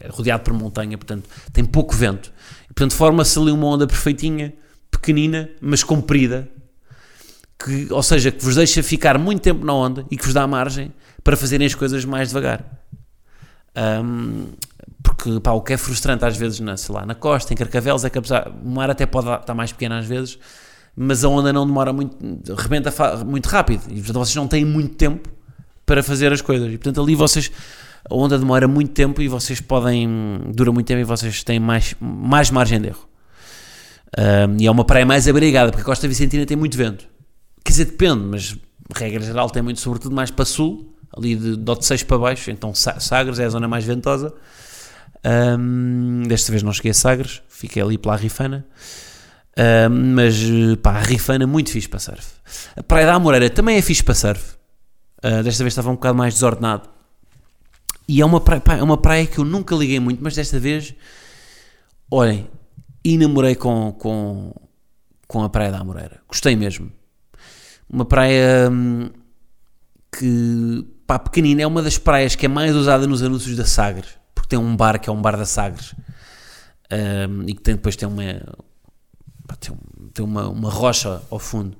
é 0.00 0.08
rodeado 0.08 0.44
por 0.44 0.52
montanha, 0.52 0.96
portanto 0.96 1.28
tem 1.52 1.64
pouco 1.64 1.94
vento. 1.94 2.32
Portanto 2.68 2.94
forma-se 2.94 3.38
ali 3.38 3.50
uma 3.50 3.66
onda 3.66 3.86
perfeitinha, 3.86 4.52
pequenina, 4.90 5.50
mas 5.60 5.82
comprida, 5.82 6.48
que, 7.58 7.92
ou 7.92 8.02
seja, 8.02 8.30
que 8.30 8.44
vos 8.44 8.54
deixa 8.54 8.82
ficar 8.82 9.18
muito 9.18 9.42
tempo 9.42 9.64
na 9.64 9.72
onda 9.72 10.06
e 10.10 10.16
que 10.16 10.24
vos 10.24 10.34
dá 10.34 10.46
margem 10.46 10.92
para 11.24 11.36
fazerem 11.36 11.66
as 11.66 11.74
coisas 11.74 12.04
mais 12.04 12.28
devagar. 12.28 12.64
Um, 13.76 14.48
porque 15.02 15.40
pá, 15.40 15.52
o 15.52 15.60
que 15.60 15.72
é 15.72 15.76
frustrante 15.76 16.24
às 16.24 16.36
vezes 16.36 16.60
na, 16.60 16.76
sei 16.76 16.94
lá, 16.94 17.04
na 17.04 17.14
costa, 17.14 17.52
em 17.52 17.56
Carcavelos, 17.56 18.04
é 18.04 18.10
que 18.10 18.18
apesar, 18.18 18.48
o 18.48 18.68
mar 18.68 18.90
até 18.90 19.06
pode 19.06 19.28
estar 19.28 19.54
mais 19.54 19.72
pequeno 19.72 19.96
às 19.96 20.06
vezes, 20.06 20.38
mas 20.96 21.24
a 21.24 21.28
onda 21.28 21.52
não 21.52 21.66
demora 21.66 21.92
muito, 21.92 22.16
rebenta 22.54 22.92
muito 23.24 23.48
rápido 23.48 23.82
e 23.90 23.96
portanto 23.96 24.18
vocês 24.18 24.36
não 24.36 24.46
têm 24.46 24.64
muito 24.64 24.94
tempo 24.94 25.28
para 25.86 26.02
fazer 26.02 26.32
as 26.32 26.40
coisas. 26.40 26.68
E 26.68 26.78
portanto 26.78 27.02
ali 27.02 27.14
vocês 27.14 27.50
a 28.08 28.14
onda 28.14 28.38
demora 28.38 28.66
muito 28.66 28.92
tempo 28.92 29.22
e 29.22 29.28
vocês 29.28 29.60
podem 29.60 30.40
dura 30.54 30.72
muito 30.72 30.86
tempo 30.86 31.00
e 31.00 31.04
vocês 31.04 31.44
têm 31.44 31.60
mais, 31.60 31.94
mais 32.00 32.50
margem 32.50 32.80
de 32.80 32.88
erro. 32.88 33.08
Um, 34.18 34.60
e 34.60 34.66
é 34.66 34.70
uma 34.70 34.84
praia 34.84 35.06
mais 35.06 35.26
abrigada, 35.28 35.70
porque 35.70 35.82
a 35.82 35.84
Costa 35.84 36.06
Vicentina 36.08 36.44
tem 36.44 36.56
muito 36.56 36.76
vento. 36.76 37.06
Quer 37.64 37.70
dizer, 37.70 37.84
depende, 37.86 38.24
mas 38.24 38.56
regra 38.94 39.20
geral 39.20 39.48
tem 39.48 39.62
muito, 39.62 39.80
sobretudo 39.80 40.14
mais 40.14 40.30
para 40.30 40.44
sul, 40.44 40.94
ali 41.16 41.36
de 41.36 41.56
Dote 41.56 41.86
6 41.86 42.02
para 42.02 42.18
baixo, 42.18 42.50
então 42.50 42.74
Sagres 42.74 43.38
é 43.38 43.44
a 43.44 43.48
zona 43.48 43.68
mais 43.68 43.84
ventosa. 43.84 44.34
Um, 45.24 46.24
desta 46.26 46.50
vez 46.50 46.62
não 46.62 46.72
cheguei 46.72 46.90
a 46.90 46.94
Sagres, 46.94 47.40
fiquei 47.48 47.80
ali 47.80 47.96
pela 47.96 48.16
Rifana. 48.16 48.66
Um, 49.58 50.14
mas 50.14 50.36
pá, 50.82 51.00
Rifana 51.00 51.46
muito 51.46 51.70
fixe 51.70 51.88
para 51.88 51.98
surf. 51.98 52.26
A 52.76 52.82
Praia 52.82 53.06
da 53.06 53.14
Amoreira 53.14 53.50
também 53.50 53.76
é 53.76 53.82
fixe 53.82 54.02
para 54.02 54.14
surf. 54.14 54.56
Uh, 55.18 55.42
desta 55.42 55.62
vez 55.62 55.72
estava 55.72 55.90
um 55.90 55.94
bocado 55.94 56.16
mais 56.16 56.34
desordenado. 56.34 56.88
E 58.08 58.20
é 58.20 58.24
uma 58.24 58.40
praia, 58.40 58.60
pá, 58.60 58.74
é 58.74 58.82
uma 58.82 58.96
praia 58.96 59.26
que 59.26 59.38
eu 59.38 59.44
nunca 59.44 59.74
liguei 59.74 60.00
muito, 60.00 60.22
mas 60.22 60.34
desta 60.34 60.58
vez, 60.58 60.94
olhem, 62.10 62.48
enamorei 63.04 63.54
com, 63.54 63.92
com, 63.92 64.54
com 65.28 65.42
a 65.42 65.48
Praia 65.48 65.70
da 65.70 65.78
Amoreira. 65.78 66.20
Gostei 66.26 66.56
mesmo. 66.56 66.90
Uma 67.88 68.04
praia 68.04 68.70
hum, 68.70 69.10
que, 70.10 70.84
pá, 71.06 71.18
pequenina, 71.18 71.62
é 71.62 71.66
uma 71.66 71.82
das 71.82 71.98
praias 71.98 72.34
que 72.34 72.46
é 72.46 72.48
mais 72.48 72.74
usada 72.74 73.06
nos 73.06 73.22
anúncios 73.22 73.56
da 73.56 73.64
Sagres, 73.64 74.18
porque 74.34 74.48
tem 74.48 74.58
um 74.58 74.76
bar 74.76 74.98
que 74.98 75.08
é 75.08 75.12
um 75.12 75.20
bar 75.22 75.36
da 75.36 75.46
Sagres. 75.46 75.94
Um, 76.90 77.44
e 77.48 77.54
que 77.54 77.62
tem, 77.62 77.74
depois 77.74 77.96
tem 77.96 78.06
uma, 78.06 78.22
tem, 79.56 79.74
um- 79.74 80.08
tem 80.08 80.24
uma, 80.24 80.48
uma 80.48 80.70
rocha 80.70 81.20
ao 81.30 81.38
fundo 81.38 81.76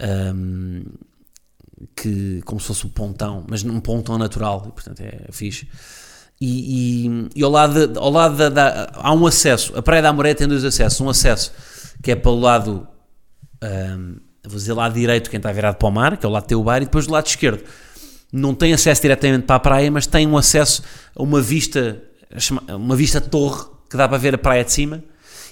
ahm, 0.00 0.82
que 1.96 2.42
como 2.44 2.60
se 2.60 2.66
fosse 2.66 2.86
um 2.86 2.90
pontão, 2.90 3.44
mas 3.48 3.62
num 3.62 3.80
pontão 3.80 4.18
natural, 4.18 4.64
e 4.68 4.72
portanto 4.72 5.00
é 5.00 5.26
fixe. 5.32 5.68
E, 6.40 7.06
e, 7.06 7.28
e 7.36 7.42
ao 7.42 7.50
lado, 7.50 7.98
ao 7.98 8.10
lado 8.10 8.36
da, 8.36 8.48
da- 8.48 8.90
há 8.94 9.12
um 9.12 9.26
acesso, 9.26 9.76
a 9.76 9.82
Praia 9.82 10.02
da 10.02 10.08
Amoré 10.08 10.34
tem 10.34 10.46
dois 10.48 10.64
acessos, 10.64 11.00
um 11.00 11.08
acesso 11.08 11.52
que 12.02 12.10
é 12.10 12.16
para 12.16 12.30
o 12.30 12.38
lado, 12.40 12.86
ahm, 13.62 14.16
vou 14.46 14.56
dizer 14.56 14.72
lado 14.72 14.94
direito, 14.94 15.28
quem 15.30 15.36
está 15.38 15.52
virado 15.52 15.76
para 15.76 15.88
o 15.88 15.90
mar, 15.90 16.16
que 16.16 16.24
é 16.24 16.28
o 16.28 16.32
lado 16.32 16.58
o 16.58 16.64
bar, 16.64 16.80
e 16.80 16.86
depois 16.86 17.06
do 17.06 17.12
lado 17.12 17.26
esquerdo 17.26 17.62
não 18.32 18.54
tem 18.54 18.72
acesso 18.72 19.02
diretamente 19.02 19.44
para 19.44 19.56
a 19.56 19.60
praia, 19.60 19.90
mas 19.90 20.06
tem 20.06 20.26
um 20.26 20.38
acesso 20.38 20.82
a 21.16 21.22
uma 21.22 21.42
vista, 21.42 22.00
uma 22.78 22.94
vista 22.96 23.20
torre 23.20 23.64
que 23.90 23.96
dá 23.96 24.08
para 24.08 24.16
ver 24.18 24.34
a 24.34 24.38
praia 24.38 24.64
de 24.64 24.72
cima. 24.72 25.02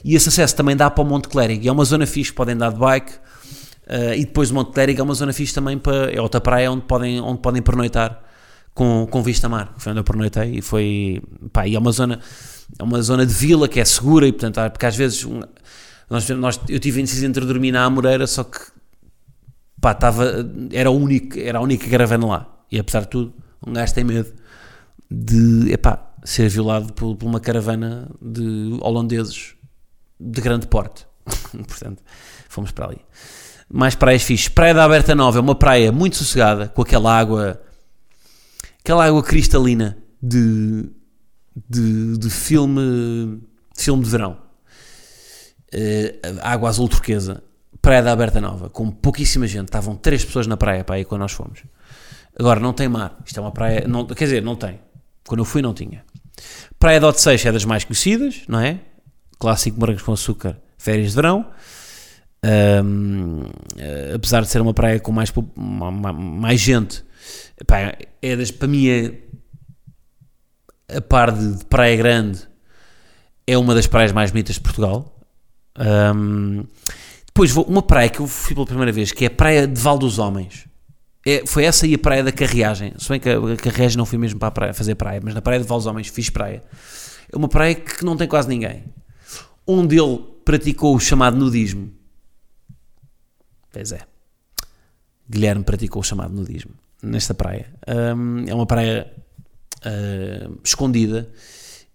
E 0.05 0.15
esse 0.15 0.29
acesso 0.29 0.55
também 0.57 0.77
dá 0.77 0.91
para 0.91 1.03
o 1.03 1.07
Monte 1.07 1.29
Clérigo. 1.29 1.65
E 1.65 1.69
é 1.69 1.73
uma 1.73 1.85
zona 1.85 2.07
fixe, 2.07 2.33
podem 2.33 2.57
dar 2.57 2.73
de 2.73 2.79
bike. 2.79 3.13
eh, 3.87 4.19
e 4.19 4.25
depois 4.25 4.51
o 4.51 4.55
Monte 4.55 4.73
Clérigo 4.73 5.01
é 5.01 5.05
uma 5.05 5.15
zona 5.15 5.33
fixe 5.33 5.55
também 5.55 5.79
para. 5.79 6.11
É 6.13 6.21
outra 6.21 6.41
praia 6.41 6.71
onde 6.71 6.83
podem, 6.83 7.21
onde 7.21 7.41
podem 7.41 7.63
pernoitar 7.63 8.23
com, 8.75 9.07
com 9.11 9.23
vista 9.23 9.49
mar. 9.49 9.75
Foi 9.79 9.93
onde 9.93 10.01
eu 10.01 10.05
pernoitei 10.05 10.59
e 10.59 10.63
foi. 10.63 11.21
Pá, 11.53 11.67
e 11.67 11.75
é 11.75 11.79
uma 11.79 11.93
zona. 11.93 12.21
É 12.79 12.83
uma 12.83 13.01
zona 13.03 13.25
de 13.27 13.33
vila 13.33 13.67
que 13.69 13.81
é 13.81 13.85
segura 13.85 14.27
e 14.27 14.33
portanto, 14.33 14.71
porque 14.73 14.87
às 14.87 14.97
vezes. 14.97 15.27
nós, 16.09 16.29
nós, 16.31 16.61
eu 16.69 16.79
tive 16.79 17.01
indeciso 17.01 17.27
entre 17.27 17.45
dormir 17.45 17.73
na 17.73 17.85
Amoreira, 17.85 18.27
só 18.27 18.45
que 18.45 18.59
pá, 19.81 19.93
estava, 19.93 20.49
era, 20.73 20.91
único, 20.91 21.39
era 21.39 21.59
a 21.59 21.61
única 21.61 21.89
caravana 21.89 22.27
lá. 22.27 22.59
E 22.71 22.79
apesar 22.79 23.01
de 23.01 23.09
tudo, 23.09 23.35
um 23.67 23.73
gajo 23.73 23.95
tem 23.95 24.05
medo 24.05 24.33
de 25.11 25.73
epá, 25.73 26.13
ser 26.25 26.49
violado 26.49 26.93
por, 26.93 27.17
por 27.17 27.27
uma 27.27 27.41
caravana 27.41 28.11
de 28.21 28.77
holandeses 28.81 29.55
de 30.19 30.41
grande 30.41 30.67
porte. 30.67 31.07
Portanto, 31.67 32.03
fomos 32.49 32.71
para 32.71 32.87
ali. 32.87 33.01
Mais 33.71 33.95
praias 33.95 34.23
fixes. 34.23 34.49
Praia 34.49 34.75
da 34.75 34.85
Aberta 34.85 35.15
Nova 35.15 35.39
é 35.39 35.41
uma 35.41 35.55
praia 35.55 35.93
muito 35.93 36.17
sossegada, 36.17 36.69
com 36.69 36.83
aquela 36.83 37.17
água, 37.17 37.61
aquela 38.81 39.05
água 39.05 39.23
cristalina 39.23 39.99
de, 40.23 40.89
de, 41.69 42.17
de 42.17 42.31
filme, 42.31 43.41
de 43.77 43.83
filme 43.83 44.03
de 44.03 44.11
verão. 44.11 44.39
Eh, 45.73 46.19
água 46.43 46.69
azul 46.69 46.89
turquesa. 46.89 47.43
Praia 47.81 48.03
da 48.03 48.13
Aberta 48.13 48.41
Nova, 48.41 48.69
com 48.69 48.91
pouquíssima 48.91 49.47
gente. 49.47 49.67
Estavam 49.67 49.97
três 49.97 50.25
pessoas 50.25 50.47
na 50.47 50.57
praia 50.57 50.83
para 50.83 50.97
aí 50.97 51.05
quando 51.05 51.21
nós 51.21 51.33
fomos. 51.33 51.63
Agora, 52.39 52.61
não 52.61 52.73
tem 52.73 52.89
mar. 52.89 53.19
Isto 53.25 53.39
é 53.39 53.43
uma 53.43 53.53
praia. 53.53 53.87
Não, 53.87 54.07
quer 54.07 54.25
dizer, 54.25 54.43
não 54.43 54.57
tem. 54.57 54.81
Quando 55.27 55.41
eu 55.41 55.45
fui, 55.45 55.61
não 55.61 55.75
tinha. 55.75 56.05
Praia 56.79 57.01
de 57.01 57.07
Odisseis 57.07 57.45
é 57.45 57.53
das 57.53 57.65
mais 57.65 57.85
conhecidas, 57.85 58.43
não 58.49 58.61
é? 58.61 58.81
Clássico 59.39 59.79
morangos 59.79 60.03
com 60.03 60.13
açúcar, 60.13 60.59
férias 60.77 61.11
de 61.11 61.17
verão. 61.17 61.47
Ahm, 62.43 63.43
eh, 63.77 64.13
apesar 64.15 64.43
de 64.43 64.49
ser 64.49 64.61
uma 64.61 64.73
praia 64.73 65.01
com 65.01 65.13
mais, 65.13 65.33
mais 65.57 66.61
gente, 66.61 67.05
pá, 67.67 67.97
é 68.23 68.37
das, 68.37 68.51
para 68.51 68.69
mim 68.69 68.89
é 68.89 69.15
a 70.97 71.01
par 71.01 71.33
de, 71.33 71.65
Praia 71.67 71.97
Grande, 71.97 72.41
é 73.47 73.59
uma 73.59 73.75
das 73.75 73.87
praias 73.87 74.13
mais 74.13 74.31
bonitas 74.31 74.55
de 74.57 74.61
Portugal. 74.61 75.21
Ahm, 75.77 76.65
depois 77.27 77.51
vou, 77.51 77.65
uma 77.65 77.83
praia 77.83 78.09
que 78.09 78.21
eu 78.21 78.27
fui 78.27 78.55
pela 78.55 78.67
primeira 78.67 78.91
vez, 78.91 79.13
que 79.13 79.25
é 79.25 79.29
a 79.29 79.31
Praia 79.31 79.67
de 79.67 79.81
Val 79.81 79.99
dos 79.99 80.19
Homens. 80.19 80.67
É, 81.27 81.45
foi 81.47 81.65
essa 81.65 81.87
e 81.87 81.95
a 81.95 81.99
praia 81.99 82.25
da 82.25 82.33
carriagem. 82.33 82.95
Se 82.99 83.09
bem 83.09 83.21
que 83.21 83.29
a, 83.29 83.57
carriagem 83.57 83.99
não 83.99 84.07
fui 84.07 84.19
mesmo 84.19 84.41
para 84.41 84.51
praia, 84.51 84.75
fazer 84.75 84.95
praia, 84.95 85.21
mas 85.23 85.35
na 85.35 85.43
praia 85.43 85.61
de 85.61 85.67
Val 85.67 85.79
dos 85.79 85.87
Homens 85.87 86.09
fiz 86.09 86.31
praia. 86.31 86.63
É 87.31 87.37
uma 87.37 87.49
praia 87.49 87.75
que 87.75 88.05
não 88.05 88.17
tem 88.17 88.27
quase 88.27 88.49
ninguém. 88.49 88.85
Onde 89.71 90.01
ele 90.01 90.19
praticou 90.45 90.97
o 90.97 90.99
chamado 91.01 91.37
nudismo. 91.37 91.93
Pois 93.71 93.93
é. 93.93 94.01
Guilherme 95.29 95.63
praticou 95.63 96.01
o 96.01 96.05
chamado 96.05 96.35
nudismo 96.35 96.73
nesta 97.03 97.35
praia. 97.35 97.67
Hum, 98.17 98.45
é 98.47 98.55
uma 98.55 98.67
praia 98.67 99.13
hum, 99.85 100.57
escondida 100.65 101.31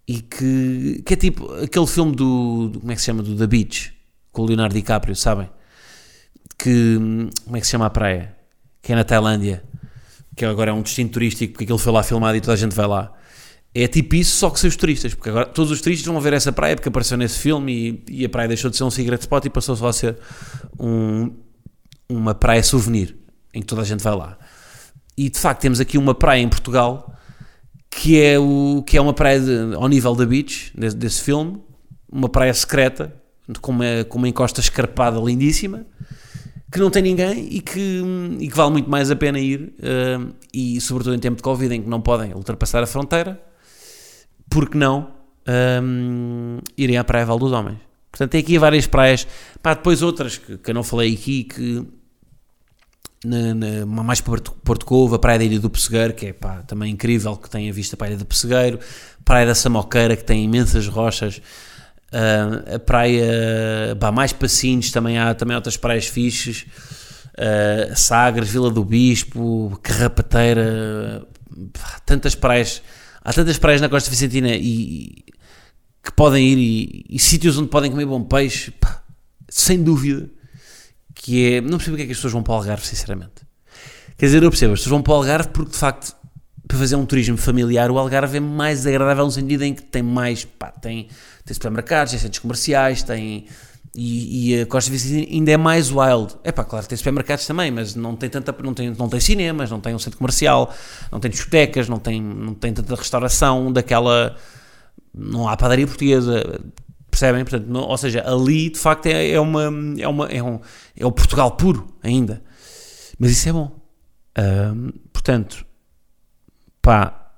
e 0.08 0.22
que, 0.22 1.02
que 1.06 1.14
é 1.14 1.18
tipo 1.18 1.52
aquele 1.56 1.88
filme 1.88 2.16
do, 2.16 2.70
do- 2.70 2.80
Como 2.80 2.92
é 2.92 2.96
que 2.96 3.02
se 3.02 3.06
chama? 3.08 3.24
Do 3.24 3.36
The 3.36 3.48
Beach, 3.48 3.94
com 4.32 4.44
o 4.44 4.46
Leonardo 4.46 4.76
DiCaprio, 4.76 5.16
sabem? 5.16 5.50
Que. 6.58 6.98
Como 7.44 7.58
é 7.58 7.60
que 7.60 7.66
se 7.66 7.72
chama 7.72 7.88
a 7.88 7.90
praia? 7.90 8.36
Que 8.82 8.94
é 8.94 8.96
na 8.96 9.04
Tailândia, 9.04 9.64
que 10.36 10.46
agora 10.46 10.70
é 10.72 10.74
um 10.74 10.82
destino 10.84 11.10
turístico, 11.10 11.54
porque 11.54 11.64
aquilo 11.64 11.80
foi 11.80 11.92
lá 11.92 12.04
filmado 12.04 12.38
e 12.38 12.42
toda 12.42 12.54
a 12.54 12.58
gente 12.58 12.76
vai 12.76 12.86
lá. 12.86 13.12
É 13.76 13.88
tipo 13.88 14.16
isso, 14.16 14.36
só 14.38 14.50
que 14.52 14.60
sem 14.60 14.68
os 14.68 14.76
turistas, 14.76 15.16
porque 15.16 15.30
agora 15.30 15.48
todos 15.48 15.72
os 15.72 15.82
turistas 15.82 16.06
vão 16.06 16.22
ver 16.22 16.34
essa 16.34 16.52
praia 16.52 16.76
porque 16.76 16.90
apareceu 16.90 17.18
nesse 17.18 17.40
filme 17.40 18.04
e, 18.08 18.22
e 18.22 18.26
a 18.26 18.30
praia 18.30 18.48
deixou 18.48 18.70
de 18.70 18.78
ser 18.78 18.84
um 18.84 18.92
cigarette 18.92 19.24
spot 19.24 19.46
e 19.46 19.50
passou 19.50 19.76
só 19.76 19.88
a 19.88 19.94
ser 19.94 20.16
um, 20.80 21.32
uma 22.08 22.36
praia 22.36 22.62
souvenir, 22.62 23.16
em 23.54 23.62
que 23.62 23.66
toda 23.66 23.82
a 23.82 23.86
gente 23.86 24.04
vai 24.04 24.16
lá. 24.16 24.38
E 25.18 25.28
de 25.28 25.40
facto 25.40 25.62
temos 25.62 25.80
aqui 25.80 25.98
uma 25.98 26.14
praia 26.14 26.42
em 26.42 26.48
Portugal 26.50 27.16
que 27.90 28.20
é, 28.20 28.38
o, 28.40 28.84
que 28.86 28.98
é 28.98 29.02
uma 29.02 29.14
praia 29.14 29.40
de- 29.40 29.76
ao 29.76 29.88
nível 29.88 30.14
da 30.16 30.26
beach, 30.26 30.72
desse, 30.76 30.96
desse 30.96 31.22
filme, 31.22 31.60
uma 32.12 32.30
praia 32.30 32.54
secreta, 32.54 33.14
com 33.62 33.72
uma, 33.72 34.04
com 34.08 34.18
uma 34.20 34.28
encosta 34.28 34.60
escarpada 34.62 35.20
lindíssima, 35.20 35.86
que 36.72 36.80
não 36.80 36.90
tem 36.90 37.02
ninguém 37.04 37.48
e 37.52 37.60
que, 37.60 38.02
e 38.40 38.48
que 38.50 38.56
vale 38.56 38.72
muito 38.72 38.90
mais 38.90 39.12
a 39.12 39.16
pena 39.16 39.40
ir, 39.40 39.74
eh, 39.80 40.20
e 40.52 40.82
sobretudo 40.82 41.16
em 41.16 41.20
tempo 41.20 41.38
de 41.38 41.44
Covid, 41.44 41.74
em 41.76 41.82
que 41.84 41.88
não 41.90 42.02
podem 42.02 42.34
ultrapassar 42.34 42.82
a 42.82 42.88
fronteira, 42.88 43.40
porque 44.50 44.78
não 44.78 45.12
hum, 45.84 46.60
irem 46.78 46.98
à 46.98 47.04
Praia 47.04 47.26
Val 47.26 47.40
dos 47.40 47.52
Homens. 47.52 47.78
Portanto, 48.12 48.30
tem 48.32 48.42
aqui 48.42 48.58
várias 48.60 48.86
praias, 48.86 49.26
pá, 49.62 49.74
depois 49.74 50.02
outras 50.04 50.38
que, 50.38 50.58
que 50.58 50.70
eu 50.70 50.76
não 50.76 50.84
falei 50.84 51.14
aqui, 51.14 51.44
que 51.46 51.84
na, 53.26 53.54
na- 53.54 53.86
mais 54.04 54.22
Porto, 54.22 54.52
Porto 54.64 54.86
Covo, 54.86 55.16
a 55.16 55.20
Praia 55.20 55.40
da 55.40 55.46
Ilha 55.46 55.60
do 55.60 55.70
Pessegueiro, 55.70 56.14
que 56.14 56.28
é 56.28 56.34
pá, 56.34 56.62
também 56.64 56.92
incrível, 56.92 57.36
que 57.38 57.50
tem 57.50 57.70
a 57.70 57.74
vista 57.74 57.98
para 57.98 58.08
a 58.08 58.10
Ilha 58.12 58.20
do 58.20 58.26
Pessegueiro, 58.26 58.80
Praia 59.26 59.46
da 59.48 59.56
Samoqueira, 59.56 60.16
que 60.16 60.24
tem 60.24 60.44
imensas 60.44 60.88
rochas, 60.88 61.42
ah, 62.12 62.76
a 62.76 62.80
praia, 62.80 63.96
pá, 64.00 64.12
mais 64.12 64.32
Passinhos, 64.34 64.92
também 64.92 65.18
há 65.18 65.34
também 65.34 65.56
outras 65.56 65.78
praias 65.78 66.06
fixes, 66.06 66.66
ah, 67.38 67.96
Sagres, 67.96 68.50
Vila 68.50 68.70
do 68.70 68.84
Bispo, 68.84 69.80
Carrapateira, 69.82 71.26
pá, 71.74 72.00
tantas 72.06 72.36
praias, 72.36 72.82
há 73.24 73.34
tantas 73.34 73.58
praias 73.58 73.82
na 73.82 73.90
Costa 73.90 74.10
Vicentina 74.10 74.50
e, 74.56 75.24
que 76.04 76.12
podem 76.16 76.46
ir 76.46 76.58
e, 76.58 77.16
e 77.16 77.20
sítios 77.20 77.58
onde 77.58 77.70
podem 77.70 77.90
comer 77.90 78.06
bom 78.06 78.24
peixe, 78.24 78.72
pá, 78.72 79.04
sem 79.50 79.82
dúvida 79.82 80.30
que 81.14 81.54
é. 81.54 81.62
Não 81.62 81.78
percebo 81.78 81.92
porque 81.92 82.04
é 82.04 82.06
que 82.06 82.12
as 82.12 82.18
pessoas 82.18 82.34
vão 82.34 82.44
para 82.44 82.54
o 82.54 82.56
Algarve, 82.58 82.86
sinceramente. 82.86 83.48
Quer 84.18 84.26
dizer, 84.26 84.44
eu 84.44 84.50
percebo, 84.50 84.74
as 84.74 84.80
pessoas 84.80 84.92
vão 84.92 85.02
para 85.02 85.14
o 85.14 85.16
Algarve 85.16 85.50
porque 85.50 85.72
de 85.72 85.78
facto, 85.78 86.16
para 86.68 86.78
fazer 86.78 86.96
um 86.96 87.06
turismo 87.06 87.38
familiar, 87.38 87.90
o 87.90 87.98
Algarve 87.98 88.38
é 88.38 88.40
mais 88.40 88.86
agradável 88.86 89.26
no 89.26 89.32
sentido 89.32 89.64
em 89.64 89.74
que 89.74 89.84
tem 89.84 90.04
mais. 90.04 90.44
Pá, 90.44 90.72
tem, 90.72 91.08
tem 91.46 91.54
supermercados, 91.54 92.12
tem 92.12 92.20
centros 92.20 92.40
comerciais, 92.40 93.04
tem. 93.04 93.48
E, 93.96 94.54
e 94.56 94.62
a 94.62 94.66
Costa 94.66 94.90
Vicentina 94.90 95.28
ainda 95.32 95.52
é 95.52 95.58
mais 95.58 95.92
wild. 95.92 96.36
É 96.44 96.52
pá, 96.52 96.64
claro, 96.64 96.86
tem 96.88 96.98
supermercados 96.98 97.46
também, 97.46 97.70
mas 97.70 97.94
não 97.94 98.16
tem, 98.16 98.30
tanta, 98.30 98.56
não, 98.64 98.74
tem, 98.74 98.90
não 98.90 99.08
tem 99.08 99.20
cinemas, 99.20 99.70
não 99.70 99.80
tem 99.80 99.94
um 99.94 100.00
centro 100.00 100.18
comercial, 100.18 100.74
não 101.12 101.20
tem 101.20 101.30
discotecas, 101.30 101.88
não 101.88 102.00
tem, 102.00 102.20
não 102.22 102.54
tem 102.56 102.74
tanta 102.74 102.96
restauração 102.96 103.72
daquela. 103.72 104.36
Não 105.14 105.48
há 105.48 105.56
padaria 105.56 105.86
portuguesa, 105.86 106.44
percebem? 107.12 107.44
Portanto, 107.46 107.68
não- 107.68 107.82
ou 107.84 107.98
seja, 107.98 108.24
ali 108.28 108.70
de 108.72 108.80
facto 108.80 109.06
é, 109.06 109.30
é 109.30 109.40
uma, 109.40 109.64
é, 110.00 110.08
uma, 110.08 110.28
é, 110.28 110.42
um, 110.42 110.60
é 110.98 111.06
o 111.06 111.12
Portugal 111.12 111.52
puro 111.52 111.88
ainda. 112.02 112.42
Mas 113.20 113.30
isso 113.32 113.48
é 113.50 113.54
bom. 113.54 113.80
Portanto, 115.14 115.66
pá, 116.82 117.32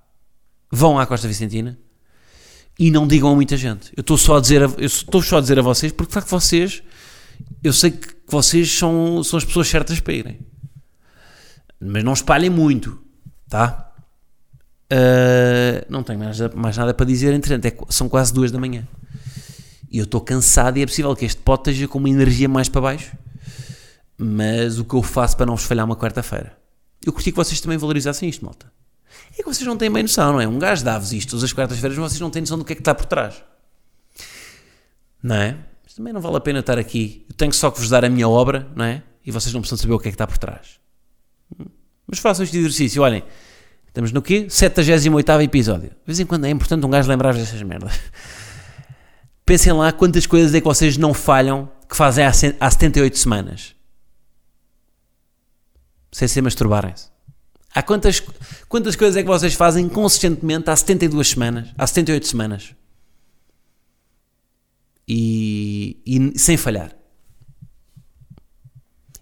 vão 0.72 0.98
à 0.98 1.06
Costa 1.06 1.28
Vicentina 1.28 1.78
e 2.78 2.92
não 2.92 3.08
digam 3.08 3.32
a 3.32 3.36
muita 3.36 3.56
gente. 3.56 3.92
Eu 3.96 4.02
estou 4.02 4.18
só 4.18 4.38
a 4.38 4.42
dizer 4.42 4.64
a, 4.64 4.66
eu 4.78 4.86
estou 4.86 5.22
só 5.22 5.38
a 5.38 5.42
dizer 5.42 5.60
a 5.60 5.62
vocês 5.62 5.92
porque 5.92 6.10
de 6.10 6.14
facto 6.14 6.30
vocês, 6.30 6.84
eu 7.64 7.74
sei 7.74 7.92
que 7.92 8.16
vocês 8.28 8.72
são, 8.72 9.24
são 9.24 9.38
as 9.38 9.46
pessoas 9.46 9.68
certas 9.68 10.00
para 10.00 10.14
irem. 10.14 10.40
Mas 11.80 12.04
não 12.04 12.14
espalhem 12.14 12.50
muito, 12.50 13.00
tá? 13.50 13.86
Ah, 14.90 15.86
não 15.90 16.04
tenho 16.04 16.20
mais, 16.20 16.40
mais 16.54 16.78
nada 16.78 16.94
para 16.94 17.06
dizer, 17.06 17.34
entretanto, 17.34 17.66
é 17.66 17.92
são 17.92 18.08
quase 18.08 18.34
duas 18.34 18.52
da 18.52 18.60
manhã. 18.60 18.88
E 19.92 19.98
eu 19.98 20.04
estou 20.04 20.22
cansado 20.22 20.78
e 20.78 20.82
é 20.82 20.86
possível 20.86 21.16
que 21.16 21.26
este 21.26 21.42
pote 21.42 21.70
esteja 21.70 21.88
com 21.88 22.00
uma 22.00 22.10
energia 22.10 22.50
mais 22.50 22.68
para 22.68 22.82
baixo. 22.82 23.16
Mas 24.18 24.80
o 24.80 24.86
que 24.86 24.94
eu 24.94 25.04
faço 25.04 25.36
para 25.36 25.46
não 25.46 25.56
vos 25.56 25.66
falhar 25.66 25.86
uma 25.86 25.96
quarta-feira? 25.96 26.58
Eu 27.06 27.14
curti 27.14 27.32
que 27.32 27.38
vocês 27.38 27.60
também 27.62 27.78
valorizassem 27.78 28.28
isto, 28.28 28.44
malta. 28.44 28.72
É 29.38 29.44
que 29.44 29.44
vocês 29.44 29.68
não 29.68 29.78
têm 29.78 29.92
bem 29.92 30.04
noção, 30.04 30.34
não 30.34 30.42
é? 30.42 30.48
Um 30.48 30.58
gajo 30.60 30.84
dá-vos 30.84 31.12
isto 31.12 31.32
todas 31.32 31.44
as 31.44 31.54
quartas-feiras, 31.54 31.98
mas 31.98 32.12
vocês 32.12 32.22
não 32.22 32.30
têm 32.30 32.42
noção 32.42 32.58
do 32.58 32.64
que 32.66 32.74
é 32.74 32.76
que 32.76 32.82
está 32.82 32.96
por 32.96 33.06
trás. 33.06 33.44
Não 35.22 35.36
é? 35.36 35.58
Mas 35.84 35.94
também 35.94 36.14
não 36.14 36.22
vale 36.22 36.38
a 36.38 36.40
pena 36.40 36.60
estar 36.60 36.78
aqui. 36.78 37.26
Eu 37.30 37.36
tenho 37.36 37.52
só 37.52 37.70
que 37.72 37.80
vos 37.80 37.90
dar 37.90 38.06
a 38.06 38.10
minha 38.10 38.28
obra, 38.30 38.68
não 38.76 38.86
é? 38.86 39.04
E 39.26 39.32
vocês 39.32 39.54
não 39.54 39.62
precisam 39.62 39.78
saber 39.78 39.94
o 39.94 40.00
que 40.00 40.08
é 40.08 40.12
que 40.12 40.16
está 40.16 40.28
por 40.28 40.38
trás. 40.38 40.80
Hum? 41.60 41.66
Mas 42.08 42.20
façam 42.20 42.44
este 42.44 42.58
exercício, 42.58 43.02
olhem. 43.02 43.24
Estamos 43.88 44.12
no 44.12 44.22
quê? 44.22 44.48
78 44.50 45.42
episódio. 45.42 45.90
De 45.90 45.96
vez 46.06 46.20
em 46.20 46.26
quando 46.26 46.46
é 46.46 46.50
importante 46.50 46.86
um 46.86 46.90
gajo 46.90 47.10
lembrar-vos 47.10 47.42
dessas 47.42 47.62
merdas. 47.64 47.94
Pensem 49.46 49.72
lá 49.74 49.92
quantas 49.92 50.26
coisas 50.26 50.54
é 50.54 50.60
que 50.60 50.66
vocês 50.66 50.98
não 50.98 51.14
falham 51.14 51.72
que 51.90 51.96
fazem 51.96 52.26
há, 52.26 52.34
cen- 52.34 52.56
há 52.60 52.70
78 52.70 53.18
semanas? 53.18 53.76
Sem 56.12 56.28
ser 56.28 56.42
masturbarem-se. 56.42 57.10
Há 57.74 57.84
quantas, 57.84 58.22
quantas 58.76 58.98
coisas 58.98 59.16
é 59.16 59.22
que 59.22 59.30
vocês 59.30 59.54
fazem 59.54 59.88
consistentemente 59.88 60.70
há 60.70 60.76
72 60.76 61.30
semanas? 61.30 61.70
Há 61.78 61.88
78 61.88 62.28
semanas? 62.28 62.76
E, 65.08 66.02
e 66.06 66.38
sem 66.38 66.58
falhar. 66.58 66.94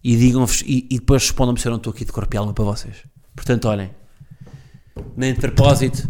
E 0.04 0.18
digam-vos, 0.18 0.64
e, 0.66 0.88
e 0.89 0.97
depois 0.97 1.22
respondam-me 1.22 1.60
se 1.60 1.68
eu 1.68 1.70
não 1.70 1.78
estou 1.78 1.93
aqui 1.93 2.04
de 2.04 2.12
corpo 2.12 2.36
e 2.36 2.38
alma 2.38 2.51
para 2.51 2.64
vocês. 2.64 3.04
Portanto, 3.36 3.66
olhem, 3.66 3.91
nem 5.16 5.36
de 5.36 5.39
propósito, 5.39 6.10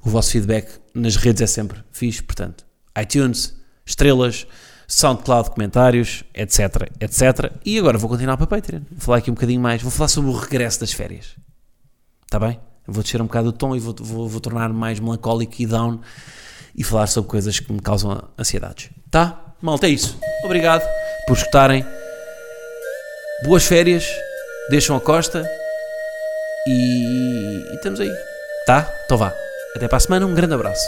o 0.00 0.08
vosso 0.08 0.30
feedback 0.30 0.70
nas 0.94 1.16
redes 1.16 1.42
é 1.42 1.48
sempre 1.48 1.82
fixe. 1.90 2.22
Portanto, 2.22 2.64
iTunes, 2.96 3.56
estrelas, 3.84 4.46
SoundCloud, 4.86 5.50
comentários, 5.50 6.22
etc, 6.32 6.92
etc. 7.00 7.56
E 7.64 7.76
agora 7.76 7.98
vou 7.98 8.08
continuar 8.08 8.36
para 8.36 8.46
Patreon. 8.46 8.82
Vou 8.88 9.00
falar 9.00 9.18
aqui 9.18 9.32
um 9.32 9.34
bocadinho 9.34 9.60
mais. 9.60 9.82
Vou 9.82 9.90
falar 9.90 10.06
sobre 10.06 10.30
o 10.30 10.34
regresso 10.34 10.78
das 10.78 10.92
férias. 10.92 11.42
Está 12.32 12.46
bem? 12.46 12.58
Vou 12.86 13.02
descer 13.02 13.20
um 13.20 13.26
bocado 13.26 13.50
o 13.50 13.52
tom 13.52 13.76
e 13.76 13.78
vou, 13.78 13.94
vou, 14.00 14.26
vou 14.26 14.40
tornar-me 14.40 14.74
mais 14.74 14.98
melancólico 14.98 15.52
e 15.58 15.66
down 15.66 16.00
e 16.74 16.82
falar 16.82 17.06
sobre 17.06 17.28
coisas 17.28 17.60
que 17.60 17.70
me 17.70 17.78
causam 17.78 18.26
ansiedades. 18.38 18.88
Tá? 19.10 19.52
Malta, 19.60 19.86
é 19.86 19.90
isso. 19.90 20.18
Obrigado 20.42 20.82
por 21.26 21.36
escutarem. 21.36 21.84
Boas 23.44 23.66
férias. 23.66 24.06
Deixam 24.70 24.96
a 24.96 25.00
costa. 25.02 25.46
E, 26.66 27.64
e 27.70 27.74
estamos 27.74 28.00
aí. 28.00 28.10
Tá? 28.64 28.90
Então 29.04 29.18
vá. 29.18 29.30
Até 29.76 29.86
para 29.86 29.98
a 29.98 30.00
semana. 30.00 30.24
Um 30.24 30.34
grande 30.34 30.54
abraço. 30.54 30.86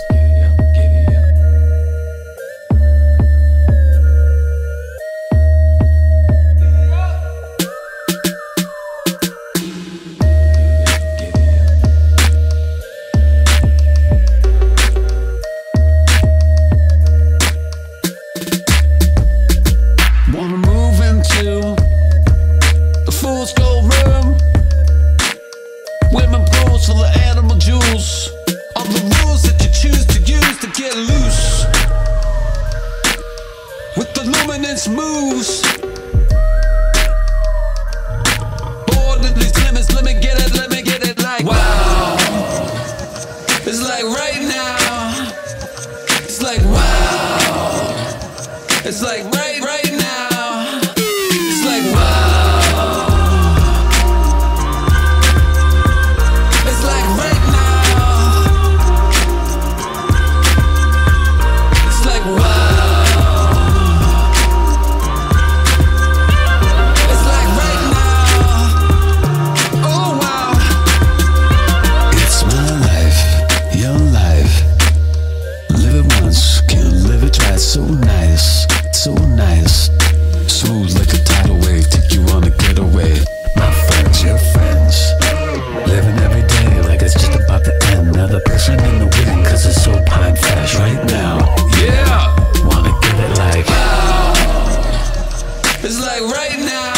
Right 96.29 96.59
now. 96.59 96.93